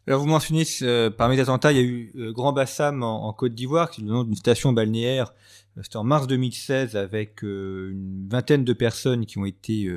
Alors 0.08 0.20
vous 0.20 0.28
mentionnez 0.28 0.66
euh, 0.84 1.10
parmi 1.10 1.36
les 1.36 1.42
attentats, 1.42 1.72
il 1.72 1.78
y 1.78 1.82
a 1.82 1.84
eu 1.84 2.12
euh, 2.16 2.32
Grand 2.32 2.54
Bassam 2.54 3.02
en, 3.02 3.34
Côte 3.34 3.56
d'Ivoire, 3.56 3.90
qui 3.90 4.02
est 4.02 4.04
le 4.04 4.12
nom 4.12 4.24
d'une 4.24 4.36
station 4.36 4.72
balnéaire. 4.72 5.34
Euh, 5.78 5.82
c'était 5.84 5.98
en 5.98 6.04
mars 6.04 6.28
2016 6.28 6.96
avec 6.96 7.42
une 7.42 8.28
vingtaine 8.30 8.64
de 8.64 8.74
personnes 8.74 9.26
qui 9.26 9.40
ont 9.40 9.46
été 9.46 9.90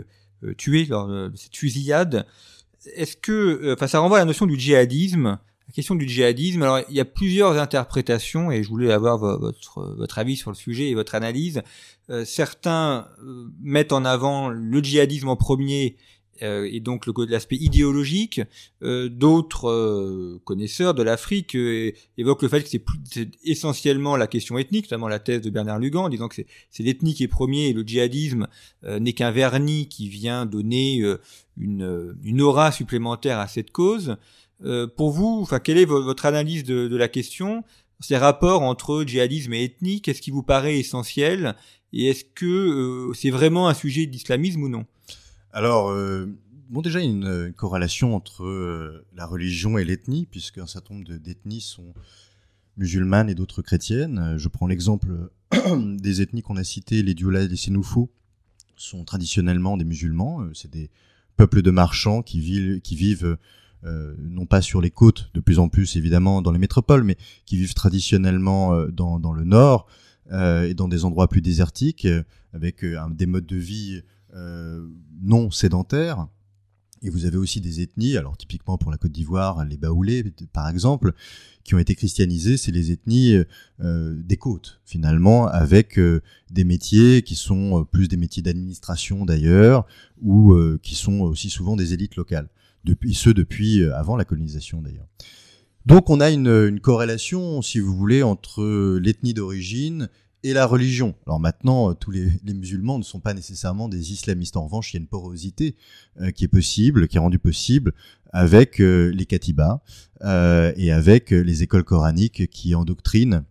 tuées 0.57 0.87
lors 0.87 1.09
de 1.09 1.37
cette 1.37 1.57
fusillade. 1.57 2.27
Est-ce 2.94 3.16
que, 3.16 3.75
enfin, 3.75 3.87
ça 3.87 3.99
renvoie 3.99 4.18
à 4.18 4.21
la 4.21 4.25
notion 4.25 4.47
du 4.47 4.59
djihadisme. 4.59 5.38
La 5.66 5.75
question 5.75 5.94
du 5.94 6.09
djihadisme. 6.09 6.62
Alors, 6.62 6.81
il 6.88 6.94
y 6.94 7.01
a 7.01 7.05
plusieurs 7.05 7.59
interprétations 7.59 8.51
et 8.51 8.62
je 8.62 8.68
voulais 8.68 8.90
avoir 8.92 9.18
votre 9.18 10.18
avis 10.18 10.37
sur 10.37 10.51
le 10.51 10.57
sujet 10.57 10.88
et 10.88 10.94
votre 10.94 11.14
analyse. 11.14 11.62
certains 12.25 13.09
mettent 13.61 13.92
en 13.92 14.07
avant 14.07 14.49
le 14.49 14.83
djihadisme 14.83 15.29
en 15.29 15.37
premier 15.37 15.97
euh, 16.42 16.68
et 16.70 16.81
donc 16.81 17.07
l'aspect 17.29 17.57
idéologique. 17.57 18.40
Euh, 18.83 19.09
d'autres 19.09 19.68
euh, 19.68 20.40
connaisseurs 20.44 20.94
de 20.94 21.03
l'Afrique 21.03 21.57
évoquent 22.16 22.42
le 22.42 22.48
fait 22.48 22.62
que 22.62 22.79
c'est 23.05 23.31
essentiellement 23.44 24.16
la 24.16 24.27
question 24.27 24.59
ethnique, 24.59 24.87
notamment 24.87 25.09
la 25.09 25.18
thèse 25.18 25.40
de 25.40 25.51
Bernard 25.51 25.79
Lugan, 25.79 26.09
disant 26.09 26.29
que 26.29 26.37
c'est 26.70 26.83
l'ethnie 26.83 27.14
qui 27.14 27.24
est 27.24 27.29
premier 27.29 27.68
et 27.68 27.72
le 27.72 27.83
djihadisme 27.83 28.46
n'est 28.85 29.12
qu'un 29.12 29.31
vernis 29.31 29.88
qui 29.88 30.09
vient 30.09 30.46
donner 30.46 31.03
une, 31.57 32.40
aura 32.40 32.72
supplémentaire 32.72 33.38
à 33.38 33.48
cette 33.48 33.70
cause. 33.70 34.16
pour 34.96 35.11
vous, 35.11 35.40
enfin, 35.42 35.59
quelle 35.59 35.79
est 35.79 35.85
votre 35.85 36.27
analyse 36.27 36.64
de, 36.64 36.88
de 36.88 36.96
la 36.96 37.09
question? 37.09 37.64
Ces 38.01 38.16
rapports 38.16 38.62
entre 38.62 39.05
djihadisme 39.05 39.53
et 39.55 39.64
ethnie, 39.64 40.01
qu'est-ce 40.01 40.22
qui 40.22 40.31
vous 40.31 40.42
paraît 40.42 40.79
essentiel? 40.79 41.57
Et 41.92 42.09
est-ce 42.09 42.24
que 42.24 43.11
c'est 43.14 43.31
vraiment 43.31 43.68
un 43.68 43.74
sujet 43.74 44.07
d'islamisme 44.07 44.62
ou 44.62 44.68
non? 44.68 44.87
Alors, 45.53 45.91
euh, 45.91 46.27
bon, 46.69 46.83
déjà, 46.83 47.01
il 47.01 47.07
y 47.07 47.09
a 47.09 47.47
une, 47.47 47.53
corrélation 47.53 48.15
entre 48.15 48.45
euh, 48.45 49.07
la 49.15 49.27
religion 49.27 49.79
et 49.79 49.85
l'ethnie, 49.85 50.27
puisqu'un 50.27 50.67
certain 50.67 50.95
nombre 50.95 51.07
d'ethnies 51.17 51.61
sont 51.61 51.95
musulmanes 52.77 53.31
et 53.31 53.35
d'autres 53.35 53.63
chrétiennes. 53.63 54.19
Euh, 54.19 54.39
je 54.39 54.49
prends 54.49 54.67
l'exemple 54.67 55.31
des 55.77 56.23
ethnies 56.23 56.43
qu'on 56.43 56.57
a 56.57 56.65
citées, 56.65 57.03
les 57.03 57.15
Dioula 57.15 57.43
et 57.43 57.49
les 57.49 57.57
Sénoufos 57.57 58.11
sont 58.77 59.05
traditionnellement 59.05 59.77
des 59.77 59.85
musulmans. 59.85 60.47
C'est 60.55 60.71
des 60.71 60.91
peuples 61.37 61.63
de 61.63 61.71
marchands 61.71 62.23
qui 62.23 62.41
vivent, 62.41 62.81
qui 62.81 62.95
vivent 62.95 63.37
non 63.83 64.47
pas 64.47 64.61
sur 64.61 64.81
les 64.81 64.91
côtes, 64.91 65.31
de 65.35 65.41
plus 65.41 65.59
en 65.59 65.69
plus 65.69 65.97
évidemment 65.97 66.43
dans 66.43 66.53
les 66.53 66.61
métropoles, 66.61 67.03
mais 67.03 67.17
qui 67.45 67.57
vivent 67.57 67.75
traditionnellement 67.75 68.87
dans, 68.87 69.33
le 69.33 69.43
nord 69.43 69.89
et 70.31 70.75
dans 70.75 70.87
des 70.87 71.05
endroits 71.05 71.27
plus 71.27 71.41
désertiques, 71.41 72.07
avec 72.53 72.85
des 72.85 73.27
modes 73.27 73.47
de 73.47 73.57
vie 73.57 74.01
euh, 74.01 74.03
non 74.33 75.51
sédentaires. 75.51 76.29
Et 77.03 77.11
vous 77.11 77.27
avez 77.27 77.37
aussi 77.37 77.61
des 77.61 77.81
ethnies, 77.81 78.17
alors 78.17 78.37
typiquement 78.37 78.77
pour 78.77 78.91
la 78.91 78.99
Côte 78.99 79.12
d'Ivoire, 79.12 79.64
les 79.64 79.77
Baoulés 79.77 80.25
par 80.53 80.69
exemple, 80.69 81.12
qui 81.62 81.77
ont 81.77 81.79
été 81.79 81.95
christianisées, 81.95 82.57
c'est 82.57 82.73
les 82.73 82.91
ethnies 82.91 83.37
euh, 83.81 84.21
des 84.21 84.37
côtes 84.37 84.81
finalement, 84.85 85.47
avec 85.47 85.97
euh, 85.99 86.23
des 86.51 86.64
métiers 86.64 87.23
qui 87.23 87.37
sont 87.37 87.85
plus 87.85 88.09
des 88.09 88.17
métiers 88.17 88.43
d'administration 88.43 89.25
d'ailleurs, 89.25 89.87
ou 90.21 90.57
qui 90.83 90.97
sont 90.97 91.21
aussi 91.21 91.51
souvent 91.51 91.77
des 91.77 91.93
élites 91.95 92.17
locales, 92.17 92.49
depuis 92.85 93.14
ceux 93.14 93.33
depuis 93.33 93.85
avant 93.85 94.17
la 94.17 94.25
colonisation 94.25 94.83
d'ailleurs. 94.83 95.07
Donc 95.88 96.11
on 96.11 96.21
a 96.21 96.31
une, 96.31 96.81
corrélation, 96.81 97.62
si 97.62 97.79
vous 97.79 97.97
voulez, 97.97 98.23
entre 98.23 98.99
l'ethnie 98.99 99.33
d'origine 99.33 100.11
et 100.44 100.53
la 100.53 100.66
religion. 100.66 101.14
Alors 101.27 101.40
maintenant, 101.40 101.90
euh, 101.90 101.94
tous 101.94 102.11
les, 102.11 102.31
musulmans 102.44 102.98
ne 102.98 103.03
sont 103.03 103.20
pas 103.20 103.35
nécessairement 103.35 103.88
des 103.88 104.12
islamistes. 104.12 104.57
En 104.57 104.64
revanche, 104.64 104.92
il 104.92 104.96
y 104.96 104.98
a 104.98 105.01
une 105.01 105.09
porosité 105.09 105.74
euh, 106.20 106.31
qui 106.31 106.44
est 106.44 106.48
possible, 106.48 107.09
qui 107.09 107.16
est 107.16 107.20
rendue 107.20 107.38
possible 107.38 107.92
avec 108.33 108.81
euh, 108.81 109.09
les 109.09 109.27
katibas 109.27 109.81
et 110.20 110.90
avec 110.90 111.31
les 111.31 111.62
écoles 111.62 111.85
coraniques 111.85 112.51
qui 112.51 112.74
endoctrinent 112.74 113.44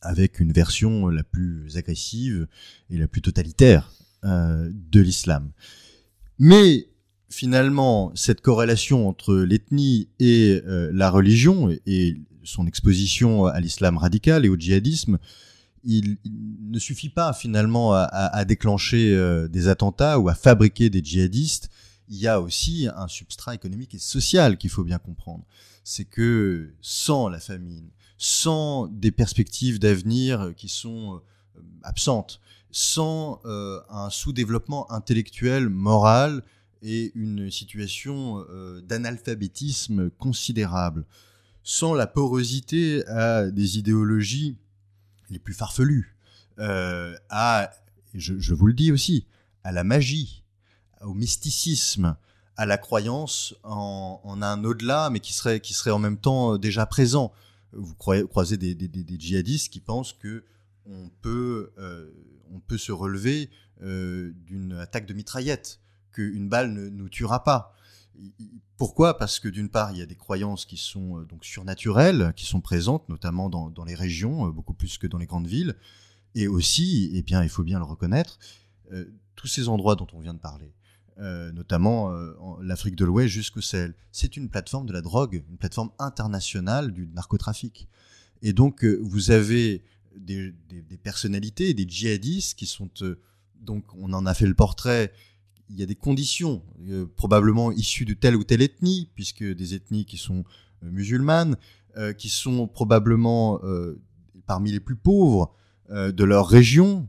avec 0.00 0.38
une 0.38 0.52
version 0.52 1.08
la 1.08 1.24
plus 1.24 1.76
agressive 1.76 2.46
et 2.88 2.98
la 2.98 3.08
plus 3.08 3.20
totalitaire 3.20 3.90
de 4.22 5.00
l'islam. 5.00 5.50
Mais 6.38 6.86
finalement, 7.30 8.12
cette 8.14 8.42
corrélation 8.42 9.08
entre 9.08 9.34
l'ethnie 9.34 10.08
et 10.20 10.62
la 10.64 11.10
religion 11.10 11.76
et 11.84 12.16
son 12.44 12.68
exposition 12.68 13.46
à 13.46 13.58
l'islam 13.58 13.96
radical 13.96 14.46
et 14.46 14.48
au 14.48 14.56
djihadisme 14.56 15.18
il, 15.84 16.18
ne 16.70 16.78
suffit 16.78 17.08
pas 17.08 17.32
finalement 17.32 17.92
à, 17.94 18.44
déclencher 18.44 19.14
euh, 19.14 19.48
des 19.48 19.68
attentats 19.68 20.18
ou 20.18 20.28
à 20.28 20.34
fabriquer 20.34 20.90
des 20.90 21.02
djihadistes. 21.02 21.70
Il 22.08 22.16
y 22.16 22.26
a 22.26 22.40
aussi 22.40 22.88
un 22.94 23.08
substrat 23.08 23.54
économique 23.54 23.94
et 23.94 23.98
social 23.98 24.58
qu'il 24.58 24.70
faut 24.70 24.84
bien 24.84 24.98
comprendre. 24.98 25.44
C'est 25.84 26.04
que 26.04 26.74
sans 26.80 27.28
la 27.28 27.40
famine, 27.40 27.90
sans 28.16 28.86
des 28.88 29.10
perspectives 29.10 29.78
d'avenir 29.78 30.52
qui 30.56 30.68
sont 30.68 31.20
euh, 31.56 31.60
absentes, 31.82 32.40
sans 32.70 33.40
euh, 33.44 33.80
un 33.88 34.10
sous-développement 34.10 34.90
intellectuel, 34.92 35.68
moral 35.68 36.42
et 36.82 37.10
une 37.16 37.50
situation 37.50 38.44
d'analphabétisme 38.84 40.10
considérable, 40.10 41.06
sans 41.64 41.92
la 41.92 42.06
porosité 42.06 43.04
à 43.08 43.50
des 43.50 43.78
idéologies 43.78 44.56
les 45.30 45.38
plus 45.38 45.54
farfelus, 45.54 46.16
euh, 46.58 47.14
à, 47.30 47.70
je, 48.14 48.54
vous 48.54 48.66
le 48.66 48.72
dis 48.72 48.92
aussi, 48.92 49.26
à 49.64 49.72
la 49.72 49.84
magie, 49.84 50.44
au 51.02 51.14
mysticisme, 51.14 52.16
à 52.56 52.66
la 52.66 52.78
croyance 52.78 53.54
en, 53.62 54.42
un 54.42 54.64
au-delà, 54.64 55.10
mais 55.10 55.20
qui 55.20 55.32
serait, 55.32 55.60
qui 55.60 55.74
serait 55.74 55.90
en 55.90 55.98
même 55.98 56.18
temps 56.18 56.54
euh, 56.54 56.58
déjà 56.58 56.86
présent. 56.86 57.32
Vous 57.72 57.94
croisez 57.94 58.56
des, 58.56 58.76
djihadistes 59.18 59.72
qui 59.72 59.80
pensent 59.80 60.12
que 60.12 60.44
on 60.86 61.10
peut, 61.20 61.72
euh, 61.78 62.10
on 62.50 62.60
peut 62.60 62.78
se 62.78 62.92
relever 62.92 63.50
d'une 63.80 64.72
attaque 64.72 65.06
de 65.06 65.14
mitraillette, 65.14 65.78
qu'une 66.10 66.48
balle 66.48 66.72
ne 66.72 66.88
nous 66.88 67.08
tuera 67.08 67.44
pas. 67.44 67.76
Pourquoi? 68.76 69.18
Parce 69.18 69.40
que 69.40 69.48
d'une 69.48 69.68
part, 69.68 69.92
il 69.92 69.98
y 69.98 70.02
a 70.02 70.06
des 70.06 70.14
croyances 70.14 70.64
qui 70.64 70.76
sont 70.76 71.18
euh, 71.18 71.24
donc 71.24 71.44
surnaturelles, 71.44 72.32
qui 72.36 72.46
sont 72.46 72.60
présentes, 72.60 73.08
notamment 73.08 73.48
dans, 73.48 73.84
les 73.84 73.94
régions, 73.94 74.46
euh, 74.46 74.50
beaucoup 74.50 74.74
plus 74.74 74.98
que 74.98 75.06
dans 75.06 75.18
les 75.18 75.26
grandes 75.26 75.46
villes, 75.46 75.74
et 76.34 76.46
aussi, 76.46 77.10
eh 77.14 77.22
bien, 77.22 77.42
il 77.42 77.48
faut 77.48 77.64
bien 77.64 77.78
le 77.78 77.84
reconnaître, 77.84 78.38
euh, 78.92 79.04
tous 79.34 79.48
ces 79.48 79.68
endroits 79.68 79.96
dont 79.96 80.06
on 80.12 80.20
vient 80.20 80.34
de 80.34 80.38
parler, 80.38 80.72
notamment 81.52 82.12
l'Afrique 82.60 82.94
de 82.94 83.04
l'Ouest 83.04 83.28
jusqu'au 83.28 83.60
Sahel, 83.60 83.94
c'est 84.12 84.36
une 84.36 84.48
plateforme 84.48 84.86
de 84.86 84.92
la 84.92 85.00
drogue, 85.00 85.42
une 85.50 85.56
plateforme 85.56 85.90
internationale 85.98 86.92
du 86.92 87.08
narcotrafic. 87.08 87.88
Et 88.42 88.52
donc, 88.52 88.84
vous 88.84 89.32
avez 89.32 89.82
des, 90.16 90.54
personnalités, 91.02 91.74
des 91.74 91.88
djihadistes 91.88 92.56
qui 92.56 92.66
sont 92.66 92.88
donc, 93.60 93.84
on 93.96 94.12
en 94.12 94.26
a 94.26 94.34
fait 94.34 94.46
le 94.46 94.54
portrait, 94.54 95.12
y 95.70 95.82
a 95.82 95.86
des 95.86 95.94
conditions, 95.94 96.62
euh, 96.88 97.06
probablement 97.16 97.72
issues 97.72 98.04
de 98.04 98.14
telle 98.14 98.36
ou 98.36 98.44
telle 98.44 98.62
ethnie, 98.62 99.10
puisque 99.14 99.44
des 99.44 99.74
ethnies 99.74 100.04
qui 100.04 100.16
sont 100.16 100.44
euh, 100.82 100.90
musulmanes, 100.90 101.56
euh, 101.96 102.12
qui 102.12 102.28
sont 102.28 102.66
probablement 102.66 103.60
parmi 104.46 104.72
les 104.72 104.80
plus 104.80 104.96
pauvres 104.96 105.52
de 105.90 106.24
leur 106.24 106.48
région, 106.48 107.08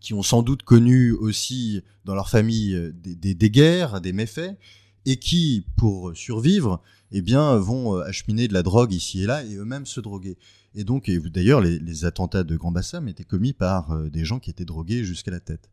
qui 0.00 0.14
ont 0.14 0.22
sans 0.22 0.42
doute 0.42 0.62
connu 0.62 1.12
aussi 1.12 1.82
dans 2.04 2.14
leur 2.14 2.28
famille 2.28 2.92
des, 2.94 3.14
des, 3.14 3.34
des 3.34 3.50
guerres, 3.50 4.00
des 4.00 4.12
méfaits, 4.12 4.58
et 5.06 5.16
qui, 5.16 5.64
pour 5.76 6.14
survivre, 6.16 6.82
eh 7.12 7.22
bien, 7.22 7.56
vont 7.56 7.96
acheminer 7.98 8.48
de 8.48 8.52
la 8.52 8.62
drogue 8.62 8.92
ici 8.92 9.22
et 9.22 9.26
là 9.26 9.44
et 9.44 9.54
eux-mêmes 9.54 9.86
se 9.86 10.00
droguer. 10.00 10.36
Et 10.74 10.84
donc, 10.84 11.10
d'ailleurs, 11.10 11.60
les, 11.60 11.78
les, 11.78 12.04
attentats 12.04 12.44
de 12.44 12.56
Grand 12.56 12.72
Bassam 12.72 13.08
étaient 13.08 13.24
commis 13.24 13.52
par 13.54 13.96
des 14.10 14.24
gens 14.24 14.38
qui 14.38 14.50
étaient 14.50 14.66
drogués 14.66 15.04
jusqu'à 15.04 15.30
la 15.30 15.40
tête 15.40 15.70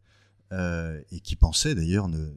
et 1.12 1.20
qui 1.22 1.36
pensaient 1.36 1.76
d'ailleurs 1.76 2.08
ne 2.08 2.30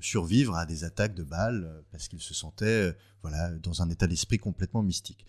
survivre 0.00 0.54
à 0.54 0.66
des 0.66 0.84
attaques 0.84 1.14
de 1.14 1.24
balles 1.24 1.82
parce 1.90 2.06
qu'ils 2.08 2.20
se 2.20 2.34
sentaient 2.34 2.94
voilà 3.22 3.50
dans 3.62 3.82
un 3.82 3.90
état 3.90 4.06
d'esprit 4.06 4.38
complètement 4.38 4.82
mystique. 4.82 5.26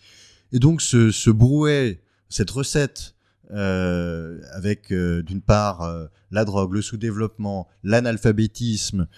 Et 0.52 0.58
donc, 0.58 0.80
ce, 0.80 1.30
brouet, 1.30 2.00
cette 2.28 2.50
recette 2.50 3.14
euh, 3.50 4.40
avec 4.52 4.92
euh, 4.92 5.22
d'une 5.22 5.40
part 5.40 5.82
euh, 5.82 6.06
la 6.30 6.44
drogue, 6.44 6.74
le 6.74 6.82
sous-développement, 6.82 7.68
l'analphabétisme 7.82 9.08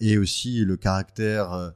et 0.00 0.18
aussi 0.18 0.62
le 0.66 0.76
caractère 0.76 1.72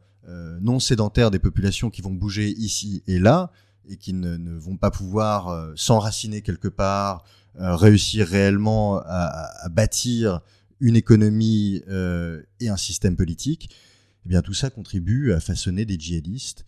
non 0.61 0.79
sédentaire 0.79 1.31
des 1.31 1.39
populations 1.39 1.89
qui 1.89 2.03
vont 2.03 2.11
bouger 2.11 2.51
ici 2.51 3.03
et 3.07 3.19
là 3.19 3.51
et 3.89 3.97
qui 3.97 4.13
ne 4.13 4.59
vont 4.59 4.77
pas 4.77 4.91
pouvoir 4.91 5.73
s'enraciner 5.75 6.43
quelque 6.43 6.69
part, 6.69 7.25
réussir 7.57 8.27
réellement 8.27 8.99
à, 9.05 9.69
bâtir 9.71 10.41
une 10.81 10.97
économie 10.97 11.83
et 12.61 12.69
un 12.69 12.77
système 12.77 13.17
politique, 13.17 13.71
eh 14.25 14.29
bien 14.29 14.43
tout 14.43 14.55
ça 14.55 14.71
contribue 14.71 15.33
à 15.33 15.41
façonner 15.41 15.85
des 15.85 15.99
djihadistes 15.99 16.65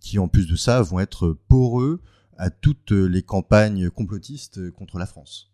qui 0.00 0.18
en 0.18 0.28
plus 0.28 0.46
de 0.46 0.56
ça 0.56 0.82
vont 0.82 1.00
être 1.00 1.36
poreux 1.48 2.02
à 2.36 2.50
toutes 2.50 2.92
les 2.92 3.22
campagnes 3.22 3.90
complotistes 3.90 4.70
contre 4.72 4.98
la 4.98 5.06
France. 5.06 5.50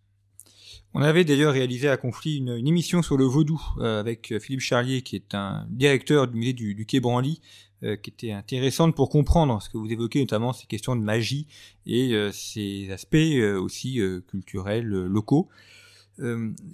On 0.98 1.02
avait 1.02 1.24
d'ailleurs 1.24 1.52
réalisé 1.52 1.90
à 1.90 1.98
Conflit 1.98 2.38
une, 2.38 2.66
émission 2.66 3.02
sur 3.02 3.18
le 3.18 3.26
vaudou 3.26 3.62
euh, 3.80 4.00
avec 4.00 4.32
Philippe 4.40 4.62
Charlier, 4.62 5.02
qui 5.02 5.14
est 5.14 5.34
un 5.34 5.66
directeur 5.68 6.26
du 6.26 6.38
musée 6.38 6.54
du, 6.54 6.86
Quai 6.86 7.00
Branly, 7.00 7.42
euh, 7.82 7.96
qui 7.96 8.08
était 8.08 8.32
intéressante 8.32 8.96
pour 8.96 9.10
comprendre 9.10 9.60
ce 9.60 9.68
que 9.68 9.76
vous 9.76 9.92
évoquez, 9.92 10.20
notamment 10.20 10.54
ces 10.54 10.64
questions 10.64 10.96
de 10.96 11.02
magie 11.02 11.48
et 11.84 12.14
euh, 12.14 12.32
ces 12.32 12.90
aspects 12.90 13.14
aussi 13.58 14.00
culturels 14.26 14.88
locaux. 14.88 15.50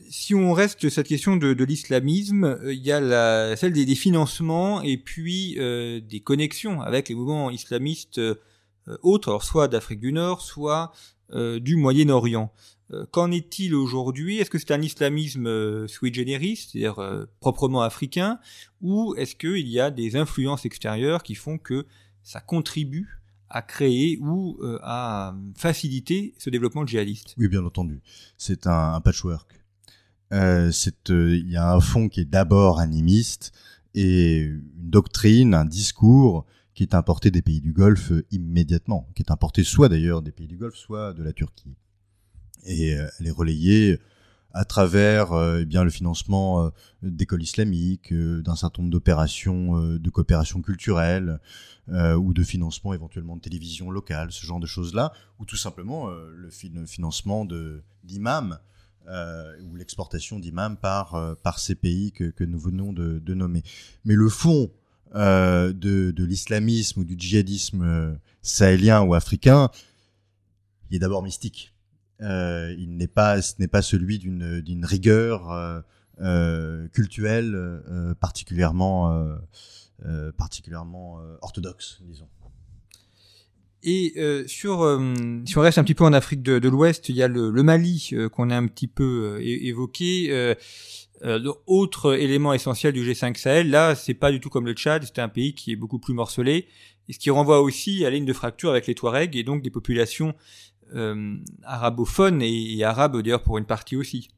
si 0.09 0.37
on 0.37 0.53
reste 0.53 0.89
cette 0.89 1.09
question 1.09 1.37
de, 1.37 1.65
l'islamisme, 1.65 2.61
il 2.67 2.79
y 2.79 2.93
a 2.93 3.57
celle 3.57 3.73
des, 3.73 3.95
financements 3.97 4.83
et 4.83 4.99
puis 4.99 5.57
des 5.57 6.21
connexions 6.23 6.81
avec 6.81 7.09
les 7.09 7.17
mouvements 7.17 7.51
islamistes 7.51 8.21
euh, 8.89 8.99
autres, 9.03 9.43
soit 9.43 9.69
d'Afrique 9.69 10.01
du 10.01 10.13
Nord, 10.13 10.41
soit 10.41 10.93
euh, 11.33 11.61
du 11.61 11.77
Moyen-Orient. 11.77 12.53
Euh, 12.93 13.07
qu'en 13.11 13.31
est-il 13.31 13.75
aujourd'hui? 13.75 14.39
Est-ce 14.39 14.51
que 14.51 14.59
c'est 14.59 14.73
un 14.73 14.83
islamisme 14.83 15.87
sui 15.89 16.13
generis, 16.13 16.57
c'est-à-dire 16.57 17.27
proprement 17.41 17.83
africain, 17.83 18.39
ou 18.81 19.15
est-ce 19.17 19.35
qu'il 19.37 19.69
y 19.69 19.81
a 19.81 19.91
des 19.91 20.17
influences 20.17 20.65
extérieures 20.65 21.23
qui 21.23 21.35
font 21.35 21.59
que 21.59 21.87
ça 22.23 22.41
contribue 22.41 23.19
à 23.49 23.63
créer 23.63 24.19
ou 24.21 24.59
à 24.83 25.35
faciliter 25.57 26.35
ce 26.39 26.51
développement 26.51 26.87
djihadiste? 26.87 27.35
Oui, 27.39 27.49
bien 27.49 27.65
entendu. 27.65 28.01
C'est 28.39 28.67
un, 28.67 29.01
patchwork. 29.01 29.61
Il 30.31 31.51
y 31.51 31.57
a 31.57 31.75
un 31.75 31.81
fond 31.81 32.09
qui 32.09 32.21
est 32.21 32.25
d'abord 32.25 32.81
animiste 32.81 33.53
et 33.95 34.39
une 34.39 34.63
doctrine, 34.91 35.55
un 35.55 35.65
discours 35.65 36.47
qui 36.75 36.83
est 36.83 36.95
importé 36.95 37.31
des 37.31 37.43
pays 37.43 37.61
du 37.61 37.73
Golfe 37.73 38.13
euh, 38.13 38.25
immédiatement, 38.31 39.09
qui 39.15 39.23
est 39.23 39.31
importé 39.31 39.65
soit 39.65 39.89
d'ailleurs 39.89 40.23
des 40.23 40.33
pays 40.33 40.47
du 40.47 40.57
Golfe, 40.57 40.77
soit 40.77 41.13
de 41.13 41.23
la 41.23 41.33
Turquie. 41.33 41.77
Et 42.65 42.95
euh, 42.95 43.09
elle 43.19 43.27
est 43.27 43.33
relayée 43.33 44.01
à 44.55 44.65
travers 44.65 45.33
euh, 45.33 45.61
eh 45.63 45.65
bien 45.65 45.83
le 45.83 45.91
financement 45.91 46.71
d'écoles 47.03 47.43
islamiques, 47.43 48.13
d'un 48.13 48.57
certain 48.57 48.83
nombre 48.83 48.93
d'opérations 48.93 49.79
de 49.99 50.11
coopération 50.11 50.61
culturelle 50.61 51.41
ou 51.89 52.33
de 52.33 52.43
financement 52.43 52.95
éventuellement 52.95 53.37
de 53.37 53.41
télévision 53.41 53.91
locale, 53.91 54.31
ce 54.31 54.47
genre 54.47 54.61
de 54.61 54.67
choses-là, 54.67 55.13
ou 55.41 55.47
tout 55.47 55.57
simplement 55.57 56.09
le, 56.11 56.51
financement 56.87 57.47
d'imams 58.05 58.59
ou 59.09 59.75
l'exportation 59.75 60.39
d'imams 60.39 60.77
par 60.77 61.37
par 61.43 61.59
ces 61.59 61.75
pays 61.75 62.13
que, 62.13 62.25
que 62.25 62.45
nous 62.45 62.59
venons 62.59 62.93
de, 62.93 63.35
nommer. 63.35 63.63
Mais 64.05 64.15
le 64.15 64.29
fond 64.29 64.71
euh, 65.15 65.75
de, 65.75 66.11
de 66.11 66.25
l'islamisme 66.25 67.01
ou 67.01 67.05
du 67.05 67.17
djihadisme 67.19 67.83
euh, 67.83 68.15
sahélien 68.41 69.03
ou 69.03 69.13
africain, 69.13 69.69
il 70.91 70.97
est 70.97 70.99
d'abord 70.99 71.23
mystique. 71.23 71.72
Euh, 72.23 72.75
il 72.79 72.97
n'est 72.97 73.09
pas, 73.09 73.43
ce 73.43 73.55
n'est 73.59 73.69
pas 73.69 73.83
celui 73.83 74.19
d'une 74.19 74.61
d'une 74.61 74.85
rigueur 74.85 75.51
euh, 75.51 75.81
euh 76.21 76.89
culturelle 76.89 77.57
particulièrement 78.21 79.39
particulièrement 80.37 81.19
orthodoxe, 81.41 82.01
disons. 82.03 82.29
Et 83.85 84.15
sur, 84.47 85.01
si 85.45 85.59
on 85.59 85.61
reste 85.61 85.79
un 85.79 85.85
petit 85.85 85.95
peu 85.95 86.05
en 86.05 86.13
Afrique 86.13 86.43
de, 86.43 86.69
l'Ouest, 86.69 87.09
il 87.09 87.17
y 87.17 87.23
a 87.23 87.29
le, 87.29 87.51
Mali 87.63 88.13
qu'on 88.33 88.51
a 88.51 88.57
un 88.57 88.67
petit 88.67 88.89
peu 88.89 89.39
évoqué. 89.41 90.55
Autre 91.67 92.17
élément 92.17 92.53
essentiel 92.53 92.93
du 92.93 93.09
G5 93.09 93.37
Sahel, 93.37 93.71
là, 93.71 93.95
c'est 93.95 94.15
pas 94.15 94.33
du 94.33 94.41
tout 94.41 94.51
comme 94.51 94.67
le 94.67 94.75
Tchad, 94.75 95.05
c'est 95.05 95.21
un 95.21 95.29
pays 95.29 95.55
qui 95.55 95.73
est 95.73 95.77
beaucoup 95.77 96.01
plus 96.01 96.15
morcelé, 96.15 96.67
ce 97.11 97.19
qui 97.19 97.31
renvoie 97.31 97.61
aussi 97.61 98.05
à 98.05 98.11
la 98.11 98.17
ligne 98.17 98.25
de 98.25 98.33
fracture 98.33 98.71
avec 98.71 98.87
les 98.87 98.95
Touaregs 98.95 99.37
et 99.37 99.43
donc 99.43 99.63
des 99.63 99.71
populations 99.71 100.35
euh, 100.95 101.37
arabophones 101.65 102.43
et, 102.43 102.85
arabes 102.85 103.21
d'ailleurs 103.23 103.43
pour 103.43 103.59
une 103.59 103.65
partie 103.65 103.97
aussi. 103.97 104.29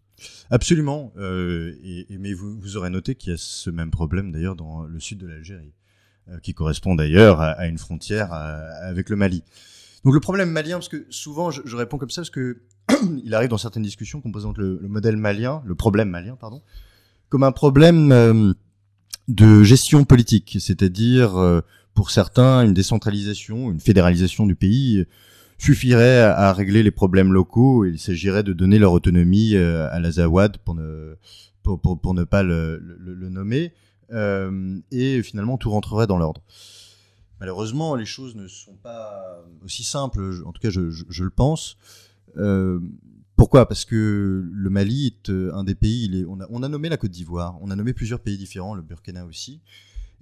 Absolument, 0.51 1.13
euh, 1.17 1.75
et, 1.83 2.07
mais 2.19 2.33
vous, 2.33 2.77
aurez 2.77 2.91
noté 2.91 3.15
qu'il 3.15 3.33
y 3.33 3.35
a 3.35 3.39
ce 3.39 3.71
même 3.71 3.91
problème 3.91 4.31
d'ailleurs 4.33 4.55
dans 4.55 4.83
le 4.83 5.01
sud 5.01 5.19
de 5.19 5.27
l'Algérie, 5.27 5.73
euh, 6.29 6.39
qui 6.41 6.55
correspond 6.55 6.95
d'ailleurs 6.95 7.41
à, 7.41 7.67
une 7.67 7.79
frontière 7.79 8.33
avec 8.33 9.11
le 9.11 9.17
Mali. 9.17 9.43
Donc 10.05 10.15
le 10.15 10.21
problème 10.21 10.51
malien, 10.51 10.77
parce 10.77 10.89
que 10.89 11.07
souvent 11.11 11.51
je, 11.51 11.77
réponds 11.77 11.99
comme 11.99 12.11
ça, 12.11 12.23
parce 12.23 12.31
que 12.31 12.63
il 13.25 13.35
arrive 13.35 13.49
dans 13.49 13.59
certaines 13.59 13.83
discussions 13.83 14.21
qu'on 14.21 14.33
présente 14.33 14.59
le, 14.59 14.79
le, 14.81 14.89
modèle 14.89 15.17
malien, 15.17 15.63
le 15.65 15.75
problème 15.75 16.11
malien, 16.11 16.37
pardon, 16.37 16.63
comme 17.29 17.43
un 17.43 17.53
problème 17.53 18.55
de 19.27 19.63
gestion 19.65 20.05
politique, 20.05 20.59
c'est-à-dire 20.61 21.63
pour 21.95 22.11
certains 22.11 22.63
une 22.65 22.75
décentralisation, 22.75 23.73
une 23.73 23.81
fédéralisation 23.81 24.47
du 24.47 24.55
pays 24.55 25.07
suffirait 25.59 26.21
à, 26.21 26.53
régler 26.53 26.83
les 26.83 26.91
problèmes 26.91 27.33
locaux. 27.33 27.85
Il 27.85 27.99
s'agirait 27.99 28.43
de 28.43 28.53
donner 28.53 28.79
leur 28.79 28.93
autonomie 28.93 29.55
euh, 29.55 29.89
à 29.91 30.01
l'Azawad 30.01 30.59
pour 30.59 30.75
ne 30.75 32.25
pas 32.25 32.43
le, 32.43 32.81
nommer, 33.31 33.73
et 34.91 35.23
finalement 35.23 35.59
tout 35.59 35.71
rentrerait 35.71 36.07
dans 36.07 36.19
l'ordre. 36.19 36.43
Malheureusement, 37.41 37.95
les 37.95 38.07
choses 38.07 38.37
ne 38.37 38.47
sont 38.47 38.77
pas 38.83 39.45
aussi 39.63 39.85
simples, 39.85 40.43
en 40.47 40.53
tout 40.53 40.61
cas 40.61 40.71
je, 40.71 40.81
le 40.81 41.31
pense. 41.31 41.77
Euh, 42.37 42.81
pourquoi? 43.37 43.67
Parce 43.67 43.85
que 43.85 44.49
le 44.51 44.71
Mali 44.71 45.07
est 45.07 45.31
euh, 45.31 45.53
un 45.55 45.65
des 45.65 45.75
pays. 45.75 46.25
On, 46.29 46.63
a, 46.63 46.69
nommé 46.69 46.89
la 46.89 46.97
Côte 46.97 47.11
d'Ivoire, 47.11 47.59
on 47.61 47.71
a 47.71 47.77
nommé 47.77 47.93
plusieurs 47.93 48.21
pays 48.21 48.39
différents, 48.39 48.75
le 48.75 48.83
Burkina 48.83 49.27
aussi, 49.27 49.61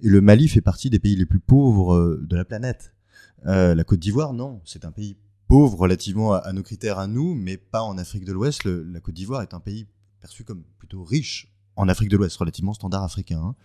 et 0.01 0.09
le 0.09 0.19
Mali 0.21 0.47
fait 0.47 0.61
partie 0.61 0.89
des 0.89 0.99
pays 0.99 1.15
les 1.15 1.25
plus 1.25 1.39
pauvres 1.39 1.95
euh, 1.95 2.25
de 2.27 2.35
la 2.35 2.45
planète. 2.45 2.93
Euh, 3.45 3.75
la 3.75 3.83
Côte 3.83 3.99
d'Ivoire, 3.99 4.33
non, 4.33 4.61
c'est 4.65 4.85
un 4.85 4.91
pays 4.91 5.17
pauvre 5.47 5.77
relativement 5.77 6.33
à, 6.33 6.51
nos 6.53 6.63
critères 6.63 6.99
à 6.99 7.07
nous, 7.07 7.33
mais 7.33 7.57
pas 7.57 7.81
en 7.81 7.97
Afrique 7.97 8.25
de 8.25 8.31
l'Ouest. 8.31 8.65
La 8.65 8.99
Côte 8.99 9.15
d'Ivoire 9.15 9.41
est 9.41 9.53
un 9.53 9.59
pays 9.59 9.85
perçu 10.21 10.43
comme 10.43 10.63
plutôt 10.77 11.03
riche 11.03 11.53
en 11.75 11.89
Afrique 11.89 12.09
de 12.09 12.17
l'Ouest, 12.17 12.37
relativement 12.37 12.73
standard 12.73 13.03
africain. 13.03 13.41
Hein. 13.43 13.55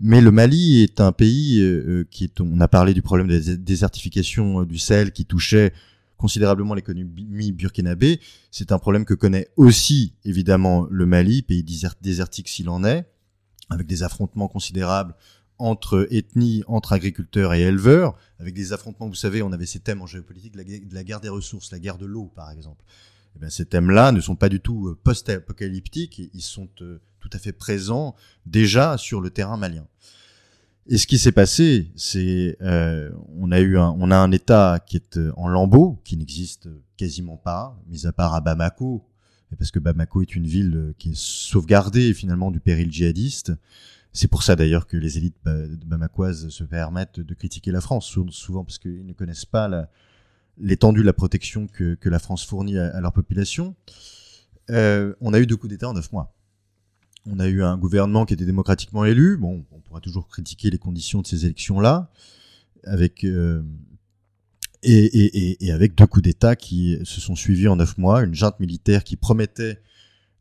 Mais 0.00 0.20
le 0.20 0.30
Mali 0.30 0.82
est 0.82 1.00
un 1.00 1.12
pays 1.12 1.60
euh, 1.60 2.06
qui 2.10 2.24
est, 2.24 2.40
on 2.40 2.60
a 2.60 2.68
parlé 2.68 2.94
du 2.94 3.02
problème 3.02 3.28
de 3.28 3.36
la 3.36 3.56
désertification 3.56 4.64
du 4.64 4.78
Sahel 4.78 5.12
qui 5.12 5.24
touchait 5.24 5.72
considérablement 6.16 6.74
l'économie 6.74 7.52
burkinabé. 7.52 8.20
C'est 8.50 8.72
un 8.72 8.78
problème 8.78 9.04
que 9.04 9.14
connaît 9.14 9.48
aussi 9.56 10.14
évidemment 10.24 10.86
le 10.90 11.06
Mali, 11.06 11.42
pays 11.42 11.64
désertique 12.00 12.48
s'il 12.48 12.68
en 12.68 12.84
est, 12.84 13.06
avec 13.70 13.86
des 13.86 14.02
affrontements 14.02 14.48
considérables 14.48 15.14
entre 15.58 16.06
ethnies, 16.10 16.62
entre 16.66 16.92
agriculteurs 16.92 17.54
et 17.54 17.62
éleveurs, 17.62 18.14
avec 18.38 18.54
des 18.54 18.72
affrontements, 18.72 19.08
vous 19.08 19.14
savez, 19.14 19.42
on 19.42 19.52
avait 19.52 19.66
ces 19.66 19.80
thèmes 19.80 20.02
en 20.02 20.06
géopolitique, 20.06 20.54
la, 20.54 21.04
guerre 21.04 21.20
des 21.20 21.28
ressources, 21.28 21.72
la 21.72 21.78
guerre 21.78 21.98
de 21.98 22.06
l'eau 22.06 22.30
par 22.34 22.50
exemple. 22.50 22.84
Eh 23.36 23.38
bien, 23.38 23.50
ces 23.50 23.66
thèmes-là 23.66 24.12
ne 24.12 24.20
sont 24.20 24.36
pas 24.36 24.48
du 24.48 24.60
tout 24.60 24.88
euh, 24.88 24.98
post-apocalyptiques, 25.02 26.22
ils 26.32 26.42
sont 26.42 26.68
euh, 26.80 27.00
tout 27.20 27.30
à 27.32 27.38
fait 27.38 27.52
présents 27.52 28.14
déjà 28.46 28.96
sur 28.96 29.20
le 29.20 29.30
terrain 29.30 29.56
malien. 29.56 29.86
Et 30.88 30.98
ce 30.98 31.06
qui 31.08 31.18
s'est 31.18 31.32
passé, 31.32 31.90
c'est 31.96 32.56
euh, 32.62 33.10
on 33.36 33.50
a 33.50 33.58
eu 33.58 33.76
un, 33.76 33.96
on 33.98 34.12
a 34.12 34.16
un 34.16 34.30
État 34.30 34.78
qui 34.86 34.96
est 34.96 35.16
euh, 35.16 35.32
en 35.36 35.48
lambeaux, 35.48 36.00
qui 36.04 36.16
n'existe 36.16 36.68
quasiment 36.96 37.36
pas, 37.36 37.76
mis 37.88 38.06
à 38.06 38.12
part 38.12 38.34
à 38.34 38.40
Bamako, 38.40 39.04
parce 39.58 39.72
que 39.72 39.80
Bamako 39.80 40.22
est 40.22 40.36
une 40.36 40.46
ville 40.46 40.94
qui 40.98 41.10
est 41.10 41.16
sauvegardée 41.16 42.14
finalement 42.14 42.52
du 42.52 42.60
péril 42.60 42.92
djihadiste. 42.92 43.52
C'est 44.16 44.28
pour 44.28 44.42
ça 44.42 44.56
d'ailleurs 44.56 44.86
que 44.86 44.96
les 44.96 45.18
élites 45.18 45.36
bamakoises 45.84 46.48
se 46.48 46.64
permettent 46.64 47.20
de 47.20 47.34
critiquer 47.34 47.70
la 47.70 47.80
France, 47.80 48.06
souvent 48.30 48.64
parce 48.64 48.78
qu'ils 48.78 49.04
ne 49.04 49.12
connaissent 49.12 49.44
pas 49.44 49.88
l'étendue 50.58 51.02
de 51.02 51.06
la 51.06 51.12
protection 51.12 51.66
que, 51.66 51.98
la 52.04 52.18
France 52.18 52.44
fournit 52.44 52.78
à, 52.78 53.00
leur 53.00 53.12
population. 53.12 53.76
Euh, 54.70 55.14
on 55.20 55.34
a 55.34 55.38
eu 55.38 55.46
deux 55.46 55.56
coups 55.56 55.70
d'État 55.70 55.88
en 55.88 55.92
neuf 55.92 56.10
mois 56.12 56.32
on 57.26 57.40
a 57.40 57.48
eu 57.48 57.62
un 57.62 57.76
gouvernement 57.76 58.24
qui 58.24 58.34
était 58.34 58.44
démocratiquement 58.44 59.04
élu. 59.04 59.36
Bon, 59.36 59.64
on 59.72 59.80
pourra 59.80 60.00
toujours 60.00 60.28
critiquer 60.28 60.70
les 60.70 60.78
conditions 60.78 61.22
de 61.22 61.26
ces 61.26 61.44
élections-là, 61.44 62.10
avec 62.84 63.24
euh, 63.24 63.62
et, 64.82 65.72
avec 65.72 65.96
deux 65.96 66.06
coups 66.06 66.22
d'État 66.22 66.54
qui 66.54 66.98
se 67.04 67.20
sont 67.20 67.34
suivis 67.34 67.68
en 67.68 67.76
neuf 67.76 67.98
mois, 67.98 68.22
une 68.22 68.34
junte 68.34 68.60
militaire 68.60 69.02
qui 69.02 69.16
promettait 69.16 69.80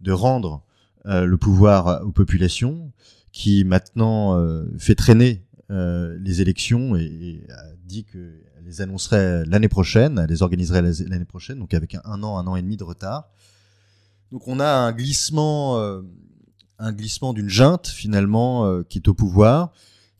de 0.01 0.11
rendre 0.11 0.63
euh, 1.07 1.26
le 1.26 1.38
pouvoir 1.38 2.05
aux 2.05 2.11
populations, 2.11 2.91
qui 3.36 3.65
maintenant 3.65 4.39
euh, 4.39 4.63
fait 4.79 4.95
traîner 4.95 5.43
euh, 5.69 6.17
les 6.21 6.39
élections 6.39 6.95
et, 6.95 7.45
a 7.49 7.75
dit 7.83 8.05
qu'elle 8.05 8.63
les 8.63 8.79
annoncerait 8.79 9.45
l'année 9.45 9.67
prochaine, 9.67 10.19
elle 10.19 10.29
les 10.29 10.41
organiserait 10.41 10.81
l'année 10.81 11.25
prochaine, 11.25 11.59
donc 11.59 11.73
avec 11.73 11.97
un, 12.05 12.23
an, 12.23 12.38
un 12.38 12.47
an 12.47 12.55
et 12.55 12.61
demi 12.61 12.77
de 12.77 12.86
retard. 12.86 13.27
Donc 14.31 14.47
on 14.47 14.61
a 14.61 14.69
un 14.69 14.93
glissement, 14.93 15.77
euh, 15.81 16.01
un 16.79 16.93
glissement 16.93 17.33
d'une 17.33 17.49
junte 17.49 17.88
finalement 17.88 18.81
qui 18.83 18.99
est 18.99 19.07
au 19.09 19.13
pouvoir, 19.13 19.73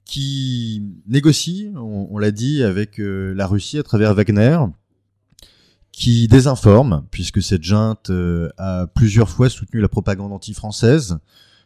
qui 0.03 0.84
négocie, 1.07 1.72
on, 1.74 2.18
l'a 2.18 2.32
dit, 2.32 2.63
avec 2.63 2.97
la 2.97 3.47
Russie 3.47 3.80
à 3.80 3.84
travers 3.84 4.13
Wagner, 4.13 4.59
qui 5.93 6.28
désinforme, 6.28 7.05
puisque 7.11 7.41
cette 7.41 7.63
junte 7.63 8.11
a 8.57 8.88
plusieurs 8.88 9.30
fois 9.30 9.49
soutenu 9.49 9.80
la 9.80 9.88
propagande 9.88 10.34
anti-française. 10.34 11.18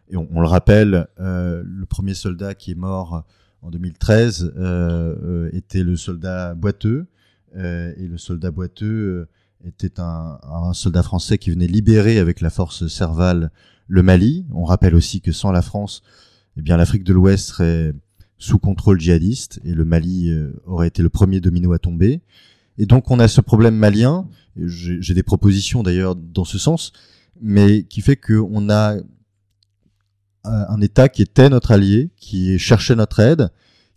Et 0.09 0.17
on, 0.17 0.27
on, 0.31 0.41
le 0.41 0.47
rappelle, 0.47 1.07
euh, 1.19 1.63
le 1.65 1.85
premier 1.85 2.13
soldat 2.13 2.55
qui 2.55 2.71
est 2.71 2.75
mort 2.75 3.23
en 3.61 3.69
2013 3.69 4.53
euh, 4.57 5.49
était 5.53 5.83
le 5.83 5.95
soldat 5.95 6.55
Boiteux, 6.55 7.07
et 7.55 8.07
le 8.07 8.17
soldat 8.17 8.51
Boiteux 8.51 9.27
était 9.65 9.99
un, 9.99 10.37
un, 10.43 10.73
soldat 10.73 11.01
français 11.01 11.39
qui 11.39 11.49
venait 11.49 11.67
libérer 11.67 12.19
avec 12.19 12.41
la 12.41 12.51
force 12.51 12.87
Serval 12.87 13.51
le 13.87 14.03
Mali. 14.03 14.45
On 14.53 14.63
rappelle 14.63 14.93
aussi 14.93 15.19
que 15.19 15.31
sans 15.31 15.51
la 15.51 15.63
France, 15.63 16.03
eh 16.57 16.61
bien 16.61 16.77
l'Afrique 16.77 17.03
de 17.03 17.11
l'Ouest 17.11 17.49
serait 17.49 17.93
sous 18.39 18.57
contrôle 18.57 18.99
djihadiste 18.99 19.59
et 19.65 19.73
le 19.73 19.83
Mali 19.83 20.29
euh, 20.29 20.53
aurait 20.65 20.87
été 20.87 21.03
le 21.03 21.09
premier 21.09 21.41
domino 21.41 21.73
à 21.73 21.79
tomber. 21.79 22.21
Et 22.77 22.85
donc 22.85 23.11
on 23.11 23.19
a 23.19 23.27
ce 23.27 23.41
problème 23.41 23.75
malien, 23.75 24.27
j'ai 24.55 25.13
des 25.13 25.23
propositions 25.23 25.83
d'ailleurs 25.83 26.15
dans 26.15 26.45
ce 26.45 26.57
sens, 26.57 26.93
mais 27.41 27.83
qui 27.83 27.99
fait 28.01 28.15
qu'on 28.15 28.69
a 28.69 28.95
un 30.49 30.81
État 30.81 31.09
qui 31.09 31.21
était 31.21 31.49
notre 31.49 31.71
allié, 31.71 32.09
qui 32.17 32.57
cherchait 32.59 32.95
notre 32.95 33.19
aide, 33.19 33.49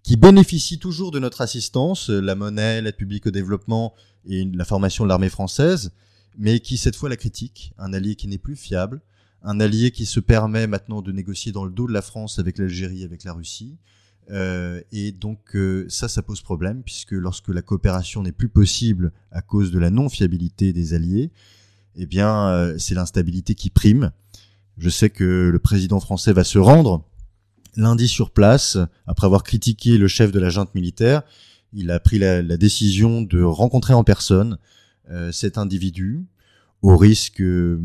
qui 0.03 0.17
bénéficie 0.17 0.79
toujours 0.79 1.11
de 1.11 1.19
notre 1.19 1.41
assistance, 1.41 2.11
la 2.11 2.35
monnaie, 2.35 2.83
l'aide 2.83 2.97
publique 2.97 3.27
au 3.27 3.31
développement 3.31 3.95
et 4.27 4.45
la 4.45 4.65
formation 4.65 5.05
de 5.05 5.09
l'armée 5.09 5.29
française, 5.29 5.93
mais 6.37 6.61
qui 6.61 6.77
cette 6.77 6.97
fois 6.97 7.09
la 7.09 7.17
critique, 7.17 7.73
un 7.79 7.93
allié 7.93 8.15
qui 8.15 8.29
n'est 8.29 8.39
plus 8.39 8.57
fiable, 8.57 9.01
un 9.43 9.61
allié 9.61 9.91
qui 9.91 10.07
se 10.07 10.21
permet 10.21 10.67
maintenant 10.67 11.03
de 11.03 11.13
négocier 11.13 11.53
dans 11.53 11.65
le 11.65 11.73
dos 11.73 11.87
de 11.87 11.93
la 11.93 12.03
France 12.03 12.39
avec 12.39 12.59
l'Algérie, 12.59 13.05
avec 13.05 13.25
la 13.25 13.33
Russie, 13.33 13.77
euh, 14.31 14.81
et 14.93 15.13
donc 15.13 15.57
euh, 15.57 15.85
ça, 15.89 16.09
ça 16.09 16.23
pose 16.23 16.43
problème 16.43 16.83
puisque 16.85 17.13
lorsque 17.13 17.49
la 17.49 17.61
coopération 17.61 18.23
n'est 18.23 18.33
plus 18.33 18.49
possible 18.49 19.13
à 19.33 19.43
cause 19.43 19.73
de 19.73 19.79
la 19.79 19.91
non-fiabilité 19.91 20.73
des 20.73 20.95
alliés, 20.95 21.33
eh 21.97 22.07
bien 22.07 22.49
euh, 22.49 22.79
c'est 22.79 22.95
l'instabilité 22.95 23.55
qui 23.55 23.71
prime. 23.71 24.13
Je 24.79 24.89
sais 24.89 25.11
que 25.11 25.51
le 25.53 25.59
président 25.59 26.01
français 26.01 26.33
va 26.33 26.45
se 26.45 26.59
rendre 26.59 27.05
lundi 27.77 28.09
sur 28.09 28.31
place 28.31 28.79
après 29.07 29.27
avoir 29.27 29.43
critiqué 29.43 29.99
le 29.99 30.09
chef 30.09 30.33
de 30.33 30.39
la 30.39 30.51
junte 30.51 30.75
militaire. 30.75 31.23
Il 31.73 31.91
a 31.91 32.01
pris 32.01 32.19
la, 32.19 32.43
décision 32.57 33.23
de 33.23 33.43
rencontrer 33.43 33.95
en 33.95 34.05
personne 34.05 34.59
cet 35.31 35.59
individu 35.59 36.25
au 36.83 36.97
risque 36.97 37.41
euh, 37.41 37.81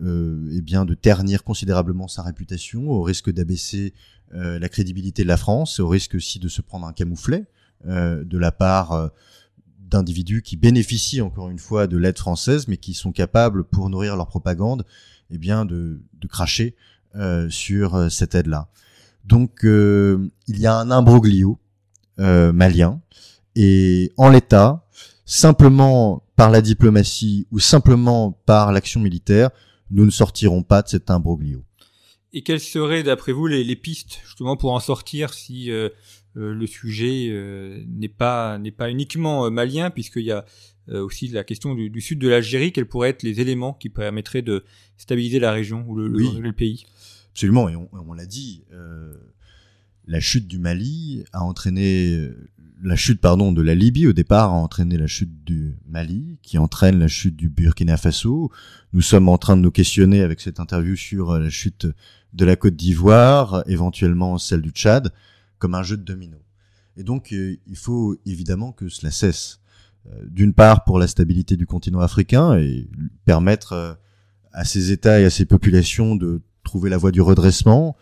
eh 0.00 0.60
de 0.60 0.94
ternir 0.94 1.44
considérablement 1.44 2.08
sa 2.08 2.22
réputation, 2.22 2.90
au 2.90 3.02
risque 3.02 3.32
d'abaisser 3.32 3.94
euh, 4.34 4.58
la 4.58 4.68
crédibilité 4.68 5.22
de 5.22 5.28
la 5.28 5.36
France, 5.36 5.78
au 5.78 5.88
risque 5.88 6.16
aussi 6.16 6.38
de 6.38 6.48
se 6.48 6.60
prendre 6.60 6.86
un 6.86 6.92
camouflet 6.92 7.44
euh, 7.86 8.24
de 8.24 8.38
la 8.38 8.50
part 8.50 8.92
euh, 8.92 9.08
d'individus 9.78 10.42
qui 10.42 10.56
bénéficient 10.56 11.20
encore 11.20 11.48
une 11.48 11.60
fois 11.60 11.86
de 11.86 11.96
l'aide 11.96 12.18
française, 12.18 12.66
mais 12.66 12.76
qui 12.76 12.92
sont 12.92 13.12
capables, 13.12 13.62
pour 13.62 13.88
nourrir 13.88 14.16
leur 14.16 14.26
propagande, 14.26 14.84
eh 15.30 15.38
bien 15.38 15.64
de, 15.64 16.02
de 16.14 16.26
cracher 16.26 16.76
euh, 17.14 17.48
sur 17.50 18.10
cette 18.10 18.34
aide-là. 18.34 18.68
Donc 19.24 19.60
il 19.62 20.30
y 20.48 20.66
a 20.66 20.74
un 20.74 20.90
imbroglio 20.90 21.58
malien, 22.18 23.00
et 23.56 24.12
en 24.16 24.28
l'état, 24.28 24.86
simplement 25.24 26.22
par 26.36 26.50
la 26.50 26.60
diplomatie 26.60 27.46
ou 27.50 27.58
simplement 27.58 28.32
par 28.44 28.70
l'action 28.70 29.00
militaire, 29.00 29.50
nous 29.90 30.04
ne 30.04 30.10
sortirons 30.10 30.62
pas 30.62 30.82
de 30.82 30.88
cet 30.88 31.10
imbroglio. 31.10 31.64
Et 32.32 32.42
quelles 32.42 32.60
seraient, 32.60 33.02
d'après 33.02 33.32
vous, 33.32 33.46
les, 33.46 33.76
pistes 33.76 34.20
justement 34.24 34.56
pour 34.56 34.72
en 34.72 34.80
sortir 34.80 35.32
si 35.32 35.70
euh, 35.70 35.88
euh, 36.36 36.52
le 36.52 36.66
sujet 36.66 37.28
euh, 37.30 37.82
n'est 37.88 38.08
pas 38.08 38.58
n'est 38.58 38.72
pas 38.72 38.90
uniquement 38.90 39.50
malien, 39.50 39.90
puisqu'il 39.90 40.24
y 40.24 40.32
a 40.32 40.44
aussi 40.88 41.28
la 41.28 41.44
question 41.44 41.74
du, 41.74 41.90
du 41.90 42.00
sud 42.00 42.18
de 42.18 42.28
l'Algérie, 42.28 42.72
quels 42.72 42.86
pourraient 42.86 43.10
être 43.10 43.22
les 43.22 43.40
éléments 43.40 43.72
qui 43.74 43.88
permettraient 43.88 44.42
de 44.42 44.64
stabiliser 44.96 45.38
la 45.40 45.52
région 45.52 45.84
ou 45.88 45.96
le, 45.96 46.08
oui, 46.08 46.30
le, 46.36 46.40
le 46.40 46.52
pays? 46.52 46.86
Absolument, 47.32 47.68
et 47.68 47.76
on, 47.76 47.88
on 47.92 48.12
l'a 48.12 48.26
dit, 48.26 48.64
la 50.06 50.20
chute 50.20 50.46
du 50.46 50.58
Mali 50.58 51.24
a 51.32 51.42
entraîné 51.42 52.30
la 52.82 52.96
chute 52.96 53.20
pardon 53.20 53.52
de 53.52 53.62
la 53.62 53.74
Libye 53.74 54.06
au 54.06 54.12
départ 54.12 54.50
a 54.50 54.56
entraîné 54.56 54.98
la 54.98 55.06
chute 55.06 55.44
du 55.44 55.76
Mali, 55.88 56.38
qui 56.42 56.58
entraîne 56.58 56.98
la 56.98 57.08
chute 57.08 57.36
du 57.36 57.48
Burkina 57.48 57.96
Faso. 57.96 58.50
Nous 58.92 59.00
sommes 59.00 59.28
en 59.28 59.38
train 59.38 59.56
de 59.56 59.62
nous 59.62 59.70
questionner 59.70 60.20
avec 60.20 60.40
cette 60.40 60.60
interview 60.60 60.94
sur 60.94 61.38
la 61.38 61.48
chute 61.48 61.86
de 62.34 62.44
la 62.44 62.54
Côte 62.54 62.76
d'Ivoire, 62.76 63.62
éventuellement 63.66 64.36
celle 64.36 64.60
du 64.60 64.70
Tchad, 64.70 65.12
comme 65.58 65.74
un 65.74 65.82
jeu 65.82 65.96
de 65.96 66.02
domino. 66.02 66.38
Et 66.98 67.02
donc 67.02 67.32
euh, 67.32 67.56
il 67.66 67.76
faut 67.76 68.16
évidemment 68.26 68.72
que 68.72 68.88
cela 68.88 69.10
cesse. 69.10 69.60
Euh, 70.12 70.24
D'une 70.28 70.54
part 70.54 70.84
pour 70.84 70.98
la 70.98 71.06
stabilité 71.06 71.56
du 71.56 71.66
continent 71.66 72.00
africain 72.00 72.58
et 72.58 72.88
permettre 73.24 73.72
euh, 73.72 73.94
à 74.52 74.64
ces 74.64 74.92
États 74.92 75.20
et 75.20 75.24
à 75.24 75.30
ces 75.30 75.44
populations 75.44 76.16
de 76.16 76.42
trouver 76.64 76.90
la 76.90 76.96
voie 76.96 77.12
du 77.12 77.20
redressement 77.20 77.96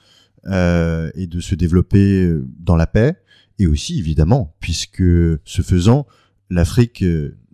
euh, 0.47 1.11
et 1.15 1.27
de 1.27 1.41
se 1.41 1.55
développer 1.55 2.33
dans 2.59 2.77
la 2.77 2.87
paix. 2.87 3.17
Et 3.59 3.67
aussi 3.67 3.99
évidemment, 3.99 4.55
puisque 4.61 5.03
ce 5.03 5.63
faisant, 5.63 6.07
l'Afrique, 6.51 7.05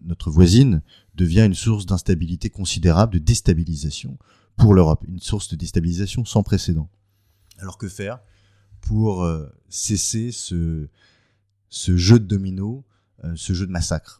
notre 0.02 0.30
voisine, 0.30 0.82
devient 1.14 1.44
une 1.44 1.54
source 1.54 1.84
d'instabilité 1.86 2.48
considérable, 2.48 3.14
de 3.14 3.18
déstabilisation 3.18 4.18
pour 4.56 4.74
l'Europe, 4.74 5.04
une 5.08 5.20
source 5.20 5.48
de 5.48 5.56
déstabilisation 5.56 6.24
sans 6.24 6.42
précédent. 6.42 6.90
Alors 7.58 7.78
que 7.78 7.88
faire 7.88 8.20
pour 8.80 9.24
euh, 9.24 9.46
cesser 9.68 10.32
ce, 10.32 10.88
ce 11.68 11.96
jeu 11.96 12.18
de 12.18 12.24
domino, 12.24 12.84
euh, 13.24 13.32
ce 13.36 13.52
jeu 13.52 13.66
de 13.66 13.72
massacre 13.72 14.19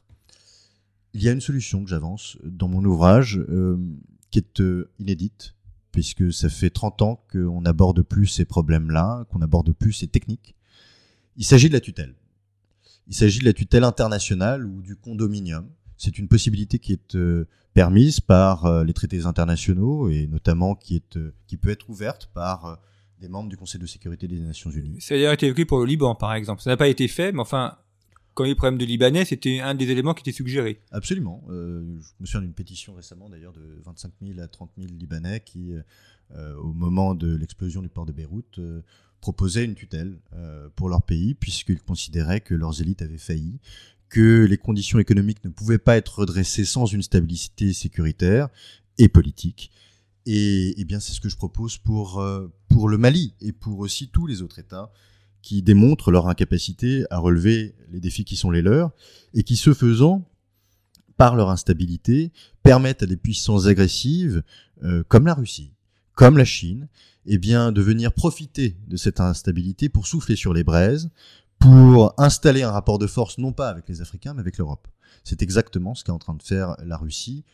Il 1.14 1.22
y 1.22 1.28
a 1.28 1.32
une 1.32 1.40
solution 1.40 1.82
que 1.82 1.90
j'avance 1.90 2.38
dans 2.44 2.68
mon 2.68 2.84
ouvrage 2.84 3.38
euh, 3.48 3.76
qui 4.30 4.38
est 4.38 4.62
inédite, 4.98 5.54
puisque 5.92 6.32
ça 6.32 6.48
fait 6.48 6.70
30 6.70 7.02
ans 7.02 7.24
qu'on 7.32 7.62
n'aborde 7.62 8.02
plus 8.02 8.26
ces 8.26 8.44
problèmes-là, 8.44 9.26
qu'on 9.30 9.40
n'aborde 9.40 9.72
plus 9.72 9.92
ces 9.92 10.06
techniques 10.06 10.54
il 11.40 11.44
s'agit 11.44 11.68
de 11.68 11.74
la 11.74 11.80
tutelle. 11.80 12.14
Il 13.08 13.14
s'agit 13.14 13.40
de 13.40 13.46
la 13.46 13.54
tutelle 13.54 13.84
internationale 13.84 14.66
ou 14.66 14.82
du 14.82 14.94
condominium. 14.94 15.66
C'est 15.96 16.18
une 16.18 16.28
possibilité 16.28 16.78
qui 16.78 16.92
est 16.92 17.14
euh, 17.14 17.46
permise 17.72 18.20
par 18.20 18.66
euh, 18.66 18.84
les 18.84 18.92
traités 18.92 19.24
internationaux 19.24 20.08
et 20.10 20.26
notamment 20.26 20.74
qui 20.74 20.96
est 20.96 21.16
euh, 21.16 21.32
qui 21.46 21.56
peut 21.56 21.70
être 21.70 21.88
ouverte 21.88 22.30
par 22.34 22.66
euh, 22.66 22.74
des 23.20 23.28
membres 23.28 23.48
du 23.48 23.56
Conseil 23.56 23.80
de 23.80 23.86
sécurité 23.86 24.28
des 24.28 24.40
Nations 24.40 24.70
Unies. 24.70 25.00
Ça 25.00 25.14
a 25.14 25.32
été 25.32 25.46
évoqué 25.46 25.64
pour 25.64 25.78
le 25.80 25.86
Liban, 25.86 26.14
par 26.14 26.34
exemple. 26.34 26.62
Ça 26.62 26.70
n'a 26.70 26.76
pas 26.76 26.88
été 26.88 27.08
fait, 27.08 27.32
mais 27.32 27.40
enfin, 27.40 27.76
quand 28.40 28.44
il 28.44 28.48
y 28.48 28.52
a 28.52 28.54
le 28.54 28.56
problème 28.56 28.78
de 28.78 28.86
Libanais, 28.86 29.26
c'était 29.26 29.60
un 29.60 29.74
des 29.74 29.90
éléments 29.90 30.14
qui 30.14 30.22
était 30.22 30.34
suggéré. 30.34 30.80
Absolument. 30.92 31.44
Euh, 31.50 31.84
je 32.00 32.08
me 32.20 32.24
souviens 32.24 32.40
d'une 32.40 32.54
pétition 32.54 32.94
récemment, 32.94 33.28
d'ailleurs, 33.28 33.52
de 33.52 33.60
25 33.84 34.12
000 34.22 34.40
à 34.40 34.48
30 34.48 34.70
000 34.78 34.88
Libanais 34.98 35.40
qui, 35.40 35.74
euh, 36.34 36.54
au 36.56 36.72
moment 36.72 37.14
de 37.14 37.36
l'explosion 37.36 37.82
du 37.82 37.90
port 37.90 38.06
de 38.06 38.12
Beyrouth, 38.12 38.58
euh, 38.58 38.80
proposaient 39.20 39.66
une 39.66 39.74
tutelle 39.74 40.16
pour 40.74 40.88
leur 40.88 41.02
pays, 41.02 41.34
puisqu'ils 41.34 41.82
considéraient 41.82 42.40
que 42.40 42.54
leurs 42.54 42.80
élites 42.80 43.02
avaient 43.02 43.18
failli, 43.18 43.60
que 44.08 44.46
les 44.46 44.56
conditions 44.56 44.98
économiques 44.98 45.44
ne 45.44 45.50
pouvaient 45.50 45.76
pas 45.76 45.98
être 45.98 46.20
redressées 46.20 46.64
sans 46.64 46.86
une 46.86 47.02
stabilité 47.02 47.74
sécuritaire 47.74 48.48
et 48.96 49.10
politique. 49.10 49.70
Et, 50.24 50.80
et 50.80 50.84
bien, 50.86 51.00
c'est 51.00 51.12
ce 51.12 51.20
que 51.20 51.28
je 51.28 51.36
propose 51.36 51.76
pour, 51.76 52.26
pour 52.68 52.88
le 52.88 52.96
Mali 52.96 53.34
et 53.42 53.52
pour 53.52 53.80
aussi 53.80 54.08
tous 54.08 54.26
les 54.26 54.40
autres 54.40 54.58
États 54.58 54.90
qui 55.42 55.62
démontrent 55.62 56.10
leur 56.10 56.28
incapacité 56.28 57.04
à 57.10 57.18
relever 57.18 57.74
les 57.90 58.00
défis 58.00 58.24
qui 58.24 58.36
sont 58.36 58.50
les 58.50 58.62
leurs 58.62 58.90
et 59.34 59.42
qui, 59.42 59.56
ce 59.56 59.72
faisant, 59.72 60.28
par 61.16 61.36
leur 61.36 61.50
instabilité, 61.50 62.32
permettent 62.62 63.02
à 63.02 63.06
des 63.06 63.16
puissances 63.16 63.66
agressives 63.66 64.42
euh, 64.82 65.02
comme 65.08 65.26
la 65.26 65.34
Russie, 65.34 65.72
comme 66.14 66.38
la 66.38 66.44
Chine, 66.44 66.88
eh 67.26 67.38
bien, 67.38 67.72
de 67.72 67.82
venir 67.82 68.12
profiter 68.12 68.76
de 68.88 68.96
cette 68.96 69.20
instabilité 69.20 69.88
pour 69.88 70.06
souffler 70.06 70.36
sur 70.36 70.54
les 70.54 70.64
braises, 70.64 71.10
pour 71.58 72.14
installer 72.18 72.62
un 72.62 72.70
rapport 72.70 72.98
de 72.98 73.06
force 73.06 73.38
non 73.38 73.52
pas 73.52 73.68
avec 73.68 73.88
les 73.88 74.00
Africains, 74.00 74.32
mais 74.34 74.40
avec 74.40 74.56
l'Europe. 74.56 74.88
C'est 75.24 75.42
exactement 75.42 75.94
ce 75.94 76.04
qu'est 76.04 76.12
en 76.12 76.18
train 76.18 76.34
de 76.34 76.42
faire 76.42 76.74
la 76.84 76.96
Russie 76.96 77.44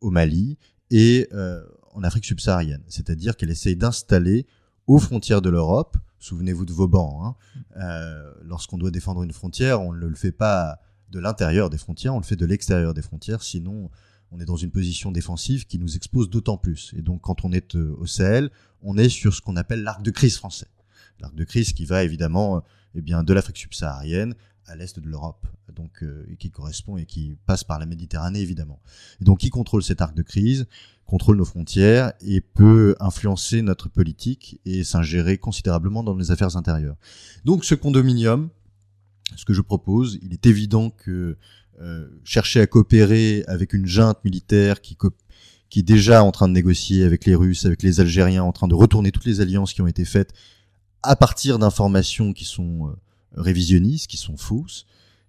au 0.00 0.10
Mali 0.10 0.56
et 0.90 1.28
euh, 1.32 1.64
en 1.92 2.04
Afrique 2.04 2.24
subsaharienne. 2.24 2.84
C'est-à-dire 2.88 3.36
qu'elle 3.36 3.50
essaye 3.50 3.76
d'installer 3.76 4.46
aux 4.86 4.98
frontières 4.98 5.42
de 5.42 5.50
l'Europe. 5.50 5.96
Souvenez-vous 6.18 6.64
de 6.64 6.72
Vauban. 6.72 7.22
Hein. 7.24 7.36
Euh, 7.76 8.32
Lorsqu'on 8.44 8.78
doit 8.78 8.90
défendre 8.90 9.22
une 9.22 9.32
frontière, 9.32 9.80
on 9.80 9.92
ne 9.92 10.06
le 10.06 10.14
fait 10.14 10.32
pas 10.32 10.80
de 11.10 11.20
l'intérieur 11.20 11.70
des 11.70 11.78
frontières, 11.78 12.14
on 12.14 12.18
le 12.18 12.24
fait 12.24 12.36
de 12.36 12.46
l'extérieur 12.46 12.94
des 12.94 13.02
frontières. 13.02 13.42
Sinon, 13.42 13.90
on 14.32 14.40
est 14.40 14.44
dans 14.44 14.56
une 14.56 14.70
position 14.70 15.12
défensive 15.12 15.66
qui 15.66 15.78
nous 15.78 15.96
expose 15.96 16.28
d'autant 16.28 16.56
plus. 16.56 16.92
Et 16.96 17.02
donc, 17.02 17.22
quand 17.22 17.44
on 17.44 17.52
est 17.52 17.76
euh, 17.76 17.94
au 17.98 18.06
Sahel, 18.06 18.50
on 18.82 18.98
est 18.98 19.08
sur 19.08 19.34
ce 19.34 19.40
qu'on 19.40 19.56
appelle 19.56 19.82
l'arc 19.82 20.02
de 20.02 20.10
crise 20.10 20.36
français. 20.36 20.68
L'arc 21.20 21.34
de 21.34 21.44
crise 21.44 21.72
qui 21.72 21.84
va 21.84 22.02
évidemment 22.02 22.62
eh 22.94 23.02
bien, 23.02 23.22
de 23.22 23.32
l'Afrique 23.32 23.58
subsaharienne 23.58 24.34
à 24.68 24.76
l'est 24.76 24.98
de 24.98 25.08
l'Europe, 25.08 25.46
donc 25.74 26.02
euh, 26.02 26.26
qui 26.38 26.50
correspond 26.50 26.96
et 26.96 27.06
qui 27.06 27.36
passe 27.46 27.64
par 27.64 27.78
la 27.78 27.86
Méditerranée 27.86 28.40
évidemment. 28.40 28.80
Et 29.20 29.24
donc, 29.24 29.38
qui 29.38 29.50
contrôle 29.50 29.82
cet 29.82 30.00
arc 30.00 30.14
de 30.14 30.22
crise 30.22 30.66
contrôle 31.06 31.36
nos 31.36 31.44
frontières 31.44 32.12
et 32.20 32.40
peut 32.40 32.96
influencer 32.98 33.62
notre 33.62 33.88
politique 33.88 34.60
et 34.64 34.82
s'ingérer 34.82 35.38
considérablement 35.38 36.02
dans 36.02 36.16
les 36.16 36.30
affaires 36.30 36.56
intérieures. 36.56 36.96
Donc, 37.44 37.64
ce 37.64 37.74
condominium, 37.74 38.50
ce 39.36 39.44
que 39.44 39.54
je 39.54 39.60
propose, 39.60 40.18
il 40.22 40.32
est 40.32 40.46
évident 40.46 40.90
que 40.90 41.36
euh, 41.80 42.08
chercher 42.24 42.60
à 42.60 42.66
coopérer 42.66 43.44
avec 43.46 43.72
une 43.72 43.86
junte 43.86 44.24
militaire 44.24 44.80
qui, 44.80 44.96
qui 45.68 45.78
est 45.78 45.84
déjà 45.84 46.24
en 46.24 46.32
train 46.32 46.48
de 46.48 46.54
négocier 46.54 47.04
avec 47.04 47.24
les 47.24 47.34
Russes, 47.34 47.66
avec 47.66 47.82
les 47.82 48.00
Algériens, 48.00 48.42
en 48.42 48.52
train 48.52 48.66
de 48.68 48.74
retourner 48.74 49.12
toutes 49.12 49.26
les 49.26 49.40
alliances 49.40 49.72
qui 49.74 49.82
ont 49.82 49.86
été 49.86 50.04
faites 50.04 50.32
à 51.02 51.14
partir 51.14 51.58
d'informations 51.58 52.32
qui 52.32 52.44
sont 52.44 52.88
euh, 52.88 52.96
révisionnistes, 53.36 54.08
qui 54.08 54.16
sont 54.16 54.36
fausses, 54.36 54.86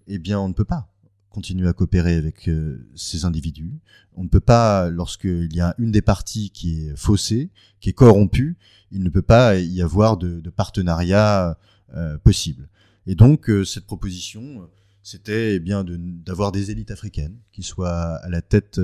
eh 0.08 0.20
bien, 0.20 0.40
on 0.40 0.48
ne 0.48 0.54
peut 0.54 0.66
pas 0.66 0.90
continuer 1.38 1.68
à 1.68 1.74
coopérer 1.74 2.16
avec 2.16 2.50
euh, 2.50 2.84
ces 2.96 3.24
individus. 3.24 3.80
On 4.16 4.24
ne 4.24 4.28
peut 4.28 4.40
pas, 4.40 4.90
lorsqu'il 4.90 5.54
y 5.54 5.62
a 5.62 5.76
une 5.78 5.92
des 5.92 6.02
parties 6.02 6.50
qui 6.50 6.82
est 6.82 6.96
faussée, 6.96 7.52
qui 7.80 7.90
est 7.90 7.94
corrompue, 7.94 8.58
il 8.92 9.04
ne 9.04 9.10
peut 9.10 9.22
pas 9.22 9.60
y 9.60 9.84
avoir 9.84 10.18
de, 10.18 10.40
de 10.40 10.50
partenariat 10.50 11.60
euh, 11.94 12.18
possible. 12.18 12.70
Et 13.06 13.14
donc, 13.14 13.52
euh, 13.52 13.64
cette 13.64 13.86
proposition, 13.86 14.68
c'était 15.04 15.54
eh 15.56 15.60
bien 15.60 15.86
d'avoir 15.86 16.52
des 16.52 16.72
élites 16.72 16.90
africaines 16.90 17.38
qui 17.52 17.62
soient 17.62 18.16
à 18.16 18.30
la 18.30 18.42
tête 18.42 18.82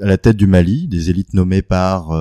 à 0.00 0.06
la 0.06 0.16
tête 0.16 0.38
du 0.38 0.46
Mali, 0.46 0.88
des 0.88 1.10
élites 1.10 1.34
nommées 1.34 1.60
par 1.60 2.12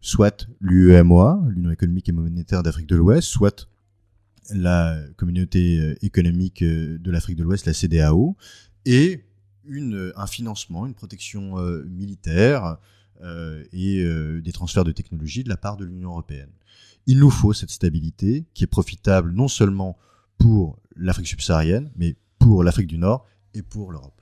soit 0.00 0.46
l'UEMOA, 0.60 1.42
l'Union 1.48 1.72
économique 1.72 2.08
et 2.08 2.12
monétaire 2.12 2.62
d'Afrique 2.62 2.86
de 2.86 2.94
l'Ouest, 2.94 3.26
soit 3.26 3.68
la 4.50 4.98
communauté 5.16 5.94
économique 6.02 6.62
de 6.62 7.10
l'Afrique 7.10 7.36
de 7.36 7.42
l'Ouest, 7.42 7.66
la 7.66 7.74
CDAO, 7.74 8.36
et 8.84 9.24
une, 9.66 10.12
un 10.16 10.26
financement, 10.26 10.86
une 10.86 10.94
protection 10.94 11.58
euh, 11.58 11.84
militaire 11.84 12.78
euh, 13.22 13.64
et 13.72 14.02
euh, 14.02 14.40
des 14.40 14.52
transferts 14.52 14.84
de 14.84 14.92
technologie 14.92 15.44
de 15.44 15.48
la 15.48 15.56
part 15.56 15.76
de 15.76 15.84
l'Union 15.84 16.10
européenne. 16.10 16.50
Il 17.06 17.18
nous 17.18 17.30
faut 17.30 17.52
cette 17.52 17.70
stabilité 17.70 18.46
qui 18.54 18.64
est 18.64 18.68
profitable 18.68 19.32
non 19.32 19.48
seulement 19.48 19.96
pour 20.38 20.78
l'Afrique 20.96 21.28
subsaharienne, 21.28 21.90
mais 21.96 22.16
pour 22.38 22.64
l'Afrique 22.64 22.88
du 22.88 22.98
Nord 22.98 23.26
et 23.54 23.62
pour 23.62 23.92
l'Europe. 23.92 24.20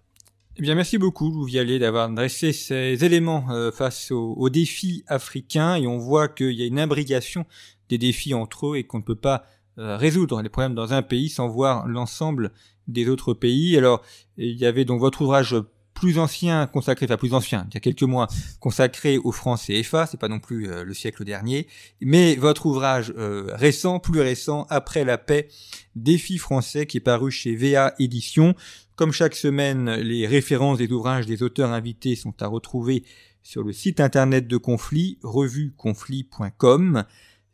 Eh 0.56 0.62
bien, 0.62 0.74
merci 0.74 0.98
beaucoup, 0.98 1.30
Louis 1.30 1.50
Vialet, 1.50 1.80
d'avoir 1.80 2.08
dressé 2.08 2.52
ces 2.52 3.04
éléments 3.04 3.72
face 3.72 4.12
aux, 4.12 4.34
aux, 4.34 4.50
défis 4.50 5.02
africains. 5.08 5.74
Et 5.74 5.88
on 5.88 5.98
voit 5.98 6.28
qu'il 6.28 6.52
y 6.52 6.62
a 6.62 6.66
une 6.66 6.78
imbrication 6.78 7.44
des 7.88 7.98
défis 7.98 8.34
entre 8.34 8.68
eux 8.68 8.76
et 8.76 8.84
qu'on 8.84 8.98
ne 8.98 9.02
peut 9.02 9.16
pas 9.16 9.44
résoudre 9.76 10.40
les 10.42 10.48
problèmes 10.48 10.74
dans 10.74 10.92
un 10.92 11.02
pays 11.02 11.28
sans 11.28 11.48
voir 11.48 11.86
l'ensemble 11.86 12.52
des 12.86 13.08
autres 13.08 13.34
pays. 13.34 13.76
Alors, 13.76 14.02
il 14.36 14.56
y 14.56 14.66
avait 14.66 14.84
donc 14.84 15.00
votre 15.00 15.22
ouvrage 15.22 15.56
plus 15.94 16.18
ancien 16.18 16.66
consacré, 16.66 17.06
enfin 17.06 17.16
plus 17.16 17.34
ancien, 17.34 17.66
il 17.70 17.74
y 17.74 17.76
a 17.76 17.80
quelques 17.80 18.02
mois, 18.02 18.26
consacré 18.60 19.16
aux 19.16 19.32
francs 19.32 19.60
CFA, 19.60 20.06
c'est 20.06 20.18
pas 20.18 20.28
non 20.28 20.40
plus 20.40 20.68
euh, 20.68 20.84
le 20.84 20.92
siècle 20.92 21.24
dernier, 21.24 21.68
mais 22.00 22.34
votre 22.34 22.66
ouvrage 22.66 23.14
euh, 23.16 23.50
récent, 23.54 24.00
plus 24.00 24.20
récent, 24.20 24.66
après 24.70 25.04
la 25.04 25.18
paix, 25.18 25.48
défi 25.94 26.36
français, 26.36 26.86
qui 26.86 26.98
est 26.98 27.00
paru 27.00 27.30
chez 27.30 27.54
VA 27.54 27.94
Éditions. 27.98 28.54
Comme 28.96 29.12
chaque 29.12 29.34
semaine, 29.34 29.94
les 29.94 30.26
références 30.26 30.78
des 30.78 30.90
ouvrages 30.90 31.26
des 31.26 31.42
auteurs 31.42 31.70
invités 31.70 32.16
sont 32.16 32.34
à 32.42 32.48
retrouver 32.48 33.04
sur 33.42 33.62
le 33.62 33.72
site 33.72 34.00
internet 34.00 34.46
de 34.48 34.56
Conflit, 34.56 35.18
revueconflit.com 35.22 37.04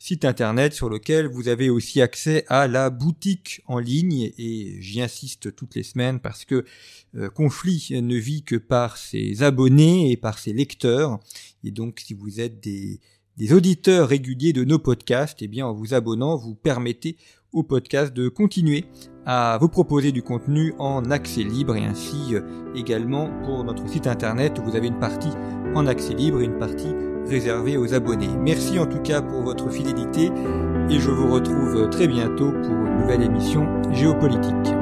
site 0.00 0.24
internet 0.24 0.72
sur 0.72 0.88
lequel 0.88 1.28
vous 1.28 1.48
avez 1.48 1.68
aussi 1.68 2.00
accès 2.00 2.44
à 2.48 2.66
la 2.66 2.88
boutique 2.88 3.60
en 3.66 3.78
ligne. 3.78 4.32
Et 4.38 4.78
j'y 4.80 5.02
insiste 5.02 5.54
toutes 5.54 5.76
les 5.76 5.82
semaines 5.82 6.20
parce 6.20 6.44
que 6.44 6.64
euh, 7.14 7.28
Conflit 7.28 7.90
ne 7.92 8.16
vit 8.16 8.42
que 8.42 8.56
par 8.56 8.96
ses 8.96 9.42
abonnés 9.42 10.10
et 10.10 10.16
par 10.16 10.38
ses 10.38 10.54
lecteurs. 10.54 11.20
Et 11.62 11.70
donc 11.70 12.00
si 12.00 12.14
vous 12.14 12.40
êtes 12.40 12.60
des, 12.60 12.98
auditeurs 13.52 14.08
réguliers 14.08 14.54
de 14.54 14.64
nos 14.64 14.78
podcasts, 14.78 15.42
eh 15.42 15.48
bien 15.48 15.66
en 15.66 15.74
vous 15.74 15.92
abonnant, 15.94 16.36
vous 16.36 16.54
permettez 16.54 17.16
au 17.52 17.62
podcast 17.62 18.14
de 18.14 18.28
continuer 18.28 18.86
à 19.26 19.58
vous 19.60 19.68
proposer 19.68 20.12
du 20.12 20.22
contenu 20.22 20.72
en 20.78 21.10
accès 21.10 21.42
libre. 21.42 21.76
Et 21.76 21.84
ainsi 21.84 22.34
euh, 22.34 22.40
également 22.74 23.30
pour 23.44 23.64
notre 23.64 23.86
site 23.86 24.06
internet 24.06 24.58
vous 24.64 24.76
avez 24.76 24.88
une 24.88 24.98
partie 24.98 25.32
en 25.74 25.86
accès 25.86 26.14
libre 26.14 26.40
et 26.40 26.46
une 26.46 26.58
partie 26.58 26.94
réservé 27.28 27.76
aux 27.76 27.94
abonnés. 27.94 28.30
Merci 28.40 28.78
en 28.78 28.86
tout 28.86 29.00
cas 29.00 29.22
pour 29.22 29.42
votre 29.42 29.70
fidélité 29.70 30.30
et 30.88 30.98
je 30.98 31.10
vous 31.10 31.32
retrouve 31.32 31.88
très 31.90 32.08
bientôt 32.08 32.52
pour 32.52 32.72
une 32.72 33.00
nouvelle 33.00 33.22
émission 33.22 33.66
géopolitique. 33.92 34.79